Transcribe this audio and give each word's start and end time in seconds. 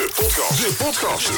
De 0.00 0.12
podcast. 0.14 0.78
Podcast. 0.78 1.30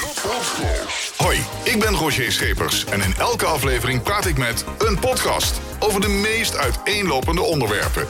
Hoi, 1.16 1.38
ik 1.64 1.80
ben 1.80 1.94
Roger 1.94 2.32
Schepers 2.32 2.84
en 2.84 3.00
in 3.00 3.14
elke 3.18 3.44
aflevering 3.44 4.02
praat 4.02 4.26
ik 4.26 4.38
met 4.38 4.64
een 4.78 4.98
podcast 4.98 5.60
over 5.78 6.00
de 6.00 6.08
meest 6.08 6.56
uiteenlopende 6.56 7.42
onderwerpen. 7.42 8.06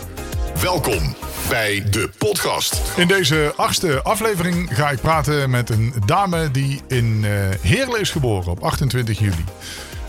Welkom 0.63 1.15
bij 1.49 1.85
de 1.91 2.11
podcast. 2.19 2.81
In 2.97 3.09
deze 3.09 3.53
achtste 3.57 4.03
aflevering 4.03 4.77
ga 4.77 4.91
ik 4.91 5.01
praten 5.01 5.51
met 5.51 5.71
een 5.71 5.95
dame 6.07 6.51
die 6.51 6.81
in 6.89 7.23
uh, 7.25 7.31
Heerlen 7.61 8.01
is 8.01 8.11
geboren 8.11 8.51
op 8.51 8.63
28 8.63 9.19
juli. 9.19 9.45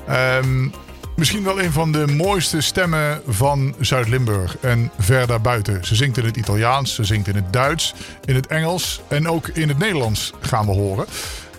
Um, 0.09 0.73
Misschien 1.15 1.43
wel 1.43 1.61
een 1.61 1.71
van 1.71 1.91
de 1.91 2.07
mooiste 2.07 2.61
stemmen 2.61 3.21
van 3.27 3.75
Zuid-Limburg 3.79 4.57
en 4.57 4.91
ver 4.99 5.27
daarbuiten. 5.27 5.85
Ze 5.85 5.95
zingt 5.95 6.17
in 6.17 6.25
het 6.25 6.37
Italiaans, 6.37 6.95
ze 6.95 7.03
zingt 7.03 7.27
in 7.27 7.35
het 7.35 7.53
Duits, 7.53 7.93
in 8.25 8.35
het 8.35 8.47
Engels 8.47 9.01
en 9.07 9.29
ook 9.29 9.47
in 9.47 9.67
het 9.67 9.77
Nederlands 9.77 10.33
gaan 10.39 10.65
we 10.65 10.71
horen. 10.71 11.05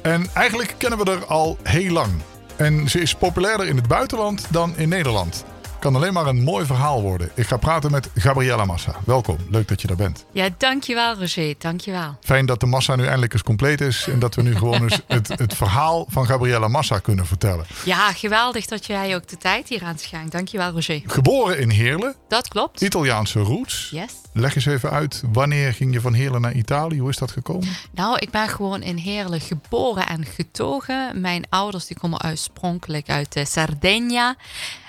En 0.03 0.27
eigenlijk 0.33 0.75
kennen 0.79 0.99
we 0.99 1.11
er 1.11 1.25
al 1.25 1.59
heel 1.63 1.93
lang. 1.93 2.13
En 2.57 2.89
ze 2.89 3.01
is 3.01 3.15
populairder 3.15 3.67
in 3.67 3.77
het 3.77 3.89
buitenland 3.89 4.47
dan 4.51 4.77
in 4.77 4.89
Nederland 4.89 5.45
kan 5.85 5.97
alleen 5.97 6.13
maar 6.13 6.27
een 6.27 6.43
mooi 6.43 6.67
verhaal 6.67 7.03
worden. 7.03 7.31
Ik 7.35 7.47
ga 7.47 7.57
praten 7.57 7.91
met 7.91 8.09
Gabriella 8.15 8.65
Massa. 8.65 8.95
Welkom, 9.05 9.37
leuk 9.51 9.69
dat 9.69 9.83
je 9.83 9.89
er 9.89 9.97
bent. 9.97 10.25
Ja, 10.33 10.49
dankjewel 10.59 11.15
Roger, 11.15 11.55
dankjewel. 11.59 12.17
Fijn 12.21 12.47
dat 12.47 12.61
de 12.61 12.67
massa 12.67 12.97
nu 12.97 13.05
eindelijk 13.05 13.33
eens 13.33 13.43
compleet 13.43 13.81
is 13.81 14.07
en 14.09 14.19
dat 14.19 14.35
we 14.35 14.43
nu 14.43 14.57
gewoon 14.57 14.83
eens 14.83 15.01
het, 15.09 15.29
het 15.29 15.55
verhaal 15.55 16.07
van 16.09 16.27
Gabriella 16.27 16.69
Massa 16.69 16.99
kunnen 16.99 17.27
vertellen. 17.27 17.67
Ja, 17.85 18.13
geweldig 18.13 18.67
dat 18.67 18.87
jij 18.87 19.15
ook 19.15 19.29
de 19.29 19.37
tijd 19.37 19.69
hier 19.69 19.85
aan 19.85 19.99
schenkt. 19.99 20.33
Dankjewel 20.33 20.71
Roger. 20.71 21.03
Geboren 21.07 21.59
in 21.59 21.71
Heerlen. 21.71 22.15
Dat 22.29 22.49
klopt. 22.49 22.81
Italiaanse 22.81 23.41
roots. 23.41 23.89
Yes. 23.91 24.13
Leg 24.33 24.55
eens 24.55 24.67
even 24.67 24.91
uit, 24.91 25.23
wanneer 25.33 25.73
ging 25.73 25.93
je 25.93 26.01
van 26.01 26.13
Heerlen 26.13 26.41
naar 26.41 26.53
Italië? 26.53 26.99
Hoe 26.99 27.11
is 27.11 27.19
dat 27.19 27.31
gekomen? 27.31 27.69
Nou, 27.91 28.17
ik 28.19 28.31
ben 28.31 28.49
gewoon 28.49 28.83
in 28.83 28.97
Heerlen 28.97 29.41
geboren 29.41 30.07
en 30.07 30.25
getogen. 30.25 31.21
Mijn 31.21 31.45
ouders 31.49 31.87
die 31.87 31.99
komen 31.99 32.25
oorspronkelijk 32.25 33.09
uit 33.09 33.37
uh, 33.37 33.45
Sardegna. 33.45 34.37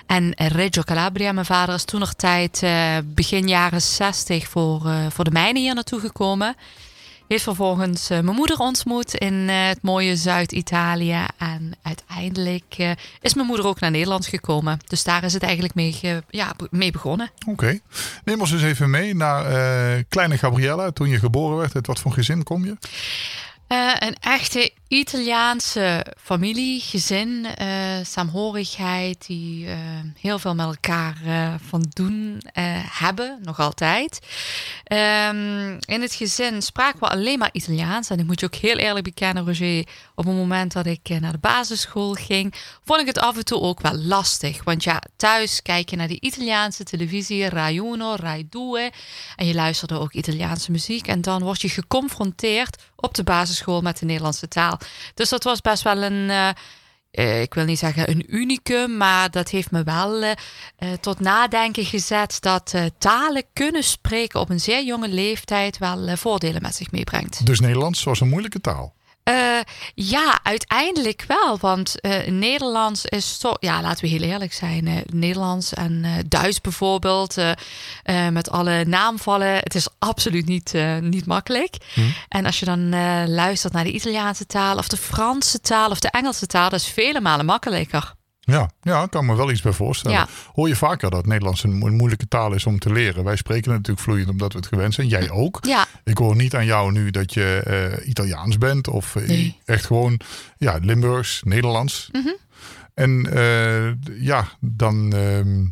En 0.06 0.32
Reggio 0.36 0.82
Calabria, 0.82 1.32
mijn 1.32 1.46
vader 1.46 1.74
is 1.74 1.84
toen 1.84 2.00
nog 2.00 2.12
tijd 2.12 2.60
uh, 2.64 2.96
begin 3.04 3.48
jaren 3.48 3.82
60 3.82 4.48
voor, 4.48 4.82
uh, 4.86 5.06
voor 5.10 5.24
de 5.24 5.30
mijnen 5.30 5.62
hier 5.62 5.74
naartoe 5.74 6.00
gekomen. 6.00 6.56
Heeft 7.28 7.42
vervolgens 7.42 8.10
uh, 8.10 8.20
mijn 8.20 8.36
moeder 8.36 8.58
ontmoet 8.58 9.14
in 9.14 9.34
het 9.48 9.82
mooie 9.82 10.16
Zuid-Italië. 10.16 11.24
En 11.36 11.72
uiteindelijk 11.82 12.96
is 13.20 13.34
mijn 13.34 13.46
moeder 13.46 13.66
ook 13.66 13.80
naar 13.80 13.90
Nederland 13.90 14.26
gekomen. 14.26 14.78
Dus 14.86 15.04
daar 15.04 15.24
is 15.24 15.32
het 15.32 15.42
eigenlijk 15.42 15.74
mee, 15.74 16.00
ja, 16.28 16.54
mee 16.70 16.92
begonnen. 16.92 17.30
Oké. 17.46 17.78
Neem 18.24 18.40
ons 18.40 18.52
eens 18.52 18.62
even 18.62 18.90
mee 18.90 19.14
naar 19.14 19.44
kleine 20.08 20.38
Gabriella. 20.38 20.90
Toen 20.90 21.08
je 21.08 21.18
geboren 21.18 21.56
werd, 21.56 21.74
uit 21.74 21.86
wat 21.86 22.00
voor 22.00 22.12
gezin 22.12 22.42
kom 22.42 22.64
je? 22.64 22.76
Uh, 23.68 23.92
een 23.98 24.16
echte 24.20 24.72
Italiaanse 24.88 26.06
familie, 26.18 26.80
gezin, 26.80 27.46
uh, 27.60 27.66
saamhorigheid, 28.02 29.26
die 29.26 29.66
uh, 29.66 29.76
heel 30.20 30.38
veel 30.38 30.54
met 30.54 30.66
elkaar 30.66 31.16
van 31.68 31.86
doen 31.88 32.42
hebben, 32.90 33.38
nog 33.42 33.58
altijd. 33.58 34.18
Um, 34.92 35.78
in 35.80 36.02
het 36.02 36.14
gezin 36.14 36.62
spraken 36.62 37.00
we 37.00 37.08
alleen 37.08 37.38
maar 37.38 37.48
Italiaans. 37.52 38.10
En 38.10 38.18
ik 38.18 38.26
moet 38.26 38.40
je 38.40 38.46
ook 38.46 38.54
heel 38.54 38.76
eerlijk 38.76 39.04
bekennen, 39.04 39.46
Roger, 39.46 39.86
op 40.14 40.24
het 40.24 40.34
moment 40.34 40.72
dat 40.72 40.86
ik 40.86 41.08
naar 41.20 41.32
de 41.32 41.38
basisschool 41.38 42.12
ging, 42.12 42.54
vond 42.84 43.00
ik 43.00 43.06
het 43.06 43.18
af 43.18 43.36
en 43.36 43.44
toe 43.44 43.60
ook 43.60 43.80
wel 43.80 43.96
lastig. 43.96 44.64
Want 44.64 44.84
ja, 44.84 45.02
thuis 45.16 45.62
kijk 45.62 45.90
je 45.90 45.96
naar 45.96 46.08
die 46.08 46.20
Italiaanse 46.20 46.84
televisie, 46.84 47.48
Rai 47.48 47.78
Uno, 47.78 48.14
Rai 48.14 48.46
Due, 48.50 48.90
en 49.36 49.46
je 49.46 49.54
luisterde 49.54 49.98
ook 49.98 50.12
Italiaanse 50.12 50.70
muziek. 50.70 51.06
En 51.06 51.20
dan 51.20 51.42
word 51.42 51.60
je 51.60 51.68
geconfronteerd 51.68 52.82
op 52.96 53.14
de 53.14 53.22
basisschool 53.22 53.54
met 53.64 53.98
de 53.98 54.04
Nederlandse 54.04 54.48
taal. 54.48 54.78
Dus 55.14 55.28
dat 55.28 55.44
was 55.44 55.60
best 55.60 55.82
wel 55.82 56.02
een. 56.02 56.28
Uh, 57.10 57.40
ik 57.40 57.54
wil 57.54 57.64
niet 57.64 57.78
zeggen 57.78 58.10
een 58.10 58.34
unicum, 58.34 58.96
maar 58.96 59.30
dat 59.30 59.48
heeft 59.48 59.70
me 59.70 59.82
wel 59.82 60.22
uh, 60.22 60.34
tot 61.00 61.20
nadenken 61.20 61.84
gezet 61.84 62.36
dat 62.40 62.74
talen 62.98 63.44
kunnen 63.52 63.82
spreken 63.82 64.40
op 64.40 64.50
een 64.50 64.60
zeer 64.60 64.84
jonge 64.84 65.08
leeftijd 65.08 65.78
wel 65.78 66.16
voordelen 66.16 66.62
met 66.62 66.74
zich 66.74 66.90
meebrengt. 66.90 67.46
Dus 67.46 67.60
Nederlands 67.60 68.04
was 68.04 68.20
een 68.20 68.28
moeilijke 68.28 68.60
taal? 68.60 68.95
Uh, 69.28 69.58
ja, 69.94 70.40
uiteindelijk 70.42 71.24
wel. 71.28 71.58
Want 71.58 71.94
uh, 72.00 72.26
Nederlands 72.26 73.04
is 73.04 73.38
toch, 73.38 73.56
ja, 73.60 73.82
laten 73.82 74.04
we 74.04 74.10
heel 74.10 74.20
eerlijk 74.22 74.52
zijn. 74.52 74.86
Uh, 74.86 74.94
Nederlands 75.06 75.74
en 75.74 76.24
Duits 76.28 76.60
bijvoorbeeld, 76.60 77.36
met 78.30 78.50
alle 78.50 78.84
naamvallen. 78.84 79.54
Het 79.54 79.74
is 79.74 79.88
absoluut 79.98 80.46
niet, 80.46 80.74
niet 81.00 81.26
makkelijk. 81.26 81.76
Hm. 81.94 82.00
En 82.28 82.46
als 82.46 82.58
je 82.58 82.64
dan 82.64 82.90
luistert 83.28 83.72
naar 83.72 83.84
de 83.84 83.92
Italiaanse 83.92 84.46
taal, 84.46 84.76
of 84.76 84.88
de 84.88 84.96
Franse 84.96 85.60
taal, 85.60 85.90
of 85.90 86.00
de 86.00 86.10
Engelse 86.10 86.46
taal, 86.46 86.70
dat 86.70 86.80
is 86.80 86.86
vele 86.86 87.20
malen 87.20 87.46
makkelijker. 87.46 88.15
Ja, 88.46 88.70
ja, 88.82 89.02
ik 89.02 89.10
kan 89.10 89.26
me 89.26 89.36
wel 89.36 89.50
iets 89.50 89.62
bij 89.62 89.72
voorstellen. 89.72 90.26
Hoor 90.52 90.68
je 90.68 90.76
vaker 90.76 91.10
dat 91.10 91.26
Nederlands 91.26 91.62
een 91.62 91.78
moeilijke 91.96 92.28
taal 92.28 92.52
is 92.52 92.66
om 92.66 92.78
te 92.78 92.92
leren? 92.92 93.24
Wij 93.24 93.36
spreken 93.36 93.70
natuurlijk 93.70 94.00
vloeiend 94.00 94.28
omdat 94.28 94.52
we 94.52 94.58
het 94.58 94.68
gewend 94.68 94.94
zijn. 94.94 95.08
Jij 95.08 95.30
ook. 95.30 95.58
Ja. 95.62 95.86
Ik 96.04 96.18
hoor 96.18 96.36
niet 96.36 96.54
aan 96.54 96.64
jou 96.64 96.92
nu 96.92 97.10
dat 97.10 97.34
je 97.34 97.62
uh, 98.00 98.08
Italiaans 98.08 98.58
bent 98.58 98.88
of 98.88 99.14
uh, 99.14 99.52
echt 99.64 99.86
gewoon 99.86 100.20
ja, 100.56 100.78
Limburgs, 100.82 101.42
Nederlands. 101.44 102.08
Mm 102.12 102.22
-hmm. 102.22 102.36
En 102.94 103.28
uh, 103.34 104.22
ja, 104.22 104.48
dan. 104.60 105.12
ehm, 105.12 105.64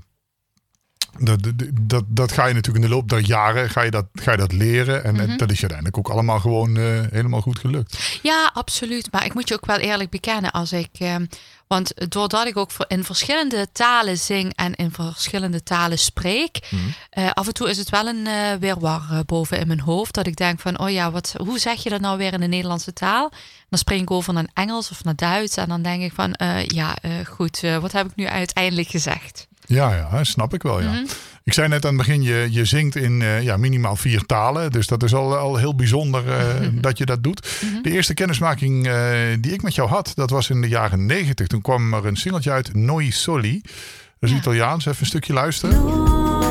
dat, 1.19 1.53
dat, 1.81 2.05
dat 2.07 2.33
ga 2.33 2.47
je 2.47 2.55
natuurlijk 2.55 2.85
in 2.85 2.91
de 2.91 2.97
loop 2.97 3.09
der 3.09 3.19
jaren 3.19 3.71
ga 3.71 3.83
je 3.83 3.91
dat, 3.91 4.07
ga 4.15 4.31
je 4.31 4.37
dat 4.37 4.53
leren. 4.53 5.05
En 5.05 5.15
mm 5.15 5.21
-hmm. 5.21 5.37
dat 5.37 5.51
is 5.51 5.61
je 5.61 5.69
uiteindelijk 5.69 5.99
ook 5.99 6.09
allemaal 6.09 6.41
gewoon 6.41 6.77
helemaal 7.11 7.41
goed 7.41 7.59
gelukt. 7.59 8.19
Ja, 8.23 8.51
absoluut. 8.55 9.13
Maar 9.13 9.25
ik 9.25 9.35
moet 9.35 9.49
je 9.49 9.55
ook 9.55 9.67
wel 9.67 9.79
eerlijk 9.79 10.11
bekennen. 10.11 10.51
Als 10.51 10.73
ik 10.73 10.89
ehm, 10.93 11.25
want 11.67 12.11
doordat 12.11 12.47
ik 12.47 12.57
ook 12.57 12.71
in 12.89 13.05
verschillende 13.05 13.69
talen 13.73 14.19
zing 14.19 14.53
en 14.55 14.75
in 14.75 14.91
verschillende 14.91 15.63
talen 15.63 15.99
spreek, 15.99 16.69
mm. 16.71 16.95
uh, 17.19 17.31
af 17.31 17.47
en 17.47 17.55
toe 17.55 17.69
is 17.69 17.79
het 17.79 17.91
wel 17.91 18.07
een 18.07 18.27
uh, 18.27 18.53
weerwar 18.61 19.07
uh, 19.11 19.19
boven 19.27 19.59
in 19.59 19.67
mijn 19.67 19.81
hoofd. 19.81 20.15
Dat 20.15 20.27
ik 20.27 20.37
denk 20.37 20.61
van, 20.61 20.79
oh 20.79 20.91
ja, 20.91 21.11
wat, 21.11 21.35
hoe 21.37 21.59
zeg 21.59 21.83
je 21.83 21.91
dat 21.91 22.01
nou 22.01 22.19
weer 22.19 22.33
in 22.33 22.41
de 22.41 22.47
Nederlandse 22.47 22.93
taal? 22.93 23.33
Dan 23.69 23.79
spring 23.79 24.03
ik 24.03 24.11
over 24.11 24.33
naar 24.33 24.47
Engels 24.55 24.91
of 24.91 25.05
naar 25.05 25.17
Duits 25.17 25.57
en 25.57 25.69
dan 25.69 25.83
denk 25.83 26.03
ik 26.03 26.13
van, 26.13 26.35
ja, 26.67 26.97
goed, 27.25 27.61
wat 27.81 27.93
heb 27.93 28.07
ik 28.07 28.17
nu 28.17 28.27
uiteindelijk 28.27 28.89
gezegd? 28.89 29.47
Ja, 29.67 29.95
ja, 29.95 30.25
snap 30.25 30.55
ik 30.55 30.63
wel, 30.63 30.81
ja. 30.81 30.89
Mm 30.89 30.95
-hmm. 30.95 31.07
Ik 31.45 31.53
zei 31.53 31.69
net 31.69 31.85
aan 31.85 31.97
het 31.97 32.07
begin, 32.07 32.23
je, 32.23 32.49
je 32.51 32.65
zingt 32.65 32.97
in 32.97 33.21
uh, 33.21 33.43
ja, 33.43 33.57
minimaal 33.57 33.97
vier 33.97 34.27
talen. 34.27 34.73
Dus 34.73 34.87
dat 34.87 35.03
is 35.03 35.15
al, 35.15 35.37
al 35.37 35.57
heel 35.57 35.75
bijzonder 35.75 36.27
uh, 36.27 36.69
dat 36.87 36.99
je 36.99 37.07
dat 37.07 37.23
doet. 37.23 37.61
Mm 37.63 37.69
-hmm. 37.69 37.83
De 37.83 37.91
eerste 37.91 38.15
kennismaking 38.15 38.87
uh, 38.87 38.95
die 39.41 39.53
ik 39.53 39.63
met 39.63 39.75
jou 39.75 39.89
had, 39.89 40.13
dat 40.15 40.31
was 40.31 40.51
in 40.51 40.61
de 40.61 40.69
jaren 40.69 41.07
negentig. 41.07 41.47
Toen 41.47 41.63
kwam 41.63 41.95
er 41.95 42.07
een 42.07 42.17
singeltje 42.17 42.51
uit, 42.51 42.75
Noi 42.75 43.11
Soli. 43.11 43.61
Dat 43.63 44.31
is 44.31 44.31
ja. 44.31 44.37
Italiaans. 44.37 44.87
Even 44.87 45.01
een 45.01 45.07
stukje 45.07 45.33
luisteren. 45.33 45.85
No. 45.85 46.44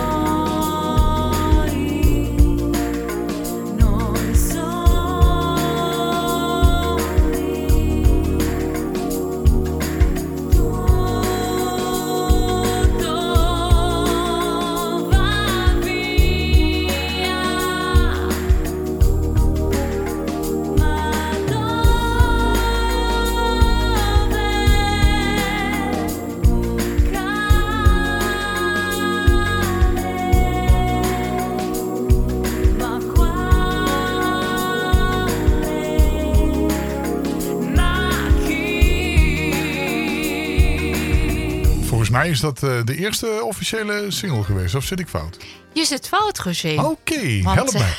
Mij 42.24 42.31
is 42.31 42.40
dat 42.40 42.64
uh, 42.64 42.84
de 42.84 42.98
eerste 42.98 43.44
officiële 43.44 44.12
single 44.12 44.44
geweest, 44.44 44.75
of 44.75 44.84
zit 44.84 45.00
ik 45.00 45.08
fout? 45.08 45.38
Je 45.74 45.86
zit 45.86 46.08
fout, 46.08 46.40
Roger. 46.40 46.80
Oké, 46.80 47.14
okay, 47.14 47.42
help 47.42 47.74
mij. 47.74 47.94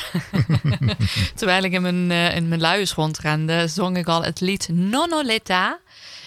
terwijl 1.38 1.62
ik 1.62 1.72
in 1.72 1.82
mijn, 1.82 2.10
uh, 2.10 2.36
in 2.36 2.48
mijn 2.48 2.60
luiers 2.60 2.92
rondrende, 2.92 3.68
zong 3.68 3.96
ik 3.96 4.06
al 4.06 4.24
het 4.24 4.40
lied 4.40 4.68
Nonoleta. 4.72 5.80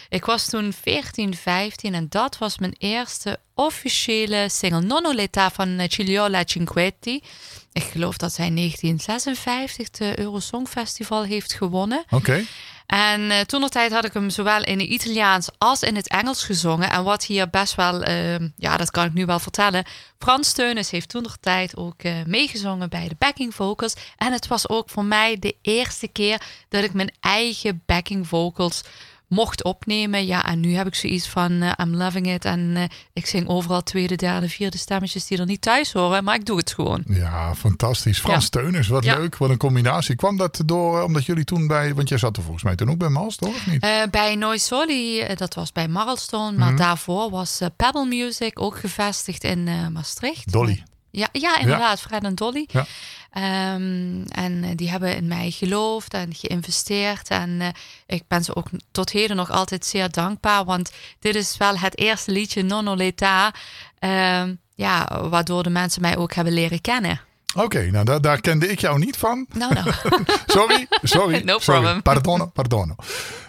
Ik 0.10 0.26
was 0.26 0.50
toen 0.50 0.74
14, 0.82 1.36
15 1.36 1.94
en 1.94 2.06
dat 2.10 2.38
was 2.38 2.58
mijn 2.58 2.76
eerste 2.78 3.40
officiële 3.54 4.50
single. 4.50 4.82
Nonoleta 4.82 5.52
van 5.52 5.86
Ciliola 5.88 6.44
Cinquetti. 6.46 7.22
Ik 7.72 7.84
geloof 7.84 8.18
dat 8.18 8.34
zij 8.34 8.46
in 8.46 8.56
1956 8.56 9.90
de 9.90 10.20
Eurosong 10.20 10.68
Festival 10.68 11.24
heeft 11.24 11.54
gewonnen. 11.54 12.04
Oké. 12.06 12.16
Okay. 12.16 12.46
En 12.88 13.22
uh, 13.22 13.40
toen 13.40 13.70
tijd 13.70 13.92
had 13.92 14.06
ik 14.06 14.14
hem 14.14 14.30
zowel 14.30 14.64
in 14.64 14.80
het 14.80 14.90
Italiaans 14.90 15.50
als 15.58 15.82
in 15.82 15.96
het 15.96 16.08
Engels 16.08 16.44
gezongen. 16.44 16.90
En 16.90 17.04
wat 17.04 17.26
hier 17.26 17.50
best 17.50 17.76
wel, 17.76 18.08
uh, 18.08 18.36
ja, 18.56 18.78
dat 18.78 18.92
kan 18.92 19.06
ik 19.06 19.14
nu 19.14 19.26
wel 19.26 19.40
vertellen. 19.40 19.86
Frans 20.20 20.54
Teunis 20.54 20.92
heeft 20.92 21.10
toen 21.10 21.28
tijd 21.40 21.78
ook 21.78 22.04
uh, 22.04 22.14
meegezongen 22.26 22.90
bij 22.90 23.08
de 23.08 23.16
backing 23.20 23.56
vocals. 23.56 23.94
En 24.18 24.32
het 24.32 24.48
was 24.48 24.70
ook 24.70 24.90
voor 24.90 25.06
mij 25.06 25.40
de 25.40 25.56
eerste 25.62 26.08
keer 26.08 26.42
dat 26.70 26.84
ik 26.84 26.94
mijn 26.94 27.12
eigen 27.20 27.84
backing 27.86 28.28
vocals 28.28 28.82
mocht 29.28 29.64
opnemen. 29.64 30.26
Ja, 30.26 30.46
en 30.46 30.60
nu 30.60 30.74
heb 30.76 30.88
ik 30.88 30.96
zoiets 30.96 31.28
van 31.28 31.52
uh, 31.52 31.72
I'm 31.82 31.96
loving 31.96 32.34
it. 32.34 32.46
En 32.46 32.60
uh, 32.60 32.84
ik 33.14 33.26
zing 33.26 33.48
overal 33.48 33.84
tweede, 33.84 34.16
derde, 34.16 34.50
vierde 34.50 34.78
stemmetjes 34.78 35.28
die 35.28 35.38
er 35.38 35.46
niet 35.46 35.62
thuis 35.62 35.94
horen. 35.94 36.24
Maar 36.24 36.36
ik 36.36 36.46
doe 36.46 36.58
het 36.58 36.74
gewoon. 36.74 37.04
Ja, 37.08 37.56
fantastisch. 37.56 38.20
Frans 38.20 38.44
ja. 38.44 38.50
Teuners, 38.50 38.88
wat 38.88 39.04
Ja. 39.04 39.18
leuk. 39.18 39.38
Wat 39.38 39.50
een 39.50 39.58
combinatie. 39.58 40.16
Kwam 40.16 40.38
dat 40.38 40.62
door, 40.66 41.02
omdat 41.04 41.26
jullie 41.26 41.44
toen 41.44 41.68
bij... 41.68 41.94
Want 41.94 42.10
jij 42.10 42.18
zat 42.18 42.36
er 42.38 42.42
volgens 42.44 42.64
mij 42.64 42.76
toen 42.76 42.90
ook 42.90 42.98
bij 42.98 43.10
Mals, 43.10 43.36
toch? 43.36 43.50
Of 43.56 43.68
niet? 43.68 43.84
Uh, 43.86 44.04
bij 44.12 44.36
Noisoli, 44.36 45.22
uh, 45.30 45.36
dat 45.36 45.54
was 45.54 45.72
bij 45.72 45.88
Marlstone. 45.88 46.58
Maar 46.58 46.68
Mhm. 46.72 46.78
daarvoor 46.78 47.30
was 47.30 47.62
Pebble 47.76 48.06
Music 48.06 48.62
ook 48.62 48.78
gevestigd 48.78 49.44
in 49.44 49.92
Maastricht. 49.92 50.52
Dolly. 50.52 50.84
Ja, 51.12 51.28
ja 51.32 51.60
inderdaad. 51.60 52.00
Fred 52.02 52.24
en 52.24 52.36
Dolly. 52.36 52.68
Ja. 52.72 52.86
Um, 53.38 54.24
en 54.24 54.64
uh, 54.64 54.70
die 54.76 54.90
hebben 54.90 55.16
in 55.16 55.28
mij 55.28 55.52
geloofd 55.52 56.14
en 56.14 56.34
geïnvesteerd. 56.34 57.30
En 57.30 57.50
uh, 57.50 57.68
ik 58.06 58.24
ben 58.28 58.44
ze 58.44 58.56
ook 58.56 58.68
tot 58.92 59.12
heden 59.12 59.36
nog 59.36 59.52
altijd 59.52 59.86
zeer 59.86 60.10
dankbaar. 60.10 60.66
Want 60.66 60.92
dit 61.20 61.36
is 61.36 61.58
wel 61.58 61.78
het 61.78 61.98
eerste 61.98 62.32
liedje 62.32 62.64
Nonno 62.64 62.96
Leta. 62.96 63.54
Uh, 64.00 64.44
ja, 64.76 65.28
waardoor 65.30 65.64
de 65.64 65.70
mensen 65.70 66.02
mij 66.02 66.18
ook 66.18 66.34
hebben 66.34 66.54
leren 66.54 66.82
kennen. 66.82 67.27
Oké, 67.58 67.66
okay, 67.66 67.90
nou 67.90 68.06
daar, 68.06 68.22
daar, 68.22 68.42
kende 68.42 68.68
ik 68.68 68.80
jou 68.80 69.00
niet 69.00 69.18
van. 69.18 69.46
Nou, 69.54 69.74
nou. 69.74 69.92
sorry, 70.48 70.88
sorry. 71.04 71.42
no 71.46 71.60
sorry. 71.60 71.82
problem. 71.82 72.02
Pardon, 72.02 72.52
pardon. 72.52 72.96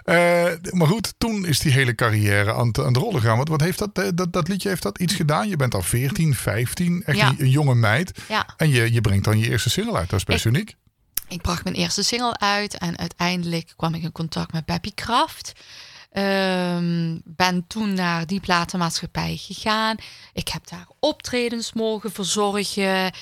Uh, 0.04 0.44
maar 0.70 0.86
goed, 0.86 1.14
toen 1.18 1.46
is 1.46 1.58
die 1.58 1.72
hele 1.72 1.94
carrière 1.94 2.52
aan, 2.52 2.78
aan 2.78 2.92
de 2.92 2.98
rollen 2.98 3.20
gegaan. 3.20 3.36
Want 3.36 3.48
wat 3.48 3.60
heeft 3.60 3.78
dat, 3.78 4.16
dat, 4.16 4.32
dat 4.32 4.48
liedje 4.48 4.68
heeft 4.68 4.82
dat 4.82 4.98
iets 4.98 5.14
gedaan? 5.14 5.48
Je 5.48 5.56
bent 5.56 5.74
al 5.74 5.82
14, 5.82 6.34
15, 6.34 7.02
echt 7.04 7.18
ja. 7.18 7.34
een, 7.38 7.50
jonge 7.50 7.74
meid. 7.74 8.18
Ja. 8.28 8.46
En 8.56 8.68
je, 8.68 8.92
je 8.92 9.00
brengt 9.00 9.24
dan 9.24 9.38
je 9.38 9.50
eerste 9.50 9.70
single 9.70 9.96
uit. 9.96 10.10
Dat 10.10 10.18
is 10.18 10.24
best 10.24 10.44
ik, 10.44 10.52
uniek. 10.52 10.74
Ik 11.28 11.42
bracht 11.42 11.64
mijn 11.64 11.76
eerste 11.76 12.02
single 12.02 12.38
uit 12.38 12.78
en 12.78 12.98
uiteindelijk 12.98 13.72
kwam 13.76 13.94
ik 13.94 14.02
in 14.02 14.12
contact 14.12 14.52
met 14.52 14.64
Beppie 14.64 14.94
Kraft. 14.94 15.52
Um, 16.12 17.20
ben 17.24 17.64
toen 17.66 17.94
naar 17.94 18.26
die 18.26 18.40
platenmaatschappij 18.40 19.36
gegaan. 19.36 19.96
Ik 20.32 20.48
heb 20.48 20.68
daar 20.68 20.86
optredens 20.98 21.72
mogen 21.72 22.12
verzorgen. 22.12 23.12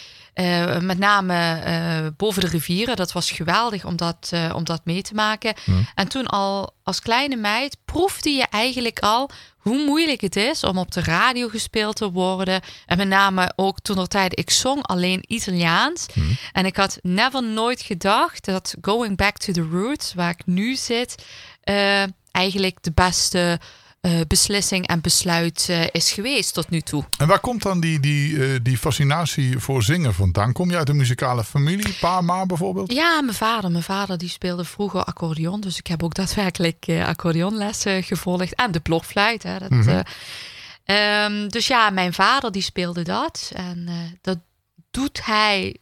Uh, 0.40 0.78
met 0.78 0.98
name 0.98 1.62
uh, 1.66 2.06
boven 2.16 2.42
de 2.42 2.48
rivieren. 2.48 2.96
Dat 2.96 3.12
was 3.12 3.30
geweldig 3.30 3.84
om 3.84 3.96
dat, 3.96 4.30
uh, 4.34 4.52
om 4.54 4.64
dat 4.64 4.80
mee 4.84 5.02
te 5.02 5.14
maken. 5.14 5.54
Hmm. 5.64 5.88
En 5.94 6.08
toen 6.08 6.26
al 6.26 6.74
als 6.82 7.00
kleine 7.00 7.36
meid 7.36 7.76
proefde 7.84 8.30
je 8.30 8.46
eigenlijk 8.50 8.98
al 8.98 9.30
hoe 9.56 9.84
moeilijk 9.84 10.20
het 10.20 10.36
is 10.36 10.64
om 10.64 10.78
op 10.78 10.92
de 10.92 11.02
radio 11.02 11.48
gespeeld 11.48 11.96
te 11.96 12.10
worden. 12.10 12.60
En 12.86 12.96
met 12.96 13.08
name 13.08 13.52
ook 13.56 13.80
toen 13.80 13.98
er 13.98 14.08
tijd, 14.08 14.38
ik 14.38 14.50
zong 14.50 14.82
alleen 14.82 15.24
Italiaans. 15.26 16.06
Hmm. 16.12 16.36
En 16.52 16.66
ik 16.66 16.76
had 16.76 16.98
never 17.02 17.42
nooit 17.42 17.80
gedacht 17.80 18.44
dat 18.44 18.74
Going 18.80 19.16
Back 19.16 19.36
to 19.36 19.52
the 19.52 19.68
Roots, 19.70 20.14
waar 20.14 20.30
ik 20.30 20.46
nu 20.46 20.74
zit, 20.74 21.24
eigenlijk 22.30 22.82
de 22.82 22.92
beste 22.94 23.60
uh, 24.06 24.20
beslissing 24.28 24.86
en 24.86 25.00
besluit 25.00 25.66
uh, 25.70 25.84
is 25.92 26.12
geweest 26.12 26.54
tot 26.54 26.70
nu 26.70 26.80
toe. 26.80 27.04
En 27.18 27.26
waar 27.26 27.40
komt 27.40 27.62
dan 27.62 27.80
die, 27.80 28.00
die, 28.00 28.30
uh, 28.30 28.58
die 28.62 28.78
fascinatie 28.78 29.58
voor 29.58 29.82
zingen 29.82 30.14
vandaan? 30.14 30.52
Kom 30.52 30.70
je 30.70 30.76
uit 30.76 30.88
een 30.88 30.96
muzikale 30.96 31.44
familie, 31.44 31.96
pa, 32.00 32.20
ma 32.20 32.46
bijvoorbeeld? 32.46 32.92
Ja, 32.92 33.20
mijn 33.22 33.36
vader. 33.36 33.70
Mijn 33.70 33.82
vader 33.82 34.18
die 34.18 34.28
speelde 34.28 34.64
vroeger 34.64 35.04
accordeon. 35.04 35.60
Dus 35.60 35.78
ik 35.78 35.86
heb 35.86 36.02
ook 36.02 36.14
daadwerkelijk 36.14 36.86
accordeonlessen 37.04 38.02
gevolgd. 38.02 38.54
En 38.54 38.72
de 38.72 38.80
blokfluit. 38.80 39.42
Hè, 39.42 39.58
dat, 39.58 39.70
Mhm. 39.70 39.80
mm 39.90 40.02
-hmm. 40.84 41.42
um, 41.42 41.48
dus 41.48 41.66
ja, 41.66 41.90
mijn 41.90 42.12
vader 42.12 42.52
die 42.52 42.62
speelde 42.62 43.02
dat. 43.02 43.50
En 43.54 43.88
dat 44.20 44.38
doet 44.90 45.24
hij 45.24 45.76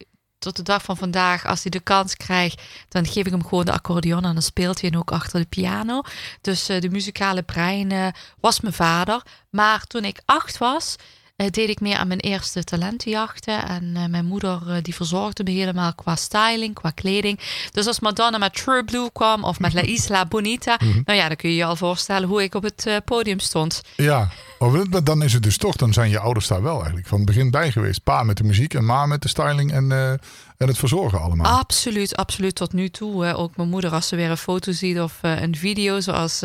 tot 0.44 0.56
de 0.56 0.62
dag 0.62 0.82
van 0.82 0.96
vandaag, 0.96 1.46
als 1.46 1.62
hij 1.62 1.70
de 1.70 1.81
kans 1.81 2.17
krijgt, 2.17 2.62
dan 2.88 3.06
geef 3.06 3.26
ik 3.26 3.32
hem 3.32 3.46
gewoon 3.46 3.64
de 3.64 3.73
accordeon 3.73 4.25
en 4.25 4.32
dan 4.32 4.43
speelt 4.43 4.81
hij 4.81 4.93
ook 4.96 5.12
achter 5.12 5.41
de 5.41 5.46
piano. 5.46 6.02
Dus 6.41 6.70
uh, 6.70 6.81
de 6.81 6.91
muzikale 6.91 7.43
brein 7.43 7.93
uh, 7.93 8.06
was 8.41 8.61
mijn 8.61 8.75
vader. 8.75 9.23
Maar 9.50 9.85
toen 9.87 10.05
ik 10.05 10.20
acht 10.25 10.58
was, 10.58 10.96
deed 11.36 11.69
ik 11.69 11.81
meer 11.81 11.96
aan 11.96 12.08
mijn 12.08 12.20
eerste 12.20 12.64
talentenjachten. 12.64 13.66
En 13.69 14.10
mijn 14.10 14.25
moeder 14.25 14.82
die 14.82 14.94
verzorgde 14.94 15.42
me 15.44 15.50
helemaal 15.50 15.94
qua 15.94 16.16
styling, 16.16 16.75
qua 16.75 16.90
kleding. 16.90 17.40
Dus 17.70 17.86
als 17.86 18.00
Madonna 18.00 18.38
met 18.38 18.54
True 18.54 18.84
Blue 18.84 19.10
kwam 19.12 19.44
of 19.44 19.60
met 19.60 19.72
La 19.72 19.81
Isla 19.96 20.26
Bonita, 20.26 20.78
Mhm. 20.84 21.00
nou 21.04 21.19
ja, 21.19 21.28
dan 21.28 21.36
kun 21.36 21.50
je 21.50 21.56
je 21.56 21.64
al 21.64 21.76
voorstellen 21.76 22.28
hoe 22.28 22.42
ik 22.42 22.54
op 22.54 22.62
het 22.62 23.00
podium 23.04 23.38
stond. 23.38 23.82
Ja, 23.96 24.28
maar 24.58 25.04
dan 25.04 25.22
is 25.22 25.32
het 25.32 25.42
dus 25.42 25.56
toch, 25.56 25.76
dan 25.76 25.92
zijn 25.92 26.10
je 26.10 26.19
ouders 26.19 26.46
daar 26.46 26.62
wel 26.62 26.76
eigenlijk 26.76 27.06
van 27.06 27.16
het 27.19 27.26
begin 27.26 27.50
bij 27.50 27.72
geweest. 27.72 28.02
Pa 28.02 28.22
met 28.22 28.37
de 28.37 28.44
muziek 28.44 28.75
en 28.75 28.84
ma 28.84 29.06
met 29.06 29.22
de 29.22 29.28
styling 29.28 29.72
en, 29.72 29.84
uh, 29.90 30.12
en 30.58 30.66
het 30.68 30.78
verzorgen 30.78 31.20
allemaal. 31.20 31.58
Absoluut, 31.58 32.16
absoluut 32.16 32.54
tot 32.54 32.72
nu 32.72 32.88
toe. 32.88 33.26
Uh, 33.26 33.38
ook 33.38 33.56
mijn 33.56 33.68
moeder, 33.68 33.90
als 33.92 34.08
ze 34.08 34.16
weer 34.16 34.30
een 34.30 34.36
foto 34.36 34.72
ziet 34.72 35.00
of 35.00 35.18
uh, 35.22 35.40
een 35.40 35.56
video, 35.56 36.00
zoals 36.00 36.42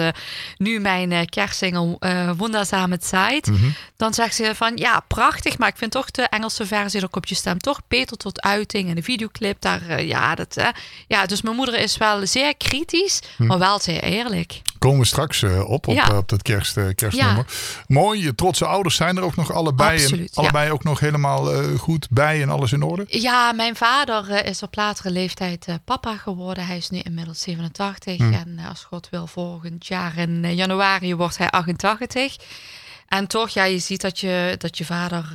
nu 0.58 0.80
mijn 0.80 1.30
kerstsingel 1.30 1.98
Wundersame 2.38 2.98
Zeit, 3.02 3.48
Mhm. 3.48 3.70
dan 3.98 4.14
zegt 4.14 4.36
ze 4.36 4.52
van 4.56 4.72
ja, 4.76 5.00
prachtig, 5.08 5.58
maar 5.58 5.68
ik 5.70 5.78
vind 5.78 5.92
toch 5.92 6.12
de 6.12 6.22
Engelse 6.24 6.66
versie, 6.66 7.00
daar 7.00 7.10
komt 7.10 7.30
je 7.30 7.36
stem 7.36 7.58
toch 7.60 7.82
beter 7.88 8.18
tot 8.18 8.42
uiting. 8.42 8.90
En 8.90 8.96
de 8.96 9.04
videoclip, 9.04 9.62
daar, 9.62 10.04
ja, 10.04 10.36
dat, 10.36 10.56
ja, 11.08 11.26
dus 11.26 11.42
mijn 11.42 11.56
moeder 11.56 11.80
is 11.80 11.98
wel 11.98 12.28
zeer 12.28 12.58
kritisch, 12.58 13.22
Hm. 13.38 13.46
maar 13.46 13.60
wel 13.60 13.80
zeer 13.80 14.04
eerlijk. 14.04 14.62
Komen 14.80 15.00
we 15.00 15.06
straks 15.06 15.44
op, 15.44 15.88
op, 15.88 15.96
Ja. 15.96 16.18
op 16.18 16.30
dat 16.30 16.42
kerst, 16.42 16.74
kerstnummer. 16.96 17.46
Ja. 17.48 17.84
Mooi, 17.88 18.24
je 18.24 18.36
trotse 18.36 18.66
ouders 18.66 18.96
zijn 18.96 19.18
er 19.18 19.24
ook 19.24 19.36
nog 19.36 19.54
allebei. 19.54 20.04
Absoluut, 20.04 20.30
en 20.36 20.42
allebei 20.42 20.66
ja. 20.66 20.72
ook 20.72 20.84
nog 20.84 21.00
helemaal 21.00 21.54
uh, 21.54 21.80
goed 21.80 22.08
bij 22.10 22.42
en 22.42 22.50
alles 22.50 22.72
in 22.72 22.84
orde? 22.84 23.06
Ja, 23.08 23.52
mijn 23.52 23.76
vader 23.76 24.30
uh, 24.30 24.46
is 24.46 24.64
op 24.64 24.76
latere 24.76 25.12
leeftijd 25.12 25.68
uh, 25.68 25.76
papa 25.86 26.18
geworden. 26.18 26.66
Hij 26.66 26.78
is 26.78 26.90
nu 26.90 27.00
inmiddels 27.00 27.42
87. 27.42 28.18
Hm. 28.18 28.34
En 28.34 28.60
als 28.70 28.84
God 28.84 29.08
wil, 29.12 29.28
volgend 29.28 29.88
jaar 29.88 30.18
in 30.18 30.56
januari 30.56 31.16
wordt 31.16 31.38
hij 31.38 31.50
88. 31.50 32.36
En 33.08 33.28
toch, 33.28 33.50
ja, 33.50 33.64
je 33.64 33.80
ziet 33.80 34.02
dat 34.02 34.20
je, 34.20 34.56
dat 34.58 34.78
je 34.78 34.86
vader 34.86 35.26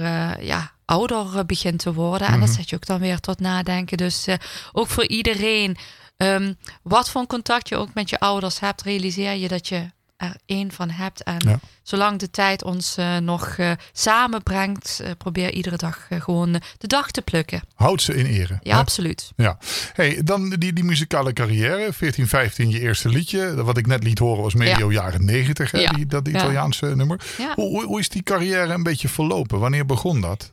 ja, 0.41 0.73
ouder 0.85 1.46
begint 1.46 1.79
te 1.79 1.93
worden. 1.93 2.29
En 2.29 2.41
dat 2.41 2.49
zet 2.49 2.70
je 2.70 2.76
ook 2.76 2.87
dan 2.87 3.00
weer 3.00 3.20
tot 3.20 3.41
nadenken. 3.41 3.96
Dus 3.96 4.26
ook 4.73 4.88
voor 4.88 5.06
iedereen, 5.06 5.76
um, 6.16 6.56
wat 6.82 7.11
voor 7.11 7.20
een 7.20 7.26
contact 7.26 7.69
je 7.69 7.76
ook 7.76 7.94
met 7.94 8.11
je 8.11 8.19
ouders 8.20 8.61
hebt, 8.61 8.82
realiseer 8.82 9.32
je 9.34 9.49
dat 9.49 9.69
je 9.69 9.93
er 10.16 10.37
één 10.46 10.72
van 10.72 10.90
hebt. 10.90 11.22
En 11.22 11.37
Ja. 11.38 11.58
zolang 11.82 12.19
de 12.19 12.31
tijd 12.31 12.64
ons 12.64 12.99
uh, 12.99 13.16
nog 13.16 13.56
uh, 13.56 13.72
samenbrengt, 13.93 15.00
uh, 15.02 15.11
probeer 15.19 15.52
iedere 15.52 15.76
dag 15.76 16.06
gewoon 16.19 16.52
de 16.78 16.87
dag 16.87 17.11
te 17.11 17.22
plukken. 17.22 17.62
Houd 17.75 18.02
ze 18.02 18.14
in 18.14 18.26
ere. 18.26 18.58
Ja, 18.62 18.72
hè? 18.75 18.78
absoluut. 18.81 19.32
Ja. 19.37 19.58
Hey, 19.93 20.20
dan 20.25 20.49
die, 20.50 20.72
die 20.72 20.84
muzikale 20.84 21.32
carrière. 21.32 21.93
14, 21.93 22.26
15, 22.28 22.70
je 22.70 22.81
eerste 22.81 23.08
liedje. 23.08 23.64
Wat 23.64 23.76
ik 23.78 23.87
net 23.87 24.02
liet 24.02 24.19
horen 24.19 24.43
was 24.43 24.55
medio 24.55 24.93
Ja. 24.93 25.03
jaren 25.03 25.24
90. 25.24 25.70
Hè? 25.70 25.79
Ja. 25.79 25.91
Die, 25.91 26.06
dat. 26.06 26.29
Italiaanse 26.29 26.86
nummer. 26.96 27.20
Hoe, 27.55 27.84
hoe 27.84 27.98
is 28.00 28.08
die 28.08 28.22
carrière 28.22 28.72
een 28.72 28.82
beetje 28.82 29.08
verlopen? 29.08 29.58
Wanneer 29.58 29.86
begon 29.86 30.20
dat? 30.20 30.50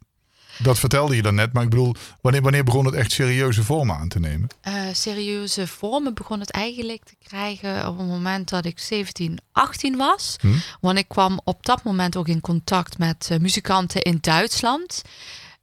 Dat 0.64 0.80
vertelde 0.80 1.16
je 1.16 1.22
dan 1.22 1.36
net, 1.36 1.54
maar 1.54 1.64
ik 1.64 1.70
bedoel, 1.70 1.96
wanneer, 2.22 2.42
wanneer 2.42 2.64
begon 2.64 2.86
het 2.86 2.94
echt 2.94 3.12
serieuze 3.12 3.64
vormen 3.64 3.96
aan 3.96 4.08
te 4.08 4.20
nemen? 4.20 4.48
Uh, 4.68 4.74
serieuze 4.94 5.68
vormen 5.68 6.14
begon 6.14 6.40
het 6.40 6.52
eigenlijk 6.52 7.04
te 7.04 7.16
krijgen 7.28 7.88
op 7.88 7.98
het 7.98 8.08
moment 8.08 8.50
dat 8.50 8.66
ik 8.66 8.80
17, 8.80 9.40
18 9.52 9.98
was. 9.98 10.36
Hm? 10.42 10.48
Want 10.82 10.98
ik 10.98 11.08
kwam 11.08 11.40
op 11.44 11.66
dat 11.66 11.84
moment 11.84 12.16
ook 12.16 12.28
in 12.28 12.42
contact 12.42 12.98
met 12.98 13.30
uh, 13.32 13.38
muzikanten 13.38 14.02
in 14.02 14.18
Duitsland. 14.22 15.02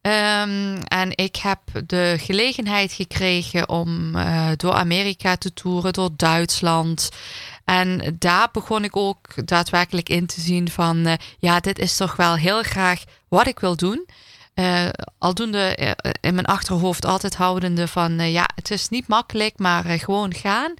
Um, 0.02 0.78
en 0.78 1.10
ik 1.14 1.36
heb 1.36 1.60
de 1.86 2.16
gelegenheid 2.18 2.92
gekregen 2.92 3.68
om 3.68 4.16
uh, 4.16 4.48
door 4.56 4.72
Amerika 4.72 5.36
te 5.36 5.52
toeren, 5.52 5.92
door 5.92 6.10
Duitsland. 6.16 7.08
En 7.64 8.16
daar 8.18 8.48
begon 8.52 8.84
ik 8.84 8.96
ook 8.96 9.46
daadwerkelijk 9.46 10.08
in 10.08 10.26
te 10.26 10.40
zien 10.40 10.70
van, 10.70 11.06
uh, 11.06 11.12
ja, 11.38 11.60
dit 11.60 11.78
is 11.78 11.96
toch 11.96 12.16
wel 12.16 12.34
heel 12.34 12.62
graag 12.62 13.04
wat 13.28 13.46
ik 13.46 13.58
wil 13.58 13.76
doen. 13.76 14.06
Uh, 14.58 14.88
aldoende 15.18 15.76
uh, 15.80 16.10
in 16.20 16.34
mijn 16.34 16.46
achterhoofd 16.46 17.04
altijd 17.04 17.36
houdende 17.36 17.88
van 17.88 18.20
uh, 18.20 18.32
ja, 18.32 18.48
het 18.54 18.70
is 18.70 18.88
niet 18.88 19.08
makkelijk, 19.08 19.58
maar 19.58 19.84
gewoon 19.84 20.34
gaan. 20.34 20.74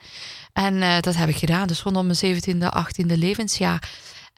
En 0.53 1.01
dat 1.01 1.17
heb 1.17 1.29
ik 1.29 1.37
gedaan, 1.37 1.67
dus 1.67 1.83
rondom 1.83 2.07
mijn 2.07 2.41
17e, 2.41 2.77
18e 2.77 3.19
levensjaar. 3.19 3.89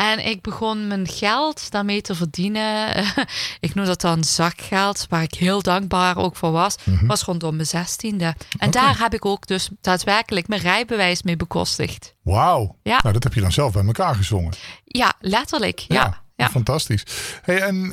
En 0.00 0.26
ik 0.26 0.42
begon 0.42 0.86
mijn 0.86 1.08
geld 1.08 1.70
daarmee 1.70 2.00
te 2.00 2.14
verdienen. 2.14 3.04
ik 3.60 3.74
noem 3.74 3.84
dat 3.86 4.00
dan 4.00 4.24
zakgeld, 4.24 5.06
waar 5.08 5.22
ik 5.22 5.34
heel 5.34 5.62
dankbaar 5.62 6.16
ook 6.16 6.36
voor 6.36 6.50
was. 6.50 6.76
Mhm. 6.84 7.06
Was 7.06 7.22
rondom 7.22 7.56
mijn 7.56 7.68
16e. 7.68 8.42
En 8.58 8.70
daar 8.70 8.98
heb 8.98 9.14
ik 9.14 9.24
ook 9.24 9.46
dus 9.46 9.68
daadwerkelijk 9.80 10.48
mijn 10.48 10.60
rijbewijs 10.60 11.22
mee 11.22 11.36
bekostigd. 11.36 12.14
Wauw. 12.22 12.76
Ja. 12.82 12.98
Nou, 13.02 13.12
dat 13.12 13.22
heb 13.24 13.34
je 13.34 13.40
dan 13.40 13.52
zelf 13.52 13.72
bij 13.72 13.84
elkaar 13.84 14.14
gezongen. 14.14 14.52
Ja, 14.84 15.12
letterlijk. 15.20 15.78
Ja. 15.78 16.22
ja. 16.36 16.48
Fantastisch. 16.48 17.02
Hey, 17.42 17.60
en 17.62 17.92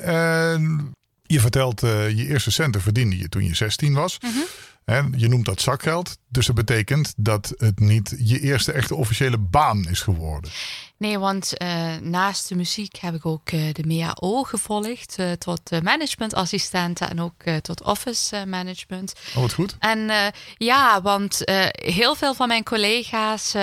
je 1.27 1.39
vertelt 1.39 1.83
uh, 1.83 2.09
je 2.09 2.27
eerste 2.27 2.51
centen 2.51 2.81
verdiende 2.81 3.17
je 3.17 3.29
toen 3.29 3.43
je 3.43 3.55
16 3.55 3.93
was. 3.93 4.17
Mhm. 4.21 4.37
Hè, 4.85 5.01
je 5.15 5.27
noemt 5.27 5.45
dat 5.45 5.61
zakgeld. 5.61 6.17
Dus 6.29 6.45
dat 6.45 6.55
betekent 6.55 7.13
dat 7.17 7.53
het 7.57 7.79
niet 7.79 8.15
je 8.19 8.39
eerste 8.39 8.71
echte 8.71 8.95
officiële 8.95 9.37
baan 9.37 9.87
is 9.89 10.01
geworden. 10.01 10.51
Nee, 10.97 11.19
want 11.19 11.53
uh, 11.61 11.95
naast 11.95 12.49
de 12.49 12.55
muziek 12.55 12.95
heb 12.95 13.15
ik 13.15 13.25
ook 13.25 13.51
uh, 13.51 13.73
de 13.73 13.83
MAO 13.85 14.43
gevolgd. 14.43 15.15
Uh, 15.19 15.31
tot 15.31 15.83
managementassistent 15.83 16.99
en 16.99 17.21
ook 17.21 17.43
tot 17.61 17.83
office 17.83 18.45
management. 18.45 19.13
Oh, 19.35 19.41
wat 19.41 19.53
goed. 19.53 19.75
En 19.79 20.11
ja, 20.57 21.01
want 21.01 21.41
heel 21.71 22.15
veel 22.15 22.33
van 22.33 22.47
mijn 22.47 22.63
collega's 22.63 23.55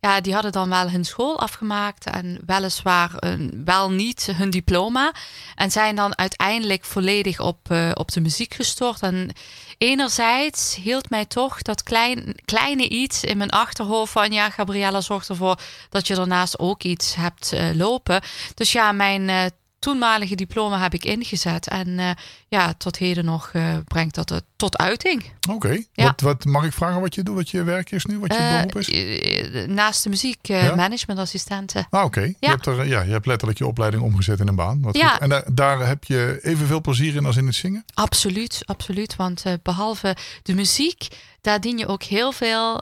ja, 0.00 0.20
die 0.20 0.32
hadden 0.32 0.52
dan 0.52 0.68
wel 0.68 0.90
hun 0.90 1.04
school 1.04 1.40
afgemaakt 1.40 2.06
en 2.06 2.38
weliswaar 2.46 3.10
een, 3.14 3.62
wel 3.64 3.90
niet 3.90 4.26
hun 4.32 4.50
diploma. 4.50 5.12
En 5.54 5.70
zijn 5.70 5.96
dan 5.96 6.18
uiteindelijk 6.18 6.84
volledig 6.84 7.40
op, 7.40 7.70
uh, 7.70 7.90
op 7.94 8.12
de 8.12 8.20
muziek 8.20 8.54
gestort. 8.54 9.00
En 9.00 9.32
enerzijds 9.78 10.74
hield 10.74 11.10
mij 11.10 11.24
toch 11.24 11.62
dat 11.62 11.82
klein, 11.82 12.34
kleine 12.44 12.88
iets 12.88 13.24
in 13.24 13.36
mijn 13.36 13.50
achterhoofd 13.50 14.12
van 14.12 14.32
ja, 14.32 14.50
Gabriella 14.50 15.00
zorgt 15.00 15.28
ervoor 15.28 15.58
dat 15.90 16.06
je 16.06 16.14
daarnaast 16.14 16.58
ook 16.58 16.82
iets 16.82 17.14
hebt 17.14 17.52
uh, 17.52 17.70
lopen. 17.74 18.20
Dus 18.54 18.72
ja, 18.72 18.92
mijn 18.92 19.28
uh, 19.28 19.44
toenmalige 19.78 20.34
diploma 20.34 20.78
heb 20.78 20.94
ik 20.94 21.04
ingezet. 21.04 21.68
En 21.68 22.16
ja, 22.48 22.74
tot 22.78 22.96
heden 22.96 23.24
nog 23.24 23.50
uh, 23.52 23.76
brengt 23.84 24.14
dat 24.14 24.28
het 24.28 24.44
tot 24.56 24.76
uiting. 24.76 25.24
Oké. 25.48 25.54
Okay. 25.54 25.86
Ja. 25.92 26.04
Wat, 26.04 26.20
wat, 26.20 26.44
mag 26.44 26.64
ik 26.64 26.72
vragen 26.72 27.00
wat 27.00 27.14
je 27.14 27.22
doet, 27.22 27.34
wat 27.34 27.50
je 27.50 27.62
werk 27.62 27.90
is 27.90 28.04
nu, 28.04 28.18
wat 28.18 28.32
je 28.32 28.40
uh, 28.40 28.50
beroep 28.50 28.76
is? 28.76 29.66
naast 29.66 30.02
de 30.02 30.08
muziek, 30.08 30.38
ja? 30.42 30.74
managementassistenten. 30.74 31.86
Ah, 31.90 32.04
oké. 32.04 32.20
Ja. 32.20 32.34
Je, 32.40 32.48
hebt 32.48 32.66
er, 32.66 32.86
ja, 32.86 33.00
je 33.00 33.10
hebt 33.10 33.26
letterlijk 33.26 33.58
je 33.58 33.66
opleiding 33.66 34.02
omgezet 34.02 34.40
in 34.40 34.48
een 34.48 34.54
baan. 34.54 34.80
Wat 34.82 34.96
ja. 34.96 35.08
Goed. 35.08 35.20
En 35.20 35.28
daar, 35.28 35.44
daar 35.52 35.86
heb 35.86 36.04
je 36.04 36.38
evenveel 36.42 36.80
plezier 36.80 37.14
in 37.14 37.26
als 37.26 37.36
in 37.36 37.46
het 37.46 37.54
zingen? 37.54 37.84
Absoluut, 37.94 38.62
absoluut. 38.64 39.16
Want 39.16 39.44
behalve 39.62 40.16
de 40.42 40.54
muziek 40.54 41.08
daar 41.40 41.60
dien 41.60 41.78
je 41.78 41.86
ook 41.86 42.02
heel 42.02 42.32
veel 42.32 42.80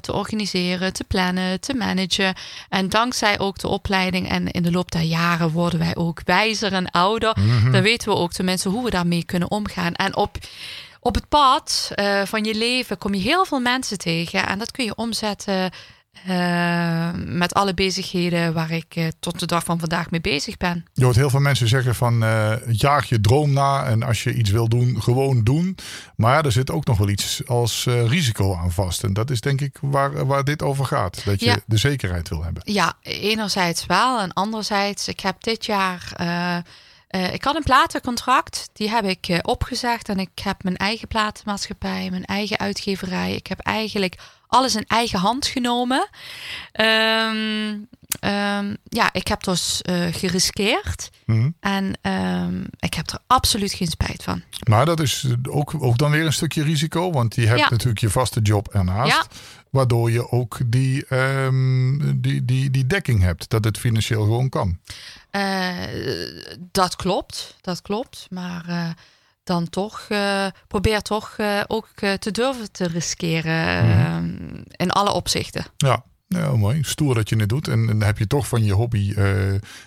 te 0.00 0.12
organiseren, 0.12 0.92
te 0.92 1.04
plannen, 1.04 1.60
te 1.60 1.74
managen. 1.74 2.34
En 2.68 2.88
dankzij 2.88 3.38
ook 3.38 3.58
de 3.58 3.68
opleiding 3.68 4.28
en 4.28 4.50
in 4.50 4.62
de 4.62 4.70
loop 4.70 4.90
der 4.90 5.02
jaren 5.02 5.50
worden 5.50 5.78
wij 5.78 5.96
ook 5.96 6.20
wijzer 6.24 6.72
en 6.72 6.90
ouder. 6.90 7.36
Mm-hmm. 7.38 7.72
Dan 7.72 7.82
weten 7.82 8.08
we 8.08 8.14
ook 8.14 8.32
tenminste 8.32 8.68
hoe 8.68 8.84
we 8.84 8.90
daarmee 8.96 9.24
kunnen 9.24 9.50
omgaan. 9.50 9.94
En 9.94 10.16
op, 10.16 10.36
op 11.00 11.14
het 11.14 11.28
pad 11.28 11.92
uh, 11.96 12.22
van 12.24 12.44
je 12.44 12.54
leven 12.54 12.98
kom 12.98 13.14
je 13.14 13.20
heel 13.20 13.44
veel 13.44 13.60
mensen 13.60 13.98
tegen. 13.98 14.46
En 14.46 14.58
dat 14.58 14.70
kun 14.70 14.84
je 14.84 14.94
omzetten 14.94 15.70
uh, 16.28 17.10
met 17.14 17.54
alle 17.54 17.74
bezigheden 17.74 18.52
waar 18.52 18.70
ik 18.70 18.96
uh, 18.96 19.08
tot 19.20 19.40
de 19.40 19.46
dag 19.46 19.64
van 19.64 19.78
vandaag 19.78 20.10
mee 20.10 20.20
bezig 20.20 20.56
ben. 20.56 20.84
Je 20.92 21.04
hoort 21.04 21.16
heel 21.16 21.30
veel 21.30 21.40
mensen 21.40 21.68
zeggen 21.68 21.94
van 21.94 22.22
uh, 22.22 22.52
jaag 22.70 23.08
je 23.08 23.20
droom 23.20 23.52
na 23.52 23.84
en 23.84 24.02
als 24.02 24.22
je 24.22 24.34
iets 24.34 24.50
wil 24.50 24.68
doen, 24.68 25.02
gewoon 25.02 25.44
doen. 25.44 25.76
Maar 26.16 26.44
er 26.44 26.52
zit 26.52 26.70
ook 26.70 26.86
nog 26.86 26.98
wel 26.98 27.08
iets 27.08 27.42
als 27.46 27.84
risico 27.84 28.56
aan 28.56 28.72
vast. 28.72 29.04
En 29.04 29.12
dat 29.12 29.30
is 29.30 29.40
denk 29.40 29.60
ik 29.60 29.78
waar, 29.80 30.26
waar 30.26 30.44
dit 30.44 30.62
over 30.62 30.84
gaat. 30.84 31.24
Dat 31.24 31.40
je 31.40 31.46
ja. 31.46 31.56
de 31.66 31.76
zekerheid 31.76 32.28
wil 32.28 32.44
hebben. 32.44 32.62
Ja, 32.72 32.92
enerzijds 33.02 33.86
wel. 33.86 34.20
En 34.20 34.32
anderzijds, 34.32 35.08
ik 35.08 35.20
heb 35.20 35.42
dit 35.42 35.66
jaar... 35.66 36.12
ik 37.32 37.44
had 37.44 37.56
een 37.56 37.62
platencontract, 37.62 38.68
die 38.72 38.90
heb 38.90 39.04
ik 39.04 39.38
opgezegd 39.42 40.08
en 40.08 40.18
ik 40.18 40.38
heb 40.42 40.62
mijn 40.62 40.76
eigen 40.76 41.08
platenmaatschappij, 41.08 42.10
mijn 42.10 42.24
eigen 42.24 42.58
uitgeverij. 42.58 43.34
Ik 43.34 43.46
heb 43.46 43.58
eigenlijk 43.60 44.14
alles 44.46 44.74
in 44.74 44.84
eigen 44.86 45.18
hand 45.18 45.46
genomen. 45.46 46.08
Um, 46.80 47.88
um, 48.20 48.76
ja, 48.84 49.12
ik 49.12 49.28
heb 49.28 49.42
dus 49.42 49.82
uh, 49.90 50.06
geriskeerd. 50.14 51.10
Mm-hmm. 51.24 51.56
En 51.60 51.98
um, 52.02 52.66
ik 52.78 52.94
heb 52.94 53.10
er 53.10 53.18
absoluut 53.26 53.72
geen 53.72 53.88
spijt 53.88 54.22
van. 54.22 54.42
Maar 54.68 54.84
dat 54.86 55.00
is 55.00 55.26
ook, 55.50 55.74
ook 55.78 55.98
dan 55.98 56.10
weer 56.10 56.26
een 56.26 56.32
stukje 56.32 56.62
risico. 56.62 57.12
Want 57.12 57.34
je 57.34 57.46
hebt 57.46 57.60
ja. 57.60 57.68
natuurlijk 57.70 57.98
je 57.98 58.10
vaste 58.10 58.40
job 58.40 58.68
ernaast. 58.68 59.12
Ja. 59.12 59.24
Waardoor 59.70 60.10
je 60.10 60.30
ook 60.30 60.58
die, 60.66 61.06
die, 62.16 62.44
die, 62.44 62.70
die 62.70 62.86
dekking 62.86 63.22
hebt. 63.22 63.48
Dat 63.50 63.64
het 63.64 63.78
financieel 63.78 64.22
gewoon 64.22 64.48
kan. 64.48 64.78
Uh, 65.30 65.74
dat 66.72 66.96
klopt. 66.96 67.56
Dat 67.60 67.82
klopt. 67.82 68.26
Maar... 68.30 68.64
Uh, 68.68 68.88
dan 69.44 69.68
toch 69.68 70.06
uh, 70.08 70.46
probeer 70.68 71.02
toch 71.02 71.34
uh, 71.38 71.60
ook 71.66 71.88
uh, 72.00 72.12
te 72.12 72.30
durven 72.30 72.72
te 72.72 72.86
riskeren 72.86 73.84
mm. 73.86 74.64
in 74.70 74.90
alle 74.90 75.12
opzichten. 75.12 75.64
Ja. 75.76 76.04
Ja, 76.28 76.56
mooi. 76.56 76.82
Stoer 76.82 77.14
dat 77.14 77.28
je 77.28 77.36
het 77.36 77.48
doet. 77.48 77.68
En, 77.68 77.86
dan 77.86 78.02
heb 78.02 78.18
je 78.18 78.26
toch 78.26 78.48
van 78.48 78.64
je 78.64 78.72
hobby, 78.72 79.14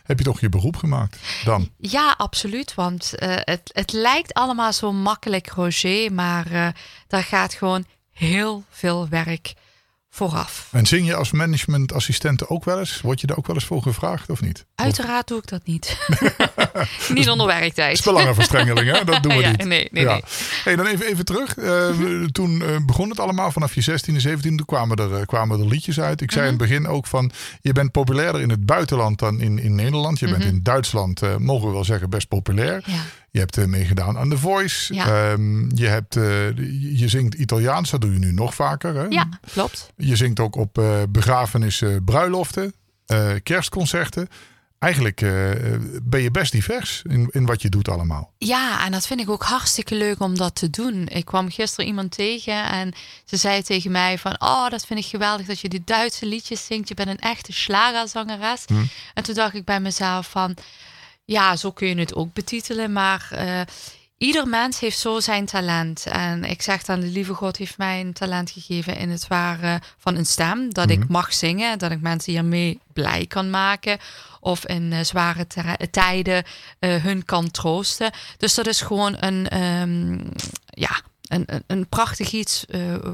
heb 0.03 0.17
je 0.17 0.23
toch 0.23 0.39
je 0.39 0.49
beroep 0.49 0.75
gemaakt 0.75 1.17
dan? 1.43 1.69
Ja, 1.77 2.13
absoluut. 2.17 2.73
Want 2.73 3.13
het, 3.17 3.69
het 3.73 3.91
lijkt 3.91 4.33
allemaal 4.33 4.73
zo 4.73 4.91
makkelijk, 4.91 5.49
Roger. 5.49 6.13
Maar 6.13 6.75
daar 7.07 7.23
gaat 7.23 7.53
gewoon 7.53 7.85
heel 8.11 8.63
veel 8.69 9.07
werk 9.07 9.53
vooraf. 10.19 10.67
En 10.71 10.85
zing 10.85 11.05
je 11.05 11.15
als 11.15 11.31
managementassistente 11.31 12.49
ook 12.49 12.65
wel 12.65 12.79
eens? 12.79 13.01
Word 13.01 13.21
je 13.21 13.27
daar 13.27 13.37
ook 13.37 13.47
wel 13.47 13.55
eens 13.55 13.65
voor 13.65 13.81
gevraagd 13.81 14.29
of 14.29 14.41
niet? 14.41 14.65
Uiteraard 14.75 15.27
doe 15.27 15.37
ik 15.37 15.47
dat 15.47 15.65
niet. 15.65 15.97
niet 17.13 17.29
onder 17.29 17.47
werktijd. 17.47 18.03
Belangenverstrengeling, 18.03 18.97
hè? 18.97 19.03
Dat 19.03 19.23
doen 19.23 19.35
we 19.35 19.41
ja, 19.47 19.49
niet. 19.49 19.65
Nee, 19.65 19.87
nee, 19.91 20.03
ja. 20.03 20.11
nee. 20.11 20.23
Hey, 20.63 20.75
dan 20.75 20.85
even, 20.85 21.05
even 21.05 21.25
terug. 21.25 21.57
Uh, 21.57 22.25
toen 22.31 22.61
uh, 22.61 22.77
begon 22.85 23.09
het 23.09 23.19
allemaal 23.19 23.51
vanaf 23.51 23.75
je 23.75 23.99
16e, 23.99 24.27
17e. 24.27 24.39
Toen 24.41 24.65
kwamen 24.65 24.97
er, 24.97 25.11
uh, 25.11 25.25
kwamen 25.25 25.59
er 25.59 25.67
liedjes 25.67 25.99
uit. 25.99 26.21
Ik 26.21 26.31
zei 26.31 26.45
mm 26.45 26.51
-hmm. 26.51 26.59
in 26.61 26.69
het 26.69 26.77
begin 26.79 26.95
ook 26.95 27.07
van... 27.07 27.31
Je 27.61 27.73
bent 27.73 27.91
populairder 27.91 28.41
in 28.41 28.49
het 28.49 28.65
buitenland 28.65 29.19
dan 29.19 29.41
in, 29.41 29.59
in 29.59 29.75
Nederland. 29.75 30.19
Je 30.19 30.25
mm 30.25 30.31
-hmm. 30.31 30.41
bent 30.41 30.53
in 30.53 30.63
Duitsland, 30.63 31.21
mogen 31.37 31.67
we 31.67 31.73
wel 31.73 31.85
zeggen, 31.85 32.09
best 32.09 32.27
populair. 32.27 32.83
Ja. 32.85 33.01
Je 33.31 33.39
hebt 33.39 33.57
uh, 33.57 33.65
meegedaan 33.65 34.17
aan 34.17 34.29
The 34.29 34.37
Voice. 34.37 34.93
Ja. 34.93 35.31
Um, 35.31 35.69
je, 35.75 35.87
hebt, 35.87 36.15
uh, 36.15 36.57
je 36.97 37.07
zingt 37.07 37.33
Italiaans, 37.33 37.89
dat 37.89 38.01
doe 38.01 38.13
je 38.13 38.19
nu 38.19 38.31
nog 38.31 38.55
vaker. 38.55 38.95
Hè? 38.95 39.03
Ja, 39.03 39.29
klopt. 39.51 39.93
Je 39.97 40.15
zingt 40.15 40.39
ook 40.39 40.55
op 40.55 40.77
uh, 40.77 41.01
begrafenissen, 41.09 42.03
bruiloften, 42.03 42.73
kerstconcerten. 43.43 44.27
Eigenlijk 44.79 45.19
ben 46.03 46.21
je 46.21 46.31
best 46.31 46.51
divers 46.51 47.01
in, 47.09 47.29
in 47.31 47.45
wat 47.45 47.61
je 47.61 47.69
doet 47.69 47.89
allemaal. 47.89 48.33
Ja, 48.37 48.85
en 48.85 48.91
dat 48.91 49.07
vind 49.07 49.19
ik 49.19 49.29
ook 49.29 49.43
hartstikke 49.43 49.95
leuk 49.95 50.19
om 50.19 50.37
dat 50.37 50.55
te 50.55 50.69
doen. 50.69 51.07
Ik 51.07 51.25
kwam 51.25 51.51
gisteren 51.51 51.85
iemand 51.85 52.11
tegen 52.11 52.65
en 52.65 52.93
ze 53.25 53.37
zei 53.37 53.61
tegen 53.61 53.91
mij 53.91 54.17
van... 54.17 54.35
oh, 54.41 54.69
dat 54.69 54.85
vind 54.85 54.99
ik 54.99 55.05
geweldig 55.05 55.45
dat 55.45 55.59
je 55.59 55.69
die 55.69 55.81
Duitse 55.85 56.25
liedjes 56.25 56.65
zingt. 56.65 56.87
Je 56.87 56.93
bent 56.93 57.09
een 57.09 57.19
echte 57.19 57.53
schlagerzangeres. 57.53 58.63
Hm. 58.65 58.83
En 59.13 59.23
toen 59.23 59.35
dacht 59.35 59.55
ik 59.55 59.65
bij 59.65 59.79
mezelf 59.79 60.29
van... 60.29 60.57
Ja, 61.29 61.55
zo 61.55 61.71
kun 61.71 61.87
je 61.87 61.95
het 61.95 62.15
ook 62.15 62.33
betitelen. 62.33 62.93
Maar 62.93 63.29
uh, 63.33 63.61
ieder 64.17 64.47
mens 64.47 64.79
heeft 64.79 64.99
zo 64.99 65.19
zijn 65.19 65.45
talent. 65.45 66.05
En 66.05 66.43
ik 66.43 66.61
zeg 66.61 66.83
dan, 66.83 66.99
de 66.99 67.07
lieve 67.07 67.33
God 67.33 67.57
heeft 67.57 67.77
mij 67.77 68.01
een 68.01 68.13
talent 68.13 68.51
gegeven 68.51 68.97
in 68.97 69.09
het 69.09 69.27
ware 69.27 69.81
van 69.97 70.15
een 70.15 70.25
stem. 70.25 70.73
Dat 70.73 70.89
ik 70.89 71.07
mag 71.07 71.33
zingen, 71.33 71.79
dat 71.79 71.91
ik 71.91 72.01
mensen 72.01 72.33
hiermee 72.33 72.79
blij 72.93 73.25
kan 73.25 73.49
maken. 73.49 73.97
Of 74.39 74.65
in 74.65 74.91
uh, 74.91 74.99
zware 75.01 75.47
tijden 75.91 76.43
uh, 76.79 77.03
hun 77.03 77.25
kan 77.25 77.51
troosten. 77.51 78.11
Dus 78.37 78.53
dat 78.53 78.67
is 78.67 78.81
gewoon 78.81 79.15
een, 79.19 79.61
um, 79.61 80.31
ja, 80.65 81.01
een, 81.27 81.43
een, 81.45 81.63
een, 81.67 81.87
prachtig 81.87 82.31
iets 82.31 82.65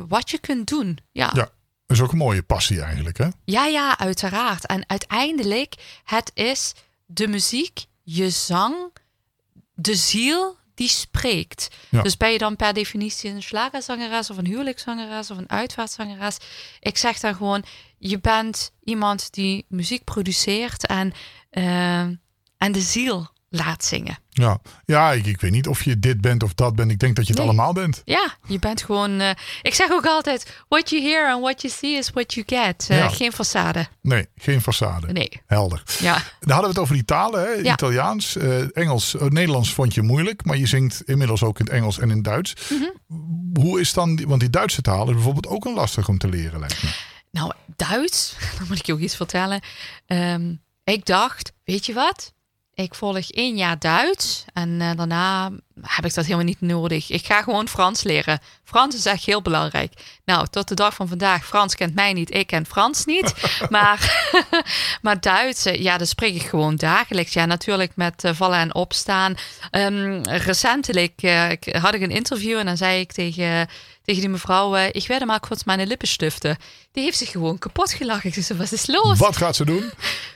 wat 0.07 0.29
je 0.29 0.38
kunt 0.38 0.67
doen. 0.67 0.98
Ja. 1.12 1.31
ja. 1.34 1.50
Dat 1.86 1.98
is 1.98 2.01
ook 2.01 2.12
een 2.12 2.17
mooie 2.17 2.43
passie 2.43 2.81
eigenlijk, 2.81 3.17
hè? 3.17 3.27
Ja, 3.45 3.65
ja, 3.65 3.98
uiteraard. 3.98 4.65
En 4.65 4.89
uiteindelijk, 4.89 5.75
het 6.03 6.31
is 6.34 6.74
de 7.05 7.27
muziek 7.27 7.86
je 8.06 8.30
zang, 8.30 8.76
de 9.74 9.96
ziel 9.96 10.58
die 10.74 10.90
spreekt. 10.90 11.68
Ja. 11.90 12.02
Dus 12.02 12.18
ben 12.18 12.32
je 12.32 12.38
dan 12.38 12.56
per 12.56 12.74
definitie 12.74 13.30
een 13.30 13.44
slagerzangeres 13.44 14.30
of 14.30 14.38
een 14.38 14.46
huwelijkszangeres 14.46 15.32
of 15.32 15.38
een 15.38 15.50
uitvaartzangeres? 15.50 16.38
Ik 16.80 16.98
zeg 16.98 17.20
dan 17.20 17.36
gewoon, 17.36 17.64
je 17.98 18.20
bent 18.20 18.72
iemand 18.84 19.34
die 19.34 19.66
muziek 19.70 20.04
produceert 20.04 20.86
en, 20.86 21.14
uh, 21.52 22.00
en 22.58 22.72
de 22.72 22.82
ziel 22.82 23.34
laat 23.56 23.86
zingen. 23.86 24.18
Ja, 24.30 24.60
ja 24.86 25.12
ik, 25.12 25.26
ik 25.26 25.42
weet 25.42 25.52
niet 25.52 25.68
of 25.68 25.84
je 25.84 26.00
dit 26.00 26.22
bent 26.22 26.44
of 26.44 26.54
dat 26.54 26.76
bent. 26.76 26.92
Ik 26.92 27.00
denk 27.00 27.16
dat 27.16 27.28
je 27.28 27.32
het 27.32 27.42
nee. 27.42 27.50
allemaal 27.50 27.74
bent. 27.74 28.02
Ja, 28.06 28.38
je 28.46 28.60
bent 28.60 28.84
gewoon... 28.84 29.22
Uh, 29.22 29.30
ik 29.62 29.74
zeg 29.74 29.92
ook 29.92 30.06
altijd, 30.06 30.64
what 30.68 30.90
you 30.90 31.02
hear 31.02 31.32
and 31.32 31.42
what 31.42 31.62
you 31.62 31.74
see 31.74 31.98
is 31.98 32.10
what 32.10 32.34
you 32.34 32.46
get. 32.48 32.88
Uh, 32.92 32.98
ja. 32.98 33.10
Geen 33.10 33.32
façade. 33.32 33.88
Nee, 34.02 34.28
geen 34.36 34.62
façade. 34.62 35.12
Nee. 35.12 35.42
Helder. 35.46 35.84
Ja. 36.00 36.14
Dan 36.14 36.52
hadden 36.52 36.62
we 36.62 36.68
het 36.68 36.78
over 36.78 36.94
die 36.94 37.06
talen. 37.06 37.42
Hè? 37.42 37.48
Ja. 37.48 37.74
Italiaans, 37.74 38.36
uh, 38.36 38.78
Engels, 38.78 39.16
Nederlands 39.20 39.74
vond 39.74 39.94
je 39.94 40.02
moeilijk. 40.02 40.46
Maar 40.46 40.58
je 40.58 40.68
zingt 40.68 41.02
inmiddels 41.02 41.44
ook 41.44 41.60
in 41.60 41.66
het 41.66 41.74
Engels 41.74 42.00
en 42.00 42.10
in 42.10 42.16
het 42.16 42.24
Duits. 42.24 42.54
Mm 42.70 42.78
-hmm. 42.78 43.64
Hoe 43.64 43.80
is 43.80 43.94
dan... 43.94 44.26
Want 44.26 44.40
die 44.40 44.50
Duitse 44.50 44.82
taal 44.82 45.08
is 45.08 45.14
bijvoorbeeld 45.14 45.48
ook 45.48 45.66
een 45.66 45.74
lastig 45.74 46.08
om 46.08 46.18
te 46.18 46.28
leren, 46.28 46.60
lijkt 46.60 46.84
me. 46.84 46.90
Nou, 47.32 47.52
Duits, 47.76 48.36
dan 48.58 48.68
moet 48.68 48.80
ik 48.80 48.86
je 48.86 48.94
ook 48.94 49.00
iets 49.00 49.16
vertellen. 49.16 49.62
Um, 50.08 50.64
ik 50.84 51.06
dacht, 51.06 51.54
weet 51.64 51.86
je 51.86 51.94
wat? 51.94 52.34
Ik 52.75 52.96
volg 52.96 53.32
één 53.32 53.58
jaar 53.58 53.79
Duits 53.79 54.46
en 54.53 54.70
uh, 54.70 54.91
daarna 54.96 55.51
heb 55.82 56.05
ik 56.05 56.13
dat 56.13 56.25
helemaal 56.25 56.46
niet 56.46 56.62
nodig. 56.62 57.10
Ik 57.10 57.25
ga 57.25 57.41
gewoon 57.41 57.67
Frans 57.67 58.03
leren. 58.03 58.39
Frans 58.65 58.95
is 58.95 59.05
echt 59.05 59.25
heel 59.25 59.41
belangrijk. 59.41 59.93
Nou, 60.25 60.48
tot 60.50 60.67
de 60.67 60.75
dag 60.75 60.93
van 60.93 61.07
vandaag, 61.07 61.45
Frans 61.45 61.75
kent 61.75 61.95
mij 61.95 62.13
niet, 62.13 62.34
ik 62.34 62.48
ken 62.48 62.65
Frans 62.65 63.05
niet. 63.05 63.34
maar, 63.69 64.29
maar 65.01 65.19
Duits, 65.19 65.63
ja, 65.63 65.98
dat 65.98 66.07
spreek 66.07 66.36
ik 66.36 66.48
gewoon 66.50 66.75
dagelijks. 66.75 67.34
Ja, 67.34 67.45
natuurlijk 67.45 67.91
met 67.95 68.24
uh, 68.24 68.31
vallen 68.34 68.60
en 68.60 68.75
opstaan. 68.75 69.36
Um, 69.72 70.24
recentelijk 70.24 71.24
uh, 71.24 71.51
had 71.72 71.93
ik 71.93 72.01
een 72.01 72.12
interview 72.12 72.57
en 72.57 72.65
dan 72.65 72.77
zei 72.77 73.00
ik 73.00 73.12
tegen 73.12 73.67
tegen 74.05 74.22
die 74.22 74.29
mevrouw, 74.29 74.75
uh, 74.75 74.88
ik 74.91 75.07
wilde 75.07 75.25
maar 75.25 75.39
kurz 75.39 75.63
mijn 75.63 75.88
lippenstiften. 75.88 76.57
Die 76.91 77.03
heeft 77.03 77.17
zich 77.17 77.31
gewoon 77.31 77.57
kapot 77.57 77.93
gelachen. 77.93 78.29
Ik 78.29 78.43
zei, 78.43 78.60
wat 78.60 78.72
is 78.72 78.88
los? 78.88 79.19
Wat 79.19 79.38
gaat 79.38 79.55
ze 79.55 79.65
doen? 79.65 79.91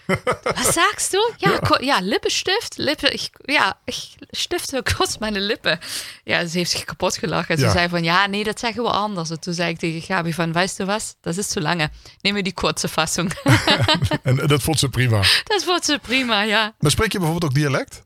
Wat 0.44 0.74
sagst 0.74 1.12
du? 1.12 1.32
Ja, 1.38 1.52
ja. 1.52 1.78
ja 1.82 2.00
lippenstift. 2.02 2.78
Lippen, 2.78 3.20
ja, 3.46 3.78
ich 3.86 4.16
stifte 4.32 4.84
kurz 4.84 5.18
mijn 5.18 5.40
lippen. 5.40 5.80
Ja, 6.24 6.46
ze 6.46 6.58
heeft 6.58 6.72
zich 6.72 6.84
kapot 6.84 7.18
gelachen. 7.18 7.58
Ze 7.58 7.70
zei 7.70 7.90
van, 7.90 8.04
ja, 8.04 8.19
nee, 8.26 8.44
dat 8.44 8.60
zeggen 8.60 8.84
we 8.84 8.90
anders. 8.90 9.30
En 9.30 9.40
toen 9.40 9.54
zei 9.54 9.70
ik 9.70 9.80
tegen 9.80 10.02
Gabi 10.02 10.34
van, 10.34 10.52
weißt 10.52 10.78
du 10.78 10.86
was? 10.86 11.16
Dat 11.22 11.38
is 11.38 11.48
te 11.48 11.62
lange. 11.62 11.90
Neem 12.22 12.36
je 12.36 12.44
die 12.44 12.54
korte 12.54 12.88
fassung. 12.88 13.34
en 14.24 14.36
dat 14.36 14.62
vond 14.62 14.80
ze 14.80 14.90
prima? 14.90 15.22
Dat 15.44 15.64
vond 15.64 15.86
ze 15.86 16.00
prima, 16.02 16.42
ja. 16.42 16.74
Maar 16.80 16.92
spreek 16.92 17.12
je 17.12 17.20
bijvoorbeeld 17.20 17.52
ook 17.52 17.58
dialect? 17.58 18.04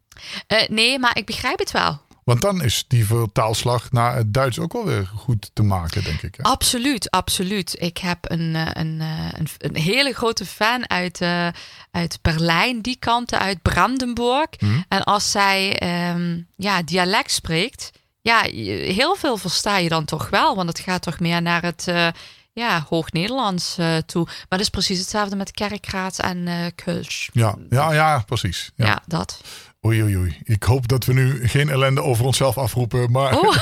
Uh, 0.48 0.67
nee, 0.67 1.00
maar 1.00 1.17
ik 1.17 1.25
begrijp 1.25 1.60
het 1.60 1.72
wel. 1.72 2.01
Want 2.24 2.41
dan 2.41 2.63
is 2.63 2.86
die 2.88 3.05
vertaalslag 3.05 3.91
naar 3.91 4.15
het 4.15 4.34
Duits 4.34 4.60
ook 4.60 4.74
wel 4.74 4.86
weer 4.86 5.12
goed 5.15 5.50
te 5.53 5.63
maken, 5.63 6.03
denk 6.03 6.22
ik. 6.22 6.36
Hè? 6.36 6.43
Absoluut, 6.43 7.12
absoluut. 7.12 7.75
Ik 7.79 7.98
heb 7.98 8.32
een, 8.32 8.55
eh, 8.55 8.70
een, 8.74 9.01
eh, 9.01 9.27
een, 9.32 9.48
een 9.58 9.75
hele 9.75 10.13
grote 10.13 10.46
fan 10.46 10.89
uit, 10.89 11.22
uh, 11.22 11.48
uit 11.91 12.20
Berlijn, 12.22 12.82
die 12.82 12.96
kanten, 13.00 13.39
uit 13.39 13.62
Brandenburg. 13.62 14.48
Hmm. 14.58 14.86
En 14.88 15.03
als 15.03 15.32
zij 15.32 15.82
um, 16.12 16.48
ja, 16.55 16.84
dialect 16.84 17.32
spreekt, 17.32 17.91
ja, 18.23 18.41
heel 18.93 19.15
veel 19.15 19.37
versta 19.37 19.77
je 19.77 19.89
dan 19.89 20.05
toch 20.05 20.29
wel. 20.29 20.55
Want 20.55 20.67
het 20.67 20.79
gaat 20.79 21.01
toch 21.01 21.19
meer 21.19 21.41
naar 21.41 21.61
het 21.61 21.85
uh, 21.89 22.07
ja, 22.53 22.85
Hoog-Nederlands 22.89 23.77
uh, 23.79 23.97
toe. 23.97 24.25
Maar 24.25 24.45
het 24.49 24.61
is 24.61 24.69
precies 24.69 24.99
hetzelfde 24.99 25.35
met 25.35 25.51
Kerkraad 25.51 26.19
en 26.19 26.37
uh, 26.37 26.65
Kulsch. 26.75 27.29
Ja, 27.33 27.55
ja, 27.69 27.93
ja 27.93 28.23
precies. 28.25 28.71
Ja, 28.75 28.85
ja 28.85 29.01
dat. 29.07 29.41
Oei, 29.85 30.03
oei, 30.03 30.17
oei. 30.17 30.37
Ik 30.43 30.63
hoop 30.63 30.87
dat 30.87 31.05
we 31.05 31.13
nu 31.13 31.47
geen 31.47 31.69
ellende 31.69 32.01
over 32.01 32.25
onszelf 32.25 32.57
afroepen. 32.57 33.11
Maar 33.11 33.37
oh. 33.39 33.55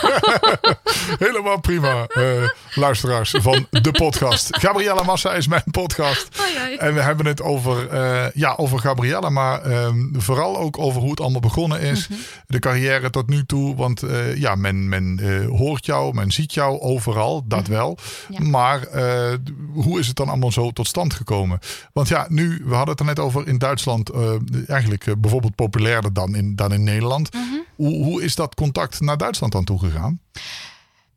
helemaal 1.25 1.59
prima. 1.59 2.07
Uh, 2.17 2.49
luisteraars 2.75 3.35
van 3.37 3.67
de 3.69 3.91
podcast. 3.91 4.57
Gabriella 4.57 5.03
Massa 5.03 5.33
is 5.33 5.47
mijn 5.47 5.63
podcast. 5.71 6.41
En 6.77 6.93
we 6.93 7.01
hebben 7.01 7.25
het 7.25 7.41
over, 7.41 7.93
uh, 7.93 8.31
ja, 8.33 8.53
over 8.57 8.79
Gabriella. 8.79 9.29
Maar 9.29 9.67
uh, 9.67 9.87
vooral 10.13 10.57
ook 10.57 10.77
over 10.77 11.01
hoe 11.01 11.09
het 11.09 11.19
allemaal 11.19 11.39
begonnen 11.39 11.79
is. 11.79 12.07
Mm 12.07 12.15
-hmm. 12.15 12.25
De 12.47 12.59
carrière 12.59 13.09
tot 13.09 13.29
nu 13.29 13.45
toe. 13.45 13.75
Want 13.75 14.03
uh, 14.03 14.35
ja, 14.35 14.55
men, 14.55 14.89
men 14.89 15.19
hoort 15.45 15.85
jou, 15.85 16.13
men 16.13 16.31
ziet 16.31 16.53
jou 16.53 16.79
overal. 16.79 17.43
Dat 17.45 17.59
mm 17.59 17.65
-hmm. 17.65 17.73
wel. 17.73 17.97
Ja. 18.29 18.43
Maar 18.43 18.87
hoe 19.73 19.99
is 19.99 20.07
het 20.07 20.15
dan 20.15 20.27
allemaal 20.27 20.51
zo 20.51 20.71
tot 20.71 20.87
stand 20.87 21.13
gekomen? 21.13 21.59
Want 21.93 22.07
ja, 22.07 22.25
nu, 22.29 22.61
we 22.65 22.75
hadden 22.75 22.89
het 22.89 22.99
er 22.99 23.05
net 23.05 23.19
over 23.19 23.47
in 23.47 23.57
Duitsland. 23.57 24.11
eigenlijk 24.67 25.05
bijvoorbeeld 25.17 25.55
populairder 25.55 26.09
dan 26.13 26.35
in, 26.35 26.55
dan 26.55 26.73
in 26.73 26.83
Nederland. 26.83 27.33
Mm 27.33 27.49
-hmm. 27.49 27.63
hoe, 27.75 28.03
hoe 28.03 28.23
is 28.23 28.35
dat 28.35 28.55
contact 28.55 28.99
naar 28.99 29.17
Duitsland 29.17 29.51
dan 29.51 29.63
toegegaan? 29.63 30.19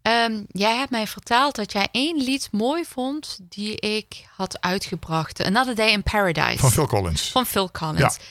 Um, 0.08 0.46
jij 0.48 0.76
hebt 0.76 0.90
mij 0.90 1.06
verteld 1.06 1.54
dat 1.54 1.72
jij 1.72 1.88
één 1.92 2.22
lied 2.22 2.48
mooi 2.52 2.84
vond 2.84 3.38
die 3.42 3.76
ik 3.76 4.26
had 4.36 4.60
uitgebracht. 4.60 5.44
Another 5.44 5.74
Day 5.74 5.90
in 5.90 6.02
Paradise. 6.02 6.58
Van 6.58 6.70
Phil 6.70 6.86
Collins. 6.86 7.30
Van 7.30 7.46
Phil 7.46 7.70
Collins. 7.70 8.16
Ja. 8.16 8.22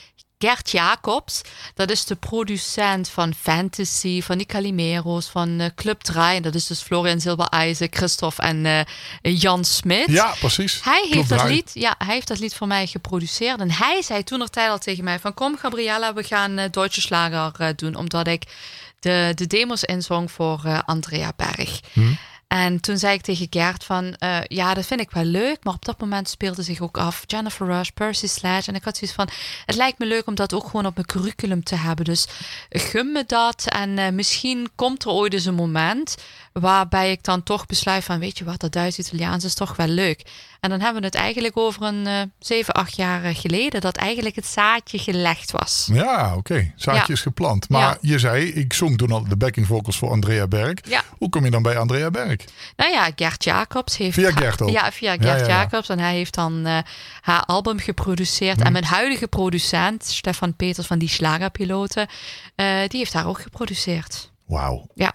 Gert 0.44 0.70
Jacobs, 0.70 1.42
dat 1.74 1.90
is 1.90 2.06
de 2.06 2.16
producent 2.16 3.10
van 3.10 3.34
Fantasy, 3.34 4.22
van 4.22 4.38
die 4.38 4.46
Calimero's, 4.46 5.26
van 5.26 5.62
uh, 5.62 5.68
Club 5.76 6.02
3. 6.02 6.42
Dat 6.42 6.56
is 6.56 6.68
dus 6.68 6.82
Florian 6.82 7.22
Silbereisen, 7.22 7.88
Christophe 7.92 8.42
en 8.42 8.66
uh, 8.66 8.82
Jan 9.42 9.66
Smit. 9.66 10.10
Ja, 10.10 10.36
precies. 10.40 10.84
Hij 10.84 11.08
heeft, 11.10 11.30
dat 11.30 11.44
lied, 11.44 11.72
ja, 11.74 11.96
hij 11.98 12.14
heeft 12.14 12.28
dat 12.28 12.40
lied 12.40 12.56
voor 12.56 12.68
mij 12.68 12.88
geproduceerd. 12.88 13.60
En 13.60 13.72
hij 13.72 14.02
zei 14.02 14.24
toen 14.24 14.40
nog 14.40 14.50
tijd 14.50 14.70
al 14.70 14.80
tegen 14.80 15.04
mij 15.04 15.20
van... 15.20 15.34
kom 15.34 15.58
Gabriella, 15.58 16.14
we 16.14 16.24
gaan 16.24 16.60
uh, 16.60 16.66
Deutsche 16.72 17.02
Slager 17.02 17.76
doen. 17.76 17.96
Omdat 17.96 18.28
ik 18.28 18.44
de, 19.00 19.32
de 19.36 19.48
demos 19.48 19.84
inzong 19.84 20.32
voor 20.32 20.82
Andrea 20.86 21.34
Berg. 21.36 21.80
Hmm. 21.94 22.18
En 22.54 22.80
toen 22.80 22.98
zei 22.98 23.14
ik 23.14 23.22
tegen 23.22 23.48
Gert 23.50 23.84
van, 23.84 24.16
uh, 24.20 24.38
ja, 24.44 24.74
dat 24.74 24.86
vind 24.86 25.00
ik 25.00 25.12
wel 25.12 25.24
leuk. 25.24 25.64
Maar 25.64 25.74
op 25.74 25.86
dat 25.86 26.00
moment 26.00 26.30
speelde 26.30 26.64
zich 26.64 26.82
ook 26.82 26.98
af 26.98 27.24
Jennifer 27.26 27.68
Rush, 27.68 27.90
Percy 27.90 28.28
Sledge. 28.28 28.70
En 28.70 28.76
ik 28.76 28.84
had 28.84 28.98
zoiets 28.98 29.16
van, 29.16 29.30
het 29.66 29.76
lijkt 29.76 30.00
me 30.00 30.06
leuk 30.06 30.28
om 30.28 30.36
dat 30.36 30.54
ook 30.54 30.66
gewoon 30.66 30.86
op 30.86 30.96
mijn 30.96 31.08
curriculum 31.08 31.64
te 31.64 31.76
hebben. 31.76 32.06
Dus 32.06 32.28
gun 32.70 33.12
me 33.12 33.24
dat. 33.28 33.66
En 33.68 33.90
uh, 33.98 34.10
misschien 34.10 34.70
komt 34.76 35.04
er 35.04 35.10
ooit 35.10 35.34
eens 35.34 35.46
een 35.46 35.54
moment 35.54 36.16
waarbij 36.54 37.12
ik 37.12 37.24
dan 37.24 37.44
toch 37.44 37.66
besluit 37.66 38.04
van, 38.04 38.20
weet 38.20 38.38
je 38.38 38.44
wat, 38.44 38.60
dat 38.60 38.72
Duits-Italiaans 38.72 39.44
is 39.44 39.54
toch 39.54 39.76
wel 39.76 39.88
leuk. 39.88 40.26
En 40.60 40.70
dan 40.70 40.82
hebben 40.82 41.02
we 41.02 41.08
het 41.08 41.16
eigenlijk 41.16 41.58
over 41.58 41.82
een 41.82 42.08
uh, 42.08 42.22
7, 42.40 42.74
8 42.74 42.96
jaar 42.96 43.36
geleden 43.36 43.82
dat 43.82 43.96
eigenlijk 43.96 44.36
het 44.36 44.46
zaadje 44.46 44.98
gelegd 44.98 45.52
was. 45.52 45.89
Ja, 45.94 46.28
oké. 46.28 46.38
Okay. 46.38 46.74
Zaadje 46.76 47.04
ja. 47.08 47.13
is 47.13 47.22
geplant. 47.22 47.70
Maar 47.70 47.82
ja. 47.82 47.98
je 48.02 48.20
zei, 48.20 48.46
ik 48.46 48.74
zong 48.74 48.98
toen 48.98 49.12
al 49.12 49.28
de 49.28 49.38
backing 49.38 49.68
vocals 49.68 49.98
voor 49.98 50.10
Andrea 50.10 50.48
Berg. 50.48 50.80
Ja. 50.88 51.04
Hoe 51.18 51.30
kom 51.30 51.46
je 51.46 51.52
dan 51.52 51.62
bij 51.62 51.78
Andrea 51.78 52.10
Berg? 52.10 52.38
Nou 52.76 52.92
ja, 52.92 53.12
Gert 53.16 53.44
Jacobs 53.44 53.98
heeft... 53.98 54.13
Via 54.13 54.32
Gert 54.32 54.62
ook? 54.62 54.70
Ja, 54.70 54.92
via 54.92 55.16
Gert 55.18 55.46
Jacobs. 55.46 55.89
En 55.89 56.00
hij 56.00 56.16
heeft 56.16 56.34
dan 56.34 56.68
uh, 56.68 56.78
haar 57.22 57.44
album 57.46 57.80
geproduceerd. 57.80 58.60
Hm. 58.60 58.66
En 58.66 58.72
mijn 58.72 58.86
huidige 58.86 59.28
producent, 59.28 60.06
Stefan 60.06 60.56
Peters 60.56 60.88
van 60.88 61.00
die 61.00 61.10
Slagerpiloten, 61.10 62.08
uh, 62.56 62.68
die 62.88 62.98
heeft 63.00 63.13
haar 63.13 63.28
ook 63.28 63.42
geproduceerd. 63.42 64.32
Wauw. 64.46 64.88
Ja. 64.96 65.13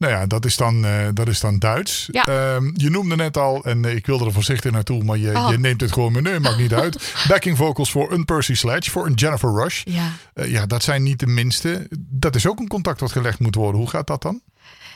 Nou 0.00 0.12
ja, 0.12 0.26
dat 0.26 0.44
is 0.44 0.56
dan, 0.56 0.84
uh, 0.84 1.08
dat 1.12 1.28
is 1.28 1.40
dan 1.40 1.58
Duits. 1.58 2.08
Ja. 2.10 2.54
Um, 2.54 2.72
je 2.76 2.90
noemde 2.90 3.16
net 3.16 3.36
al, 3.36 3.64
en 3.64 3.84
ik 3.84 4.06
wilde 4.06 4.24
er 4.24 4.32
voorzichtig 4.32 4.70
naartoe, 4.70 5.04
maar 5.04 5.18
je, 5.18 5.36
oh. 5.36 5.50
je 5.50 5.58
neemt 5.58 5.80
het 5.80 5.92
gewoon 5.92 6.12
mee. 6.12 6.22
Nee, 6.22 6.40
maakt 6.40 6.58
niet 6.58 6.74
uit. 6.74 7.14
Backing 7.28 7.56
vocals 7.56 7.90
voor 7.90 8.12
een 8.12 8.24
Percy 8.24 8.54
Sledge, 8.54 8.90
voor 8.90 9.06
een 9.06 9.14
Jennifer 9.14 9.54
Rush. 9.54 9.82
Ja. 9.84 10.12
Uh, 10.34 10.50
ja, 10.50 10.66
dat 10.66 10.82
zijn 10.82 11.02
niet 11.02 11.18
de 11.18 11.26
minste. 11.26 11.88
Dat 11.98 12.34
is 12.34 12.46
ook 12.46 12.58
een 12.58 12.68
contact 12.68 13.00
wat 13.00 13.12
gelegd 13.12 13.38
moet 13.38 13.54
worden. 13.54 13.80
Hoe 13.80 13.90
gaat 13.90 14.06
dat 14.06 14.22
dan? 14.22 14.40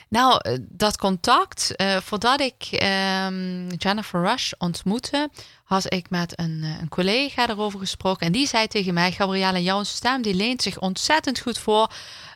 Nou, 0.09 0.59
dat 0.69 0.97
contact, 0.97 1.73
uh, 1.77 1.97
voordat 1.97 2.41
ik 2.41 2.69
um, 2.73 3.67
Jennifer 3.77 4.23
Rush 4.23 4.53
ontmoette, 4.59 5.31
had 5.65 5.93
ik 5.93 6.11
met 6.11 6.41
een, 6.41 6.65
een, 6.81 6.89
collega 6.89 7.49
erover 7.49 7.79
gesproken. 7.79 8.27
En 8.27 8.33
die 8.33 8.47
zei 8.47 8.67
tegen 8.67 8.95
mij, 8.95 9.13
Gabrielle, 9.13 9.63
jouw 9.63 9.83
stem 9.83 10.23
die 10.23 10.35
leent 10.35 10.63
zich 10.63 10.79
ontzettend 10.79 11.41
goed 11.41 11.59
voor 11.59 11.91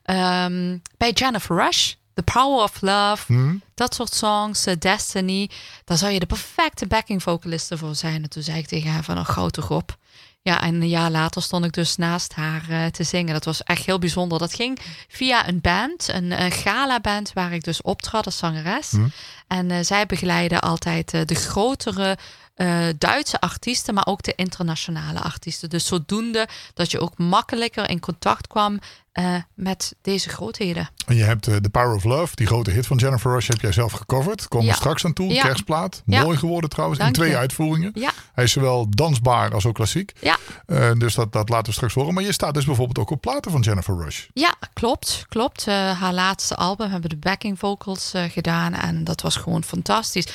um, 0.04 0.82
bij 0.96 1.10
Jennifer 1.10 1.56
Rush. 1.56 1.92
The 2.18 2.32
Power 2.32 2.62
of 2.62 2.80
Love, 2.80 3.32
hmm. 3.32 3.62
dat 3.74 3.94
soort 3.94 4.14
songs, 4.14 4.66
uh, 4.66 4.74
Destiny. 4.78 5.50
Daar 5.84 5.96
zou 5.96 6.12
je 6.12 6.18
de 6.18 6.26
perfecte 6.26 6.86
backing 6.86 7.22
vocaliste 7.22 7.78
voor 7.78 7.94
zijn. 7.94 8.22
En 8.22 8.28
toen 8.28 8.42
zei 8.42 8.58
ik 8.58 8.66
tegen 8.66 8.90
haar 8.90 9.04
van, 9.04 9.16
een 9.16 9.26
oh, 9.26 9.28
gauw 9.28 9.48
toch 9.48 9.70
op. 9.70 9.96
Ja, 10.42 10.62
en 10.62 10.74
een 10.74 10.88
jaar 10.88 11.10
later 11.10 11.42
stond 11.42 11.64
ik 11.64 11.72
dus 11.72 11.96
naast 11.96 12.34
haar 12.34 12.64
uh, 12.70 12.86
te 12.86 13.04
zingen. 13.04 13.32
Dat 13.32 13.44
was 13.44 13.62
echt 13.62 13.86
heel 13.86 13.98
bijzonder. 13.98 14.38
Dat 14.38 14.54
ging 14.54 14.78
via 15.08 15.48
een 15.48 15.60
band, 15.60 16.08
een, 16.08 16.42
een 16.42 16.50
gala-band, 16.50 17.32
waar 17.32 17.52
ik 17.52 17.64
dus 17.64 17.82
optrad 17.82 18.24
als 18.24 18.38
zangeres. 18.38 18.90
Hmm. 18.90 19.12
En 19.46 19.70
uh, 19.70 19.78
zij 19.80 20.06
begeleiden 20.06 20.60
altijd 20.60 21.10
de 21.10 21.34
grotere 21.34 22.18
uh, 22.56 22.86
Duitse 22.98 23.40
artiesten, 23.40 23.94
maar 23.94 24.06
ook 24.06 24.22
de 24.22 24.34
internationale 24.36 25.20
artiesten. 25.20 25.68
Dus 25.68 25.86
zodoende 25.86 26.48
dat 26.74 26.90
je 26.90 27.00
ook 27.00 27.18
makkelijker 27.18 27.90
in 27.90 28.00
contact 28.00 28.46
kwam 28.46 28.78
uh, 29.14 29.34
met 29.54 29.94
deze 30.02 30.28
grootheden. 30.28 30.88
En 31.06 31.16
je 31.16 31.22
hebt 31.22 31.48
uh, 31.48 31.56
The 31.56 31.70
Power 31.70 31.94
of 31.94 32.04
Love, 32.04 32.36
die 32.36 32.46
grote 32.46 32.70
hit 32.70 32.86
van 32.86 32.96
Jennifer 32.96 33.32
Rush, 33.32 33.48
heb 33.48 33.60
jij 33.60 33.72
zelf 33.72 33.92
gecoverd. 33.92 34.48
Komen 34.48 34.66
ja. 34.66 34.72
we 34.72 34.78
straks 34.78 35.04
aan 35.04 35.12
toe. 35.12 35.32
Ja. 35.32 35.42
Kerstplaat. 35.42 36.02
Ja. 36.06 36.22
Mooi 36.22 36.36
geworden 36.36 36.70
trouwens. 36.70 36.98
Dank 36.98 37.10
in 37.10 37.20
twee 37.20 37.30
je. 37.30 37.36
uitvoeringen. 37.36 37.92
Hij 38.32 38.44
is 38.44 38.52
zowel 38.52 38.86
dansbaar 38.90 39.54
als 39.54 39.66
ook 39.66 39.74
klassiek. 39.74 40.12
Ja. 40.20 40.36
Uh, 40.66 40.92
dus 40.92 41.14
dat, 41.14 41.32
dat 41.32 41.48
laten 41.48 41.66
we 41.66 41.72
straks 41.72 41.94
horen. 41.94 42.14
Maar 42.14 42.22
je 42.22 42.32
staat 42.32 42.54
dus 42.54 42.64
bijvoorbeeld 42.64 42.98
ook 42.98 43.10
op 43.10 43.20
platen 43.20 43.50
van 43.50 43.60
Jennifer 43.60 43.96
Rush. 43.96 44.26
Ja, 44.32 44.54
klopt. 44.72 45.24
klopt. 45.28 45.66
haar 45.66 46.12
laatste 46.12 46.56
album 46.56 46.90
hebben 46.90 47.10
de 47.10 47.16
backing 47.16 47.58
vocals 47.58 48.12
gedaan. 48.28 48.74
En 48.74 49.04
dat 49.04 49.20
was 49.20 49.36
gewoon 49.36 49.64
fantastisch. 49.64 50.26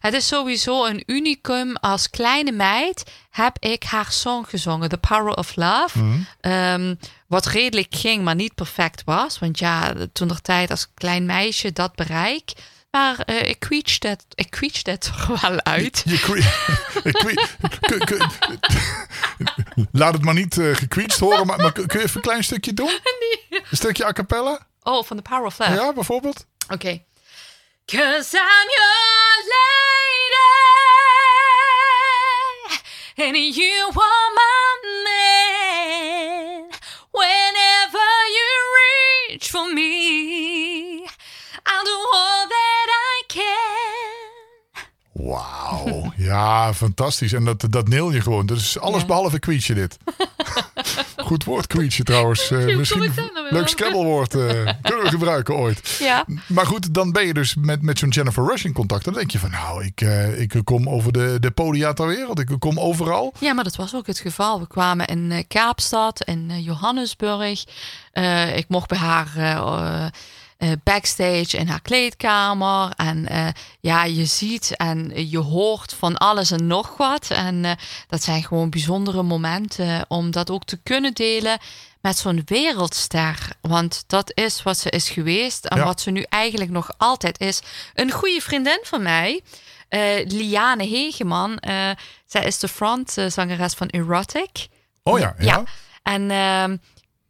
het 0.00 0.14
is 0.14 0.26
sowieso 0.26 0.86
een 0.86 1.02
unicum 1.06 1.76
als 1.76 2.10
kleine 2.10 2.52
meid 2.52 3.04
heb 3.32 3.56
ik 3.58 3.84
haar 3.84 4.12
song 4.12 4.44
gezongen, 4.48 4.88
The 4.88 4.98
Power 4.98 5.34
of 5.34 5.56
Love. 5.56 5.98
Mm. 5.98 6.26
Um, 6.40 6.98
wat 7.32 7.46
redelijk 7.46 7.94
ging, 7.94 8.24
maar 8.24 8.34
niet 8.34 8.54
perfect 8.54 9.02
was. 9.04 9.38
Want 9.38 9.58
ja, 9.58 9.94
toen 10.12 10.28
de 10.28 10.40
tijd 10.40 10.70
als 10.70 10.88
klein 10.94 11.26
meisje 11.26 11.72
dat 11.72 11.94
bereik. 11.94 12.52
Maar 12.90 13.22
uh, 13.26 13.48
ik 13.48 13.58
queech 13.58 13.96
het, 13.98 14.24
ik 14.34 14.56
het 14.82 15.06
er 15.06 15.26
wel 15.42 15.64
uit. 15.64 16.02
Je, 16.04 16.10
je 16.10 16.20
Laat 19.92 20.12
het 20.12 20.24
maar 20.24 20.34
niet 20.34 20.56
uh, 20.56 20.76
horen, 21.18 21.46
maar, 21.46 21.58
maar, 21.58 21.72
kun 21.72 21.86
je 21.88 22.02
even 22.02 22.16
een 22.16 22.22
klein 22.22 22.44
stukje 22.44 22.74
doen? 22.74 22.86
Nee. 23.50 23.60
Een 23.70 23.76
stukje 23.76 24.04
a 24.06 24.12
cappella? 24.12 24.66
Oh, 24.82 25.04
van 25.04 25.16
The 25.16 25.22
Power 25.22 25.44
of 25.44 25.58
Love. 25.58 25.72
Ja, 25.72 25.92
bijvoorbeeld. 25.92 26.46
Oké. 26.64 26.74
Okay. 26.74 27.04
Cause 27.86 28.36
I'm 28.36 28.68
your 28.76 29.44
lady 29.48 29.92
and 33.16 33.36
you 33.56 33.88
are 33.88 34.30
my 34.34 34.51
for 39.48 39.72
me, 39.74 41.02
I'll 41.64 41.84
do 41.84 41.98
all 42.12 42.46
that 42.48 42.88
I 42.88 43.24
can. 43.26 43.50
Wauw, 45.12 46.12
ja, 46.16 46.74
fantastisch. 46.74 47.32
En 47.32 47.44
dat, 47.44 47.64
dat 47.70 47.88
neel 47.88 48.12
je 48.12 48.20
gewoon. 48.20 48.46
Dat 48.46 48.56
is 48.56 48.78
alles 48.78 49.00
Ja. 49.00 49.06
behalve 49.06 49.38
queetje 49.38 49.74
dit. 49.74 49.96
Goed 51.26 51.44
woord, 51.44 51.66
queetje 51.66 52.02
trouwens. 52.02 52.50
Eh, 52.50 52.76
misschien 52.76 53.12
Leuk 53.52 53.68
Scrabblewoord 53.68 54.34
uh, 54.34 54.42
kunnen 54.82 55.04
we 55.04 55.08
gebruiken 55.08 55.54
ooit. 55.54 55.96
Ja. 55.98 56.24
Maar 56.46 56.66
goed, 56.66 56.94
dan 56.94 57.12
ben 57.12 57.26
je 57.26 57.34
dus 57.34 57.54
met, 57.54 57.82
met 57.82 57.98
zo'n 57.98 58.08
Jennifer 58.08 58.44
Rush 58.44 58.64
in 58.64 58.72
contact. 58.72 59.04
Dan 59.04 59.14
denk 59.14 59.30
je 59.30 59.38
van 59.38 59.50
nou, 59.50 59.84
ik, 59.84 60.00
uh, 60.00 60.40
ik 60.40 60.60
kom 60.64 60.88
over 60.88 61.12
de, 61.12 61.36
de 61.40 61.50
podia 61.50 61.92
ter 61.92 62.06
wereld. 62.06 62.38
Ik 62.38 62.56
kom 62.58 62.80
overal. 62.80 63.32
Ja, 63.38 63.52
maar 63.52 63.64
dat 63.64 63.76
was 63.76 63.94
ook 63.94 64.06
het 64.06 64.18
geval. 64.18 64.60
We 64.60 64.66
kwamen 64.66 65.06
in 65.06 65.30
uh, 65.30 65.38
Kaapstad, 65.48 66.22
in 66.24 66.62
Johannesburg. 66.62 67.64
ik 68.54 68.68
mocht 68.68 68.88
bij 68.88 68.98
haar 68.98 69.30
backstage 70.84 71.56
in 71.56 71.68
haar 71.68 71.80
kleedkamer. 71.80 72.92
En 72.96 73.26
uh, 73.32 73.48
ja, 73.80 74.04
je 74.04 74.24
ziet 74.24 74.76
en 74.76 75.28
je 75.30 75.38
hoort 75.38 75.94
van 75.98 76.16
alles 76.16 76.50
en 76.50 76.66
nog 76.66 76.96
wat. 76.96 77.30
En 77.30 77.64
uh, 77.64 77.72
dat 78.06 78.22
zijn 78.22 78.44
gewoon 78.44 78.70
bijzondere 78.70 79.22
momenten 79.22 80.04
om 80.08 80.30
dat 80.30 80.50
ook 80.50 80.64
te 80.64 80.76
kunnen 80.82 81.12
delen 81.14 81.58
met 82.00 82.18
zo'n 82.18 82.42
wereldster. 82.44 83.48
Want 83.60 84.04
dat 84.06 84.32
is 84.34 84.62
wat 84.62 84.78
ze 84.78 84.90
is 84.90 85.08
geweest 85.10 85.64
en 85.66 85.78
Ja. 85.78 85.84
wat 85.84 86.00
ze 86.00 86.10
nu 86.10 86.22
eigenlijk 86.28 86.70
nog 86.70 86.90
altijd 86.96 87.40
is. 87.40 87.60
Een 87.94 88.10
goede 88.10 88.40
vriendin 88.40 88.80
van 88.82 89.02
mij. 89.02 89.40
Liane 90.24 90.86
Hegeman. 90.88 91.58
zij 92.26 92.44
is 92.44 92.58
de 92.58 92.68
frontzangeres 92.68 93.74
van 93.74 93.86
Erotic. 93.86 94.68
Oh 95.02 95.18
ja, 95.18 95.34
ja. 95.38 95.44
Ja. 95.44 95.64
En, 96.02 96.30
ehm, 96.30 96.76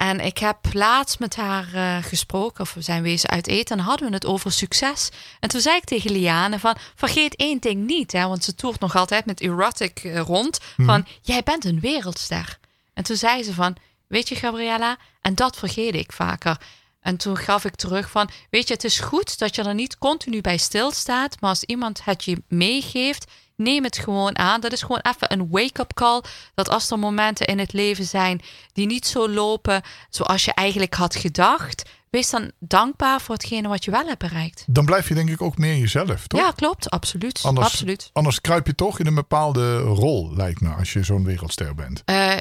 en 0.03 0.21
ik 0.21 0.39
heb 0.39 0.57
laatst 0.73 1.19
met 1.19 1.37
haar 1.37 1.75
eh, 1.75 2.05
gesproken, 2.05 2.61
of 2.61 2.75
we 2.75 2.81
zijn 2.81 3.03
wezen 3.03 3.31
uit 3.31 3.47
eten, 3.47 3.79
en 3.79 3.85
hadden 3.85 4.09
we 4.09 4.15
het 4.15 4.27
over 4.27 4.53
succes. 4.53 5.11
En 5.41 5.49
toen 5.49 5.61
zei 5.61 5.77
ik 5.77 5.85
tegen 5.85 6.13
Liane 6.13 6.59
van, 6.59 6.77
vergeet 6.95 7.37
één 7.37 7.59
ding 7.59 7.87
niet, 7.87 8.13
hè, 8.13 8.27
want 8.27 8.45
ze 8.45 8.55
toert 8.55 8.81
nog 8.81 8.97
altijd 8.97 9.27
met 9.27 9.41
erotic 9.41 9.99
eh, 9.99 10.21
rond, 10.21 10.59
van, 10.77 11.07
jij 11.23 11.43
bent 11.43 11.65
een 11.65 11.81
wereldster. 11.81 12.59
En 12.95 13.05
toen 13.05 13.17
zei 13.17 13.43
ze 13.43 13.55
van, 13.55 13.77
weet 14.07 14.29
je 14.29 14.35
Gabriella, 14.35 14.97
en 15.21 15.35
dat 15.35 15.57
vergeet 15.57 15.95
ik 15.95 16.13
vaker. 16.13 16.61
En 17.01 17.17
toen 17.17 17.37
gaf 17.37 17.65
ik 17.65 17.75
terug 17.75 18.11
van, 18.11 18.31
weet 18.51 18.69
je, 18.69 18.75
het 18.75 18.85
is 18.85 18.99
goed 18.99 19.39
dat 19.39 19.55
je 19.55 19.63
er 19.63 19.75
niet 19.75 19.99
continu 19.99 20.41
bij 20.41 20.59
stilstaat, 20.59 21.41
maar 21.41 21.51
als 21.51 21.65
iemand 21.65 22.05
het 22.05 22.25
je 22.25 22.43
meegeeft, 22.49 23.31
neem 23.63 23.85
het 23.85 23.99
gewoon 23.99 24.39
aan. 24.39 24.61
Dat 24.61 24.73
is 24.73 24.83
gewoon 24.83 25.03
even 25.03 25.33
een 25.33 25.49
wake-up 25.51 25.95
call. 25.95 26.23
Dat 26.55 26.69
als 26.69 26.91
er 26.91 26.99
momenten 26.99 27.47
in 27.47 27.59
het 27.59 27.73
leven 27.73 28.05
zijn 28.05 28.41
die 28.73 28.87
niet 28.87 29.07
zo 29.07 29.29
lopen 29.29 29.83
zoals 30.11 30.45
je 30.45 30.53
eigenlijk 30.53 30.95
had 30.95 31.17
gedacht, 31.17 31.83
wees 32.13 32.31
dan 32.31 32.51
dankbaar 32.59 33.21
voor 33.21 33.35
hetgene 33.35 33.69
wat 33.69 33.85
je 33.85 33.91
wel 33.91 34.07
hebt 34.07 34.19
bereikt. 34.19 34.65
Dan 34.67 34.85
blijf 34.85 35.09
je 35.09 35.15
denk 35.15 35.31
ik 35.31 35.43
ook 35.43 35.59
meer 35.59 35.77
jezelf, 35.77 36.27
toch? 36.27 36.41
Ja, 36.41 36.51
klopt. 36.51 36.91
Absoluut. 36.91 37.41
Anders, 37.43 37.67
absoluut. 37.67 38.11
anders 38.13 38.41
kruip 38.41 38.67
je 38.67 38.75
toch 38.75 38.99
in 38.99 39.07
een 39.07 39.15
bepaalde 39.15 39.79
rol, 39.79 40.35
lijkt 40.35 40.61
me, 40.61 40.69
als 40.69 40.93
je 40.93 41.03
zo'n 41.03 41.25
wereldster 41.25 41.75
bent. 41.75 42.03
Eh, 42.05 42.39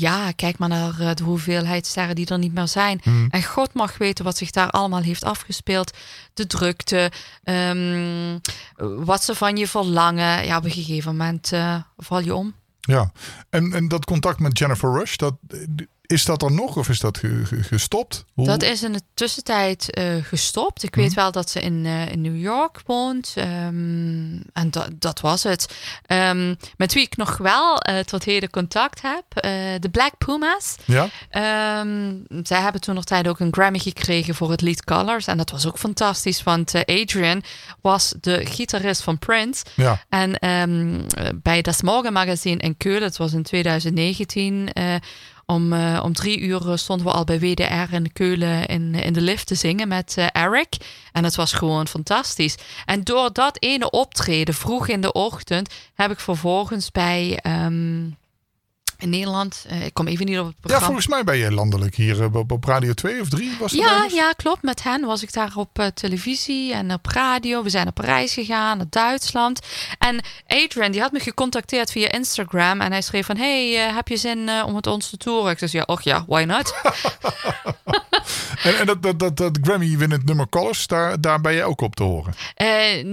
ja, 0.00 0.32
kijk 0.32 0.58
maar 0.58 0.68
naar 0.68 1.00
eh, 1.00 1.14
de 1.14 1.22
hoeveelheid 1.22 1.86
sterren 1.86 2.14
die 2.14 2.26
er 2.26 2.38
niet 2.38 2.54
meer 2.54 2.68
zijn. 2.68 3.00
En 3.30 3.44
God 3.44 3.74
mag 3.74 3.98
weten 3.98 4.24
wat 4.24 4.36
zich 4.36 4.50
daar 4.50 4.70
allemaal 4.70 5.02
heeft 5.02 5.24
afgespeeld. 5.24 5.96
De 6.34 6.46
drukte, 6.46 7.10
ehm, 7.44 8.38
wat 9.04 9.24
ze 9.24 9.34
van 9.34 9.56
je 9.56 9.68
verlangen. 9.68 10.44
Ja, 10.46 10.56
op 10.56 10.64
een 10.64 10.70
gegeven 10.70 11.10
moment 11.10 11.52
eh, 11.52 11.76
val 11.96 12.20
je 12.20 12.34
om. 12.34 12.54
Ja, 12.80 13.12
en, 13.50 13.72
en 13.72 13.88
dat 13.88 14.04
contact 14.04 14.40
met 14.40 14.58
Jennifer 14.58 14.92
Rush, 14.92 15.16
dat, 15.16 15.34
is 16.10 16.24
dat 16.24 16.42
er 16.42 16.52
nog 16.52 16.76
of 16.76 16.88
is 16.88 17.00
dat 17.00 17.18
ge- 17.18 17.40
ge- 17.44 17.62
gestopt? 17.62 18.24
Hoe- 18.34 18.46
Dat 18.46 18.62
is 18.62 18.82
in 18.82 18.92
de 18.92 19.00
tussentijd 19.14 19.90
eh, 19.90 20.04
gestopt. 20.22 20.82
Ik 20.82 20.94
weet 20.94 21.14
wel 21.14 21.32
dat 21.32 21.50
ze 21.50 21.60
in, 21.60 21.86
eh, 21.86 22.08
in 22.08 22.20
New 22.20 22.40
York 22.40 22.80
woont. 22.86 23.32
ehm, 23.36 24.40
en 24.52 24.70
dat, 24.70 24.88
dat 24.92 25.20
was 25.20 25.42
het. 25.42 25.74
Ehm, 26.06 26.54
met 26.76 26.92
wie 26.94 27.02
ik 27.02 27.16
nog 27.16 27.36
wel 27.36 27.78
eh, 27.78 27.98
tot 27.98 28.24
heden 28.24 28.50
contact 28.50 29.02
heb. 29.02 29.24
de 29.82 29.88
Black 29.90 30.18
Pumas. 30.18 30.76
Ja? 30.84 31.08
Ehm, 31.30 32.14
zij 32.42 32.60
hebben 32.60 32.80
toen 32.80 32.94
nog 32.94 33.04
tijd 33.04 33.28
ook 33.28 33.40
een 33.40 33.52
Grammy 33.52 33.78
gekregen 33.78 34.34
voor 34.34 34.50
het 34.50 34.60
lied 34.60 34.84
Colors. 34.84 35.26
En 35.26 35.36
dat 35.36 35.50
was 35.50 35.66
ook 35.66 35.78
fantastisch. 35.78 36.42
Want 36.42 36.74
Adrian 36.84 37.42
was 37.80 38.14
de 38.20 38.46
gitarist 38.46 39.02
van 39.02 39.18
Prince. 39.18 39.64
Ja. 39.74 40.04
En 40.08 40.38
bij 41.42 41.62
Das 41.62 41.82
Morgen 41.82 42.12
Magazine 42.12 42.56
in 42.56 42.76
Keulen, 42.76 43.02
het 43.02 43.16
was 43.16 43.32
in 43.32 43.42
2019, 43.42 44.72
eh, 44.72 44.94
om, 45.50 45.72
eh, 45.72 46.00
om 46.02 46.12
drie 46.12 46.40
uur 46.40 46.78
stonden 46.78 47.06
we 47.06 47.12
al 47.12 47.24
bij 47.24 47.40
WDR 47.40 47.94
in 47.94 48.12
Keulen 48.12 48.66
in, 48.66 48.94
in 48.94 49.12
de 49.12 49.20
lift 49.20 49.46
te 49.46 49.54
zingen 49.54 49.88
met 49.88 50.14
eh, 50.16 50.26
Eric. 50.32 50.76
En 51.12 51.24
het 51.24 51.36
was 51.36 51.52
gewoon 51.52 51.88
fantastisch. 51.88 52.56
En 52.84 53.04
door 53.04 53.32
dat 53.32 53.56
ene 53.62 53.90
optreden 53.90 54.54
vroeg 54.54 54.88
in 54.88 55.00
de 55.00 55.12
ochtend 55.12 55.74
heb 55.94 56.10
ik 56.10 56.20
vervolgens 56.20 56.90
bij. 56.90 57.38
ehm, 57.42 58.08
in 59.00 59.10
Nederland, 59.10 59.64
eh, 59.68 59.84
ik 59.84 59.94
kom 59.94 60.06
even 60.06 60.26
niet 60.26 60.38
op 60.38 60.46
het 60.46 60.54
ja, 60.54 60.60
programma. 60.60 60.86
volgens 60.86 61.06
mij 61.06 61.24
ben 61.24 61.36
je 61.36 61.52
landelijk 61.52 61.94
hier 61.94 62.22
eh, 62.22 62.34
op, 62.34 62.52
op 62.52 62.64
Radio 62.64 62.92
2 62.92 63.20
of 63.20 63.28
3 63.28 63.56
was 63.58 63.72
dat 63.72 63.80
Ja, 63.80 64.06
ja, 64.10 64.32
klopt. 64.32 64.62
Met 64.62 64.82
hen 64.82 65.04
was 65.04 65.22
ik 65.22 65.32
daar 65.32 65.52
op 65.54 65.78
eh, 65.78 65.86
televisie 65.86 66.72
en 66.72 66.92
op 66.92 67.06
radio. 67.06 67.62
We 67.62 67.70
zijn 67.70 67.84
naar 67.84 67.92
Parijs 67.92 68.34
gegaan, 68.34 68.76
naar 68.76 68.86
Duitsland. 68.90 69.60
En 69.98 70.20
Adrian, 70.46 70.92
die 70.92 71.00
had 71.00 71.12
me 71.12 71.20
gecontacteerd 71.20 71.90
via 71.90 72.10
Instagram. 72.10 72.80
En 72.80 72.90
hij 72.92 73.02
schreef 73.02 73.26
van, 73.26 73.36
hey, 73.36 73.72
heb 73.94 74.08
je 74.08 74.16
zin 74.16 74.50
om 74.64 74.76
het 74.76 74.86
ons 74.86 75.10
te 75.10 75.16
toeren? 75.16 75.50
Ik 75.50 75.58
zei, 75.58 75.70
ja, 75.72 75.82
och 75.82 76.02
ja, 76.02 76.24
why 76.26 76.42
not? 76.42 76.74
En, 78.62 78.78
en 78.78 78.86
dat, 78.86 79.02
dat, 79.02 79.18
dat, 79.18 79.36
dat 79.36 79.58
Grammy 79.62 79.96
winnend 79.96 80.24
nummer 80.24 80.48
Colors, 80.48 80.86
daar, 80.86 81.20
daar 81.20 81.40
ben 81.40 81.52
je 81.52 81.64
ook 81.64 81.80
op 81.80 81.96
te 81.96 82.02
horen. 82.02 82.34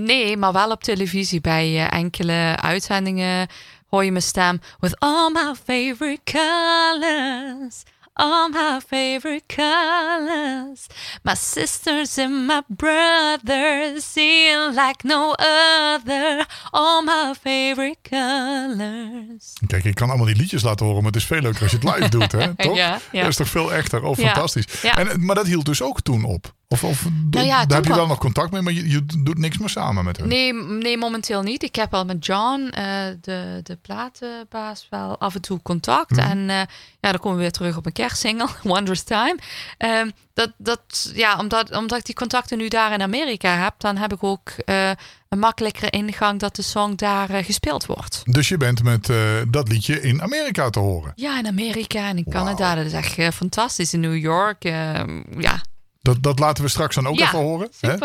Nee, 0.03 0.37
maar 0.37 0.53
wel 0.53 0.71
op 0.71 0.83
televisie 0.83 1.41
bij 1.41 1.87
enkele 1.89 2.55
uitzendingen 2.61 3.47
hoor 3.89 4.03
je 4.03 4.11
mijn 4.11 4.23
stem. 4.23 4.61
With 4.79 4.99
all 4.99 5.29
my 5.31 5.53
favorite 5.65 6.19
colors. 6.23 7.83
All 8.19 8.49
my 8.49 8.79
favorite 8.87 9.43
colors. 9.47 10.87
My 11.23 11.35
sisters 11.35 12.17
and 12.17 12.47
my 12.47 12.61
brothers 12.67 14.11
seem 14.11 14.69
like 14.69 15.03
no 15.03 15.35
other. 15.37 16.45
All 16.71 17.03
my 17.03 17.33
favorite 17.41 17.97
colors. 18.01 19.53
Kijk, 19.67 19.83
ik 19.83 19.95
kan 19.95 20.09
allemaal 20.09 20.25
die 20.25 20.35
liedjes 20.35 20.63
laten 20.63 20.85
horen, 20.85 21.01
maar 21.03 21.11
het 21.11 21.21
is 21.21 21.27
veel 21.27 21.41
leuker 21.41 21.61
als 21.61 21.71
je 21.71 21.77
het 21.77 21.95
live 21.95 22.09
doet, 22.09 22.31
hè? 22.31 22.55
Toch? 22.65 22.75
Ja, 22.75 22.99
ja. 23.11 23.19
Dat 23.21 23.29
is 23.29 23.35
toch 23.35 23.47
veel 23.47 23.73
echter? 23.73 24.03
Oh, 24.03 24.15
fantastisch. 24.17 24.81
ja. 24.81 24.97
En, 24.97 25.25
maar 25.25 25.35
dat 25.35 25.45
hield 25.47 25.65
dus 25.65 25.81
ook 25.81 26.01
toen 26.01 26.23
op? 26.23 26.53
Of, 26.69 26.83
of 26.83 27.07
Nou 27.31 27.45
ja, 27.45 27.65
daar 27.65 27.77
heb 27.77 27.87
je 27.87 27.95
wel 27.95 28.07
nog 28.07 28.17
contact 28.17 28.51
mee, 28.51 28.61
maar 28.61 28.73
je, 28.73 28.89
je 28.89 29.05
doet 29.05 29.37
niks 29.37 29.57
meer 29.57 29.69
samen 29.69 30.05
met 30.05 30.17
hem? 30.17 30.27
Nee, 30.27 30.53
nee, 30.53 30.97
momenteel 30.97 31.41
niet. 31.41 31.63
Ik 31.63 31.75
heb 31.75 31.93
al 31.93 32.05
met 32.05 32.25
John, 32.25 32.67
eh, 32.67 32.83
de, 33.21 33.59
de 33.63 33.75
platenbaas, 33.75 34.87
wel 34.89 35.19
af 35.19 35.35
en 35.35 35.41
toe 35.41 35.61
contact. 35.61 36.17
En 36.17 36.49
eh, 36.49 36.55
ja, 36.99 37.11
dan 37.11 37.19
komen 37.19 37.37
we 37.37 37.43
weer 37.43 37.51
terug 37.51 37.77
op 37.77 37.85
een 37.85 37.91
kerstsingle, 37.91 38.47
Wondrous 38.63 39.03
Time. 39.03 39.37
Ehm, 39.77 40.09
dat, 40.33 40.51
dat, 40.57 41.11
ja, 41.13 41.37
omdat, 41.39 41.75
omdat 41.75 41.99
ik 41.99 42.05
die 42.05 42.15
contacten 42.15 42.57
nu 42.57 42.67
daar 42.67 42.93
in 42.93 43.01
Amerika 43.01 43.57
heb, 43.63 43.73
dan 43.77 43.97
heb 43.97 44.13
ik 44.13 44.23
ook 44.23 44.49
eh, 44.49 44.89
een 45.29 45.39
makkelijkere 45.39 45.89
ingang 45.89 46.39
dat 46.39 46.55
de 46.55 46.61
song 46.61 46.95
daar 46.95 47.43
gespeeld 47.43 47.85
wordt. 47.85 48.21
Dus 48.25 48.47
je 48.47 48.57
bent 48.57 48.83
met 48.83 49.09
dat 49.47 49.67
liedje 49.67 50.01
in 50.01 50.21
Amerika 50.21 50.69
te 50.69 50.79
horen. 50.79 51.11
Ja, 51.15 51.39
in 51.39 51.47
Amerika 51.47 52.07
en 52.07 52.17
in. 52.17 52.25
Canada. 52.29 52.75
Dat 52.75 52.85
is 52.85 52.93
echt 52.93 53.35
fantastisch. 53.35 53.93
In 53.93 53.99
New 53.99 54.17
York, 54.17 54.63
ehm, 54.63 55.21
ja. 55.39 55.61
Dat, 56.07 56.23
dat 56.23 56.39
laten 56.39 56.63
we 56.63 56.69
straks 56.69 56.95
dan 56.95 57.07
ook 57.07 57.17
Ja, 57.19 57.25
even 57.25 57.39
horen. 57.39 57.69
hè? 57.79 57.95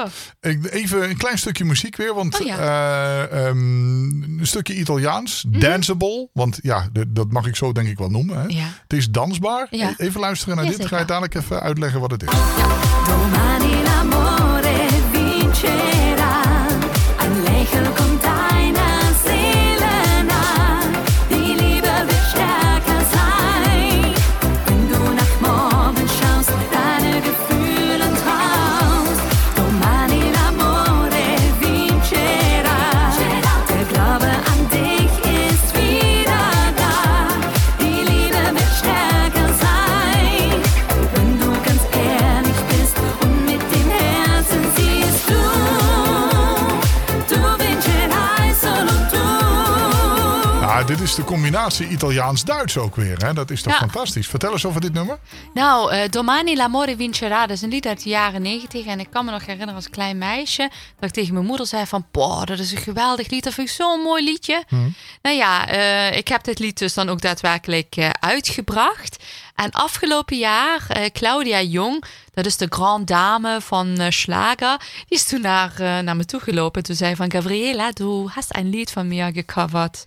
Even 0.71 1.09
een 1.11 1.17
klein 1.17 1.39
stukje 1.39 1.65
muziek 1.65 1.97
weer, 1.97 2.15
want 2.15 2.41
Oh 2.41 2.47
ja. 2.47 2.59
eh, 2.59 3.47
ehm, 3.47 3.59
een 4.23 4.47
stukje 4.47 4.75
Italiaans, 4.75 5.45
danceable. 5.49 6.29
Want 6.33 6.59
ja, 6.63 6.89
dat 7.09 7.33
mag 7.33 7.47
ik 7.47 7.57
zo 7.57 7.73
denk 7.73 7.89
ik 7.89 7.99
wel 7.99 8.09
noemen. 8.11 8.37
Hè? 8.37 8.45
Mhm. 8.45 8.53
Ja. 8.57 8.65
Het 8.83 8.93
is 8.93 9.11
dansbaar. 9.11 9.67
Ja. 9.71 9.89
E- 9.89 9.95
Even 10.05 10.21
luisteren 10.21 10.57
naar 10.57 10.65
Ja, 10.65 10.71
dit. 10.71 10.87
Ga 10.87 10.99
je 10.99 11.05
dadelijk 11.05 11.35
even 11.35 11.61
uitleggen 11.61 12.01
wat 12.01 12.11
het 12.11 12.23
is. 12.23 12.29
Is 51.03 51.15
de 51.15 51.25
combinatie 51.25 51.89
Italiaans-Duits 51.89 52.79
ook 52.79 52.97
weer. 52.97 53.17
Hè? 53.25 53.33
Dat 53.33 53.51
is 53.51 53.63
toch 53.63 53.73
Ja. 53.73 53.79
fantastisch. 53.79 54.27
Vertel 54.29 54.53
eens 54.53 54.65
over 54.65 54.81
dit 54.81 54.93
nummer. 54.93 55.19
Nou, 55.55 55.93
eh, 55.93 56.09
Domani 56.11 56.57
l'amore 56.57 56.97
vincerà, 56.97 57.29
dat 57.47 57.51
is 57.51 57.63
een 57.63 57.69
lied 57.69 57.87
uit 57.87 58.03
de 58.03 58.09
jaren 58.09 58.43
90. 58.43 58.87
En 58.87 59.01
ik 59.01 59.09
kan 59.11 59.25
me 59.25 59.31
nog 59.31 59.41
herinneren 59.41 59.75
als 59.75 59.91
klein 59.91 60.19
meisje 60.19 60.71
dat 60.99 61.09
ik 61.09 61.15
tegen 61.15 61.35
mijn 61.35 61.47
moeder 61.47 61.67
zei 61.67 61.87
van... 61.87 62.07
Boah, 62.11 62.45
dat 62.45 62.59
is 62.59 62.73
een 62.73 62.79
geweldig 62.79 63.31
lied, 63.31 63.45
dat 63.45 63.55
vind 63.55 63.69
ik 63.69 63.75
zo'n 63.75 64.01
mooi 64.01 64.25
liedje. 64.25 64.65
Nou 65.23 65.37
ja, 65.37 65.69
eh, 65.69 66.17
ik 66.17 66.29
heb 66.29 66.45
dit 66.45 66.59
lied 66.59 66.79
dus 66.79 66.95
dan 66.95 67.09
ook 67.09 67.21
daadwerkelijk 67.21 67.97
eh, 67.97 68.11
uitgebracht. 68.21 69.25
En 69.55 69.71
afgelopen 69.71 70.39
jaar, 70.39 70.87
Claudia 71.13 71.63
Jong, 71.63 72.05
dat 72.35 72.47
is 72.47 72.57
de 72.57 72.67
grand 72.69 73.07
dame 73.07 73.61
van 73.61 73.99
eh, 73.99 74.11
Schlager... 74.11 74.79
die 74.79 75.19
is 75.19 75.25
toen 75.25 75.41
naar, 75.41 75.73
naar 75.79 76.17
me 76.17 76.25
toe 76.25 76.41
gelopen. 76.41 76.83
Toen 76.83 76.97
zei 76.97 77.17
van, 77.17 77.31
Gabriela, 77.31 77.91
du 77.93 78.27
hast 78.29 78.57
een 78.57 78.71
lied 78.71 78.91
van 78.91 79.09
mir 79.09 79.33
gecoverd... 79.33 80.05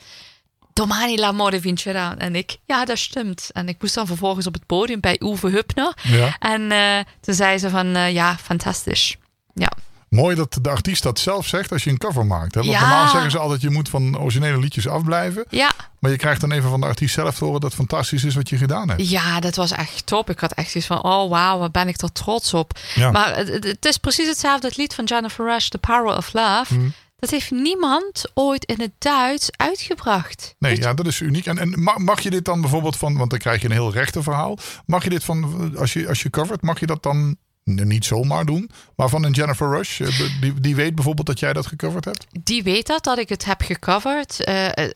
Domani 0.76 1.18
l'amore 1.20 1.60
vincerà. 1.62 2.18
En 2.18 2.36
ik, 2.36 2.58
ja, 2.66 2.86
dat 2.86 2.98
stimmt. 2.98 3.50
En 3.54 3.68
ik 3.68 3.76
moest 3.82 3.96
dan 3.96 4.08
vervolgens 4.08 4.48
op 4.48 4.54
het 4.54 4.66
podium 4.66 5.00
bij 5.00 5.20
Uwe 5.22 5.50
Hupner. 5.50 5.94
Ja. 6.04 6.36
En 6.40 6.72
eh, 6.72 7.00
toen 7.22 7.34
zei 7.34 7.58
ze 7.58 7.70
van, 7.70 7.96
eh, 7.96 8.12
ja, 8.14 8.38
fantastisch. 8.38 9.18
Ja, 9.54 9.72
Mooi 10.10 10.36
dat 10.36 10.58
de 10.62 10.70
artiest 10.70 11.04
dat 11.04 11.20
zelf 11.20 11.48
zegt 11.48 11.72
als 11.72 11.84
je 11.84 11.90
een 11.90 11.98
cover 11.98 12.26
maakt. 12.26 12.56
Hè? 12.56 12.62
Want 12.62 12.74
Ja. 12.74 12.80
normaal 12.80 13.08
zeggen 13.10 13.32
ze 13.32 13.38
altijd 13.40 13.62
je 13.62 13.70
moet 13.70 13.90
van 13.90 14.18
originele 14.20 14.58
liedjes 14.58 14.88
afblijven. 14.88 15.46
ja, 15.50 15.72
Maar 16.00 16.12
je 16.12 16.18
krijgt 16.18 16.42
dan 16.42 16.52
even 16.52 16.70
van 16.70 16.80
de 16.80 16.86
artiest 16.86 17.14
zelf 17.14 17.38
te 17.38 17.44
horen 17.46 17.60
dat 17.62 17.70
het 17.70 17.80
fantastisch 17.80 18.24
is 18.24 18.36
wat 18.36 18.50
je 18.50 18.58
gedaan 18.58 18.90
hebt. 18.90 19.10
ja, 19.10 19.40
dat 19.40 19.56
was 19.56 19.72
echt 19.72 20.06
top. 20.06 20.30
Ik 20.30 20.40
had 20.40 20.52
echt 20.52 20.70
zoiets 20.72 20.90
van, 20.90 21.04
oh 21.04 21.30
wauw, 21.30 21.58
wat 21.60 21.72
ben 21.72 21.88
ik 21.88 22.02
er 22.02 22.12
trots 22.12 22.54
op. 22.54 22.80
Ja. 22.96 23.12
Maar 23.12 23.36
het, 23.38 23.86
is 23.86 23.98
precies 23.98 24.28
hetzelfde, 24.28 24.68
het 24.68 24.78
lied 24.78 24.94
van 24.94 25.06
Jennifer 25.06 25.46
Rush, 25.46 25.68
The 25.68 25.78
Power 25.78 26.18
of 26.18 26.34
Love. 26.34 26.74
Mhm. 26.74 26.88
Dat 27.26 27.34
heeft 27.34 27.52
niemand 27.52 28.32
ooit 28.34 28.66
in 28.66 28.80
het 28.80 28.92
Duits 28.98 29.50
uitgebracht. 29.58 30.56
Nee, 30.60 30.78
ja, 30.78 30.94
dat 30.94 31.08
is 31.08 31.20
uniek. 31.20 31.46
En, 31.46 31.58
en 31.58 31.84
ma- 31.84 31.98
mag 31.98 32.22
je 32.22 32.30
dit 32.30 32.46
dan 32.46 32.62
bijvoorbeeld 32.62 32.98
van, 32.98 33.18
want 33.18 33.30
dan 33.30 33.40
krijg 33.40 33.62
je 33.62 33.66
een 33.66 33.74
heel 33.74 33.92
rechterverhaal. 33.92 34.58
Mag 34.86 35.04
je 35.04 35.10
dit 35.10 35.24
van, 35.24 35.72
als 35.78 35.94
je, 35.94 36.08
als 36.08 36.22
je 36.22 36.30
covert, 36.30 36.62
mag 36.62 36.80
je 36.80 36.86
dat 36.86 37.04
dan 37.04 37.38
niet 37.64 38.06
zomaar 38.06 38.46
doen? 38.46 38.70
Maar 38.96 39.10
van 39.10 39.24
een 39.24 39.32
Jennifer 39.32 39.70
Rush, 39.70 40.02
eh, 40.02 40.08
die, 40.42 40.60
die 40.60 40.76
weet 40.76 40.96
bijvoorbeeld 40.96 41.28
dat 41.28 41.40
jij 41.40 41.54
dat 41.54 41.68
gecoverd 41.68 42.06
hebt? 42.06 42.26
die 42.44 42.64
weet 42.64 42.88
dat, 42.88 43.04
dat 43.04 43.18
ik 43.18 43.30
het 43.30 43.46
heb 43.46 43.62
gecoverd. 43.62 44.44
Eh, 44.44 44.78
eh, 44.78 44.90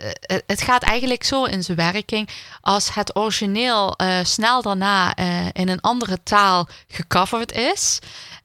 het 0.47 0.61
gaat 0.61 0.83
eigenlijk 0.83 1.23
zo 1.23 1.43
in 1.43 1.63
zijn 1.63 1.77
werking. 1.77 2.29
Als 2.61 2.93
het 2.93 3.15
origineel 3.15 3.95
snel 4.23 4.61
daarna 4.61 5.15
in 5.53 5.69
een 5.69 5.81
andere 5.81 6.23
taal 6.23 6.67
gecoverd 6.87 7.51
is. 7.51 7.99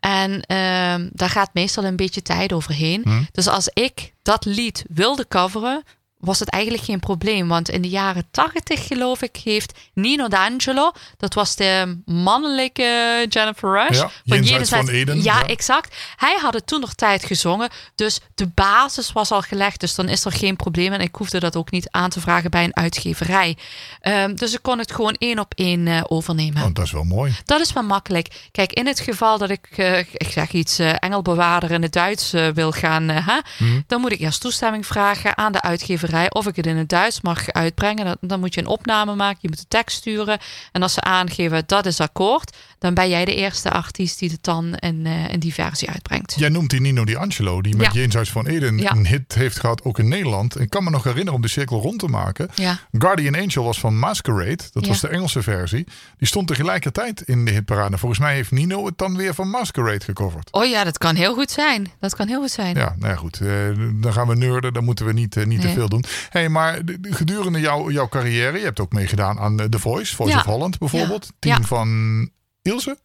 En 0.05 0.41
ehm, 0.41 1.09
daar 1.13 1.29
gaat 1.29 1.55
meestal 1.55 1.85
een 1.85 1.97
beetje 1.97 2.23
tijd 2.23 2.53
overheen. 2.53 3.29
Dus 3.33 3.47
als 3.49 3.69
ik 3.69 4.13
dat 4.23 4.45
lied 4.45 4.85
wilde 4.89 5.29
coveren, 5.29 5.83
was 6.25 6.39
het 6.39 6.49
eigenlijk 6.49 6.85
geen 6.85 7.01
probleem. 7.01 7.49
Want 7.49 7.69
in 7.69 7.83
de 7.83 7.89
jaren 7.89 8.25
tachtig, 8.31 8.87
geloof 8.87 9.23
ik, 9.23 9.37
heeft 9.45 9.79
Nino 9.95 10.29
D'Angelo, 10.29 10.93
dat 11.17 11.35
was 11.35 11.57
de 11.57 12.01
mannelijke 12.05 13.27
Jennifer 13.29 13.71
Rush. 13.73 13.99
Ja, 13.99 14.11
Jenseits 14.25 14.51
Jenseits- 14.51 14.87
van 14.87 14.95
Eden, 14.95 15.23
Ja, 15.23 15.39
ja. 15.39 15.47
exact. 15.47 15.97
Hij 16.17 16.39
had 16.41 16.55
het 16.55 16.67
toen 16.67 16.81
nog 16.81 16.93
tijd 16.95 17.25
gezongen. 17.25 17.69
Dus 17.95 18.21
de 18.35 18.47
basis 18.55 19.13
was 19.13 19.31
al 19.31 19.41
gelegd. 19.43 19.81
Dus 19.81 19.95
dan 19.95 20.09
is 20.09 20.25
er 20.25 20.33
geen 20.33 20.57
probleem. 20.57 20.93
En 20.93 21.01
ik 21.01 21.15
hoefde 21.15 21.41
dat 21.41 21.57
ook 21.57 21.71
niet 21.71 21.89
aan 21.91 22.11
te 22.11 22.21
vragen 22.21 22.51
bij 22.51 22.65
een 22.65 22.77
uitgeverij. 22.77 23.57
Ehm, 24.01 24.35
dus 24.35 24.53
ik 24.53 24.63
kon 24.63 24.79
het 24.79 24.93
gewoon 24.93 25.15
één 25.19 25.39
op 25.39 25.53
één 25.57 25.87
eh, 25.89 26.01
overnemen. 26.09 26.63
Oh, 26.63 26.69
dat 26.73 26.85
is 26.85 26.93
wel 26.93 27.05
mooi. 27.05 27.35
Dat 27.45 27.61
is 27.61 27.73
wel 27.73 27.83
makkelijk. 27.83 28.49
Kijk, 28.53 28.73
in 28.73 28.87
het 28.87 29.01
geval 29.01 29.39
dat 29.39 29.51
ik, 29.51 29.67
eh, 29.71 29.99
ik 29.99 30.29
zeg 30.31 30.53
iets, 30.53 30.79
eh 30.79 30.93
engelbewaarder 30.99 31.71
in 31.71 31.83
het 31.83 31.93
Duits 31.93 32.31
wil 32.55 32.73
gaan, 32.73 33.05
Mhm. 33.05 33.81
dan 33.87 34.01
moet 34.01 34.13
ik 34.13 34.21
eerst 34.21 34.41
toestemming 34.41 34.87
vragen 34.87 35.37
aan 35.39 35.53
de 35.53 35.61
uitgeverij 35.63 36.14
of 36.29 36.47
ik 36.47 36.57
het 36.57 36.67
in 36.67 36.77
het 36.77 36.89
Duits 36.89 37.21
mag 37.21 37.53
uitbrengen. 37.53 38.17
Dan, 38.21 38.41
moet 38.41 38.55
je 38.55 38.61
een 38.61 38.67
opname 38.67 39.15
maken, 39.15 39.39
je 39.41 39.49
moet 39.49 39.59
de 39.59 39.69
tekst 39.69 39.97
sturen. 39.97 40.39
En 40.73 40.83
als 40.83 40.93
ze 40.93 41.01
aangeven 41.01 41.63
dat 41.67 41.87
is 41.87 42.01
akkoord, 42.01 42.57
dan 42.85 42.95
ben 42.95 43.09
jij 43.09 43.25
de 43.25 43.35
eerste 43.35 43.71
artiest 43.71 44.19
die 44.19 44.31
het 44.31 44.43
dan 44.43 44.75
in, 44.75 45.07
eh, 45.07 45.29
in 45.33 45.41
die 45.41 45.55
versie 45.55 45.91
uitbrengt. 45.91 46.35
Jij 46.39 46.49
noemt 46.49 46.71
die 46.71 46.81
Nino 46.81 47.05
Di 47.05 47.17
Angelo, 47.17 47.63
die 47.63 47.77
met 47.77 47.93
Ja. 47.95 48.25
Van 48.25 48.47
Eden 48.47 48.79
Ja. 48.79 48.91
een 48.91 49.07
hit 49.07 49.35
heeft 49.35 49.59
gehad, 49.61 49.83
ook 49.85 49.99
in 49.99 50.09
Nederland. 50.09 50.61
Ik 50.61 50.71
kan 50.71 50.85
me 50.85 50.91
nog 50.91 51.03
herinneren 51.05 51.35
om 51.35 51.41
de 51.41 51.49
cirkel 51.49 51.81
rond 51.81 51.99
te 51.99 52.07
maken. 52.07 52.49
Ja. 52.55 52.79
Guardian 52.93 53.35
Angel 53.35 53.65
was 53.65 53.81
van 53.81 53.99
Masquerade, 53.99 54.59
dat 54.73 54.87
was 54.87 55.01
de 55.01 55.09
Engelse 55.09 55.43
versie. 55.43 55.87
Die 56.19 56.29
stond 56.29 56.47
tegelijkertijd 56.49 57.21
in 57.21 57.45
de 57.45 57.51
hitparade. 57.51 57.99
Volgens 57.99 58.21
mij 58.21 58.35
heeft 58.35 58.51
Nino 58.51 58.87
het 58.87 58.99
dan 58.99 59.17
weer 59.17 59.35
van 59.35 59.49
Masquerade 59.51 60.05
gecoverd. 60.05 60.53
Oh 60.53 60.65
ja, 60.65 60.85
dat 60.85 60.99
kan 60.99 61.15
heel 61.15 61.35
goed 61.35 61.51
zijn. 61.51 61.91
Dat 62.01 62.17
kan 62.17 62.29
heel 62.29 62.41
goed 62.41 62.51
zijn. 62.51 62.77
Ja, 62.77 62.95
nou 62.99 63.13
ja, 63.13 63.17
goed. 63.19 63.41
eh, 63.41 63.49
dan 63.95 64.13
gaan 64.13 64.29
we 64.29 64.35
nerden. 64.37 64.73
Dan 64.73 64.85
moeten 64.85 65.07
we 65.07 65.13
niet, 65.13 65.37
eh, 65.37 65.47
niet 65.47 65.61
te 65.61 65.69
veel 65.69 65.89
doen. 65.89 66.05
hey, 66.31 66.49
maar 66.49 66.85
de- 66.85 67.01
de- 67.01 67.13
gedurende 67.15 67.61
jouw, 67.61 67.91
jouw 67.91 68.09
carrière, 68.09 68.59
je 68.59 68.65
hebt 68.65 68.81
ook 68.81 68.93
meegedaan 68.93 69.39
aan 69.39 69.61
eh, 69.61 69.67
The 69.67 69.79
Voice, 69.79 70.15
Voice 70.15 70.37
of 70.37 70.43
Holland 70.43 70.79
bijvoorbeeld. 70.79 71.33
Team 71.39 71.65
van 71.65 72.31
Ilse? 72.65 72.99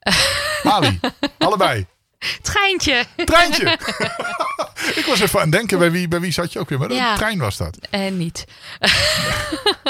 Ali, 0.62 1.00
allebei. 1.38 1.86
Treintje. 2.42 3.04
Treintje. 3.24 3.78
ik 5.00 5.04
was 5.06 5.20
even 5.20 5.38
aan 5.40 5.44
het 5.44 5.52
denken, 5.52 5.78
bij 5.78 5.90
wie, 5.90 6.08
bij 6.08 6.20
wie 6.20 6.32
zat 6.32 6.52
je 6.52 6.58
ook 6.58 6.68
weer? 6.68 6.78
Maar 6.78 6.92
Ja. 6.92 7.10
een 7.10 7.16
trein 7.16 7.38
was 7.38 7.56
dat. 7.56 7.78
Eh, 7.90 8.10
niet. 8.10 8.44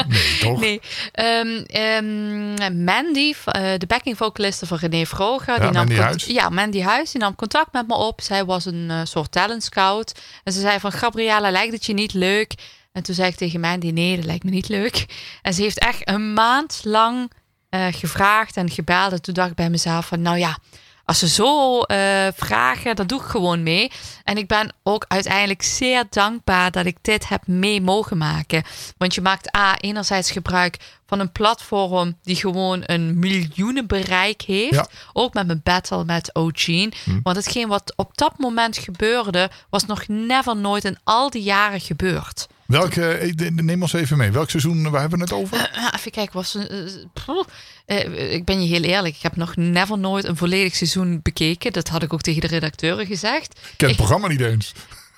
Nee, 0.08 0.38
toch? 0.40 0.60
Nee. 0.60 0.80
Ehm, 1.12 1.62
ehm, 1.66 2.84
Mandy, 2.84 3.34
eh, 3.44 3.72
de 3.78 3.87
backing 3.87 4.16
vocaliste 4.16 4.66
van 4.66 4.78
René 4.78 5.06
Vroger. 5.06 5.62
Ja, 5.62 5.70
Mandy 5.70 5.94
cont- 5.94 6.04
Huis. 6.06 6.24
Ja, 6.24 6.48
Mandy 6.48 6.80
Huis. 6.80 7.10
Die 7.10 7.20
nam 7.20 7.34
contact 7.34 7.72
met 7.72 7.87
me 7.88 7.94
op. 7.94 8.20
Zij 8.20 8.44
was 8.44 8.64
een 8.64 8.90
eh, 8.90 9.00
soort 9.04 9.32
talent 9.32 9.64
scout. 9.64 10.20
En 10.44 10.52
ze 10.52 10.60
zei 10.60 10.80
van, 10.80 10.92
Gabriella, 10.92 11.50
lijkt 11.50 11.72
het 11.72 11.87
je 11.87 11.92
niet 11.92 12.12
leuk? 12.12 12.54
En 12.92 13.02
toen 13.02 13.14
zei 13.14 13.28
ik 13.28 13.34
tegen 13.37 13.60
Mandy, 13.60 13.90
nee, 13.90 14.16
dat 14.16 14.24
lijkt 14.24 14.44
me 14.44 14.50
niet 14.50 14.68
leuk. 14.68 15.06
En 15.42 15.54
ze 15.54 15.62
heeft 15.62 15.78
echt 15.78 16.08
een 16.08 16.32
maand 16.32 16.80
lang 16.84 17.30
eh, 17.74 17.87
gevraagd 17.90 18.56
en 18.56 18.70
gebeld. 18.70 19.12
En 19.12 19.22
toen 19.22 19.34
dacht 19.34 19.50
ik 19.50 19.56
bij 19.56 19.70
mezelf 19.70 20.06
van, 20.06 20.22
nou 20.22 20.38
ja... 20.38 20.58
Als 21.06 21.18
ze 21.18 21.28
zo 21.28 21.80
eh, 21.80 22.26
vragen, 22.34 22.96
dan 22.96 23.06
doe 23.06 23.20
ik 23.20 23.26
gewoon 23.26 23.62
mee. 23.62 23.90
En 24.22 24.37
ik 24.37 24.48
ben 24.48 24.74
ook 24.82 25.04
uiteindelijk 25.08 25.62
zeer 25.62 26.04
dankbaar 26.10 26.70
dat 26.70 26.87
ik 26.87 26.96
dit 27.00 27.28
heb 27.28 27.46
mee 27.46 27.80
mogen 27.80 28.18
maken. 28.18 28.62
Want 28.98 29.14
je 29.14 29.20
maakt 29.20 29.56
A, 29.56 29.78
enerzijds 29.78 30.30
gebruik 30.30 30.76
van 31.06 31.20
een 31.20 31.32
platform 31.32 32.18
die 32.22 32.37
gewoon 32.37 32.82
een 32.87 33.18
miljoenenbereik 33.18 34.42
heeft. 34.42 34.74
Ja. 34.74 34.87
Ook 35.12 35.34
met 35.34 35.46
mijn 35.46 35.60
battle 35.64 36.04
met 36.04 36.34
O'Gene. 36.34 36.92
Want 37.22 37.37
hetgeen 37.37 37.68
wat 37.68 37.92
op 37.96 38.16
dat 38.16 38.38
moment 38.38 38.78
gebeurde, 38.78 39.50
was 39.70 39.87
nog 39.87 40.08
never 40.08 40.56
nooit 40.56 40.84
in 40.84 40.98
al 41.04 41.30
die 41.30 41.42
jaren 41.42 41.80
gebeurd. 41.80 42.46
Welke, 42.74 43.08
eh, 43.08 43.50
neem 43.50 43.82
ons 43.82 43.92
even 43.92 44.16
mee. 44.16 44.30
Welk 44.30 44.50
seizoen, 44.50 44.90
waar 44.90 45.00
hebben 45.00 45.18
we 45.18 45.24
het 45.24 45.32
over? 45.32 45.70
Ah, 45.72 45.92
even 45.96 46.10
kijken, 46.10 46.34
was 46.34 46.54
eh. 46.54 46.87
Eh, 47.87 48.32
ik 48.32 48.44
ben 48.44 48.62
je 48.62 48.68
heel 48.68 48.82
eerlijk, 48.82 49.14
ik 49.14 49.22
heb 49.22 49.37
nog 49.37 49.56
never 49.56 49.98
nooit 49.98 50.24
een 50.24 50.37
volledig 50.37 50.74
seizoen 50.74 51.20
bekeken. 51.22 51.72
Dat 51.72 51.88
had 51.88 52.02
ik 52.02 52.12
ook 52.12 52.22
tegen 52.22 52.40
de 52.40 52.46
redacteuren 52.46 53.06
gezegd. 53.06 53.52
Ik 53.52 53.74
ken 53.76 53.88
het 53.88 53.96
programma 53.96 54.28
niet 54.28 54.40
eens. 54.40 54.72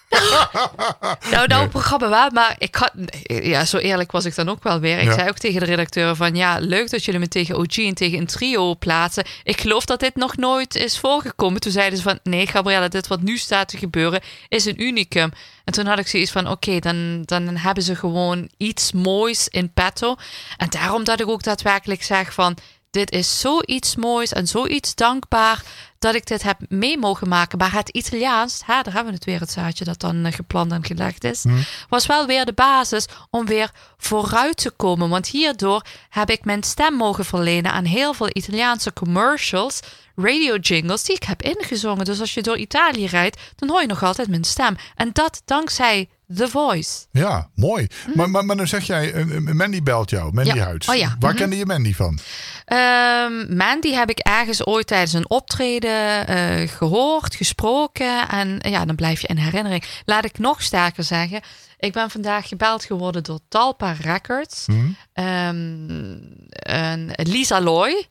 Nou, 1.31 1.47
nou, 1.47 1.69
programma 1.69 2.09
wel, 2.09 2.31
maar 2.31 2.55
ik 2.59 2.75
had, 2.75 2.93
ja, 3.23 3.65
zo 3.65 3.77
eerlijk 3.77 4.13
was 4.13 4.25
ik 4.25 4.35
dan 4.35 4.49
ook 4.49 4.63
wel 4.63 4.81
weer. 4.81 4.99
Ik 4.99 5.05
Ja. 5.05 5.13
zei 5.13 5.29
ook 5.29 5.39
tegen 5.39 5.61
de 5.61 5.67
redacteur 5.67 6.17
van, 6.17 6.35
ja, 6.35 6.57
leuk 6.61 6.91
dat 6.91 7.05
jullie 7.05 7.21
me 7.21 7.29
tegen 7.29 7.57
OG 7.57 7.77
en 7.77 7.95
tegen 7.95 8.19
een 8.19 8.27
trio 8.27 8.75
plaatsen. 8.75 9.25
Ik 9.45 9.61
geloof 9.61 9.85
dat 9.85 10.01
dit 10.01 10.17
nog 10.17 10.37
nooit 10.37 10.75
is 10.75 10.99
voorgekomen. 10.99 11.61
Toen 11.61 11.73
zeiden 11.73 11.97
ze 11.99 12.05
van, 12.05 12.19
nee, 12.23 12.47
Gabriella, 12.47 12.89
dit 12.89 13.07
wat 13.07 13.21
nu 13.23 13.37
staat 13.39 13.69
te 13.69 13.77
gebeuren 13.79 14.21
is 14.49 14.65
een 14.65 14.83
unicum. 14.83 15.33
En 15.65 15.73
toen 15.73 15.87
had 15.87 15.99
ik 15.99 16.09
zoiets 16.09 16.31
van, 16.31 16.49
oké, 16.51 16.79
dan, 16.79 17.23
dan 17.25 17.57
hebben 17.57 17.83
ze 17.83 17.97
gewoon 17.97 18.49
iets 18.57 18.93
moois 18.93 19.49
in 19.49 19.73
petto. 19.73 20.17
En 20.57 20.69
daarom 20.71 21.05
dat 21.05 21.21
ik 21.21 21.29
ook 21.29 21.43
daadwerkelijk 21.43 22.03
zeg 22.03 22.33
van, 22.33 22.57
dit 22.97 23.11
is 23.11 23.41
zoiets 23.41 23.97
moois 23.97 24.33
en 24.33 24.47
zoiets 24.47 24.95
dankbaar 24.95 25.63
dat 25.99 26.15
ik 26.15 26.27
dit 26.27 26.43
heb 26.43 26.59
mee 26.69 26.99
mogen 26.99 27.29
maken. 27.29 27.59
Maar 27.59 27.73
het 27.73 27.89
Italiaans, 27.89 28.63
hè, 28.65 28.83
daar 28.83 28.93
hebben 28.93 29.13
we 29.13 29.19
het 29.19 29.25
weer, 29.25 29.41
het 29.41 29.51
zaadje 29.51 29.85
dat 29.85 30.01
dan 30.01 30.25
eh, 30.25 30.33
gepland 30.33 30.73
en 30.73 30.85
gelegd 30.85 31.25
is, 31.25 31.45
was 31.89 32.07
wel 32.07 32.27
weer 32.27 32.45
de 32.45 32.53
basis 32.53 33.07
om 33.31 33.47
weer 33.47 33.71
vooruit 33.97 34.57
te 34.57 34.71
komen. 34.71 35.09
Want 35.09 35.27
hierdoor 35.27 35.83
heb 36.09 36.31
ik 36.31 36.45
mijn 36.45 36.63
stem 36.63 36.95
mogen 36.95 37.25
verlenen 37.25 37.73
aan 37.73 37.85
heel 37.85 38.15
veel 38.15 38.31
Italiaanse 38.33 38.93
commercials, 38.93 39.81
radio 40.15 40.57
jingles 40.57 41.05
die 41.05 41.17
ik 41.17 41.23
heb 41.23 41.43
ingezongen. 41.43 42.05
Dus 42.05 42.21
als 42.21 42.35
je 42.35 42.43
door 42.43 42.57
Italië 42.57 43.07
rijdt, 43.07 43.41
dan 43.57 43.69
hoor 43.69 43.81
je 43.81 43.87
nog 43.87 44.03
altijd 44.03 44.29
mijn 44.29 44.45
stem. 44.45 44.77
En 44.95 45.11
dat 45.13 45.43
dankzij 45.45 46.09
The 46.35 46.49
Voice. 46.49 47.07
Ja, 47.11 47.51
mooi. 47.55 47.87
Maar, 48.15 48.31
maar, 48.31 48.45
maar 48.45 48.57
dan 48.57 48.67
zeg 48.67 48.85
jij, 48.87 49.13
eh, 49.13 49.21
eh, 49.37 49.41
Mandy 49.43 49.83
belt 49.83 50.11
jou, 50.11 50.33
Mandy 50.33 50.51
Mhm. 50.51 50.59
Ja. 50.59 50.65
Huids. 50.65 50.89
Oh 50.89 50.95
ja. 50.95 51.17
Waar 51.21 51.31
Mhm. 51.31 51.41
kende 51.41 51.57
je 51.57 51.67
Mandy 51.67 51.95
van? 51.95 52.19
Ehm 52.65 53.57
Mandy 53.57 53.93
heb 53.93 54.11
ik 54.11 54.19
ergens 54.19 54.67
ooit 54.67 54.87
tijdens 54.87 55.13
een 55.13 55.31
optreden 55.31 56.27
eh, 56.27 56.69
gehoord, 56.69 57.35
gesproken. 57.35 58.29
En 58.29 58.59
ja, 58.61 58.85
dan 58.85 58.97
blijf 58.97 59.21
je 59.21 59.27
in 59.27 59.37
herinnering. 59.37 59.85
Laat 60.05 60.25
ik 60.25 60.39
nog 60.39 60.63
sterker 60.63 61.05
zeggen. 61.05 61.41
Ik 61.79 61.93
ben 61.93 62.11
vandaag 62.11 62.49
gebeld 62.49 62.85
geworden 62.85 63.23
door 63.23 63.39
Talpa 63.49 63.93
Records. 64.01 64.67
Hm? 64.67 64.75
Ehm, 65.13 66.19
en 66.51 67.11
Lisa 67.17 67.61
Loy. 67.61 68.07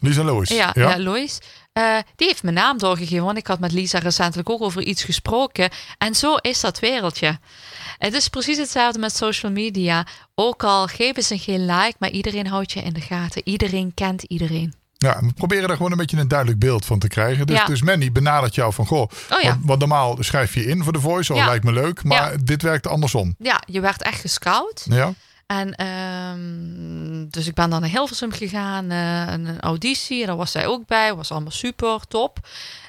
Lisa 0.00 0.22
Lois. 0.22 0.48
Ja, 0.48 0.70
ja. 0.74 0.98
Lois. 0.98 1.38
Eh, 1.78 1.98
die 2.16 2.26
heeft 2.26 2.42
mijn 2.42 2.54
naam 2.54 2.78
doorgegeven. 2.78 3.24
Want 3.24 3.38
ik 3.38 3.46
had 3.46 3.58
met 3.60 3.72
Lisa 3.72 3.98
recentelijk 3.98 4.50
ook 4.50 4.62
over 4.62 4.82
iets 4.82 5.02
gesproken. 5.04 5.70
En 5.98 6.14
zo 6.14 6.34
is 6.34 6.60
dat 6.60 6.78
wereldje. 6.78 7.38
Het 7.98 8.14
is 8.14 8.28
precies 8.28 8.58
hetzelfde 8.58 8.98
met 8.98 9.16
social 9.16 9.52
media. 9.52 10.06
Ook 10.34 10.64
al 10.64 10.86
geven 10.86 11.22
ze 11.22 11.38
geen 11.38 11.66
like, 11.66 11.94
maar 11.98 12.10
iedereen 12.10 12.46
houdt 12.46 12.72
je 12.72 12.80
in 12.80 12.92
de 12.92 13.00
gaten. 13.00 13.42
Iedereen 13.44 13.92
kent 13.94 14.22
iedereen. 14.22 14.74
Ja, 14.96 15.18
we 15.20 15.32
proberen 15.32 15.68
er 15.68 15.76
gewoon 15.76 15.90
een 15.92 15.98
beetje 15.98 16.16
een 16.16 16.28
duidelijk 16.28 16.58
beeld 16.58 16.84
van 16.84 16.98
te 16.98 17.08
krijgen. 17.08 17.46
Dus, 17.46 17.56
Ja. 17.56 17.64
dus 17.64 17.82
Mandy 17.82 18.12
benadert 18.12 18.54
jou 18.54 18.72
van, 18.72 18.86
goh, 18.86 19.00
Oh 19.30 19.40
ja. 19.40 19.48
want, 19.48 19.60
want 19.64 19.78
normaal 19.78 20.16
schrijf 20.20 20.54
je 20.54 20.64
in 20.66 20.82
voor 20.84 20.92
de 20.92 21.00
voice, 21.00 21.32
oh, 21.32 21.38
Ja. 21.38 21.46
lijkt 21.46 21.64
me 21.64 21.72
leuk, 21.72 22.04
maar 22.04 22.44
dit 22.44 22.62
werkt 22.62 22.86
andersom. 22.86 23.34
Ja, 23.38 23.62
je 23.66 23.80
werd 23.80 24.02
echt 24.02 24.20
gescout. 24.20 24.86
Ja, 24.90 25.12
En 25.48 25.74
ehm, 25.74 27.28
dus 27.30 27.46
ik 27.46 27.54
ben 27.54 27.70
dan 27.70 27.80
naar 27.80 27.90
Hilversum 27.90 28.32
gegaan, 28.32 28.90
eh, 28.90 29.32
een, 29.32 29.60
auditie. 29.60 30.20
En 30.20 30.26
daar 30.26 30.36
was 30.36 30.50
zij 30.50 30.66
ook 30.66 30.86
bij. 30.86 31.14
Was 31.14 31.30
allemaal 31.30 31.50
super, 31.50 32.06
top. 32.08 32.40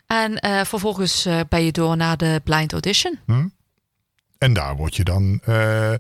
En 0.10 0.40
eh, 0.40 0.66
vervolgens 0.66 1.26
eh, 1.26 1.40
ben 1.50 1.64
je 1.64 1.72
door 1.72 1.98
naar 1.98 2.18
de 2.18 2.42
blind 2.44 2.72
audition. 2.72 3.20
en 4.38 4.54
daar 4.54 4.76
word 4.76 4.96
je 4.96 5.04
dan, 5.04 5.42
eh 5.46 5.94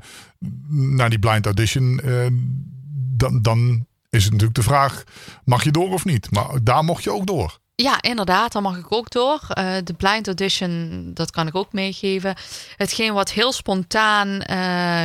na 0.68 1.10
die 1.10 1.20
blind 1.20 1.46
audition, 1.46 2.00
eh, 2.00 2.28
dan, 3.18 3.42
dan 3.42 3.86
is 4.10 4.24
het 4.24 4.32
natuurlijk 4.32 4.60
de 4.60 4.64
vraag, 4.64 5.04
mag 5.44 5.64
je 5.64 5.72
door 5.72 5.92
of 5.94 6.06
niet? 6.06 6.32
Maar 6.32 6.64
daar 6.64 6.84
mocht 6.84 7.04
je 7.04 7.12
ook 7.12 7.28
door. 7.28 7.60
Ja, 7.76 8.02
inderdaad, 8.02 8.52
daar 8.52 8.62
mag 8.62 8.78
ik 8.78 8.92
ook 8.92 9.10
door. 9.10 9.40
De 9.84 9.94
blind 9.98 10.28
audition, 10.28 11.12
dat 11.14 11.32
kan 11.32 11.48
ik 11.48 11.56
ook 11.56 11.74
meegeven. 11.74 12.36
Hetgeen 12.78 13.14
wat 13.14 13.32
heel 13.32 13.52
spontaan 13.52 14.42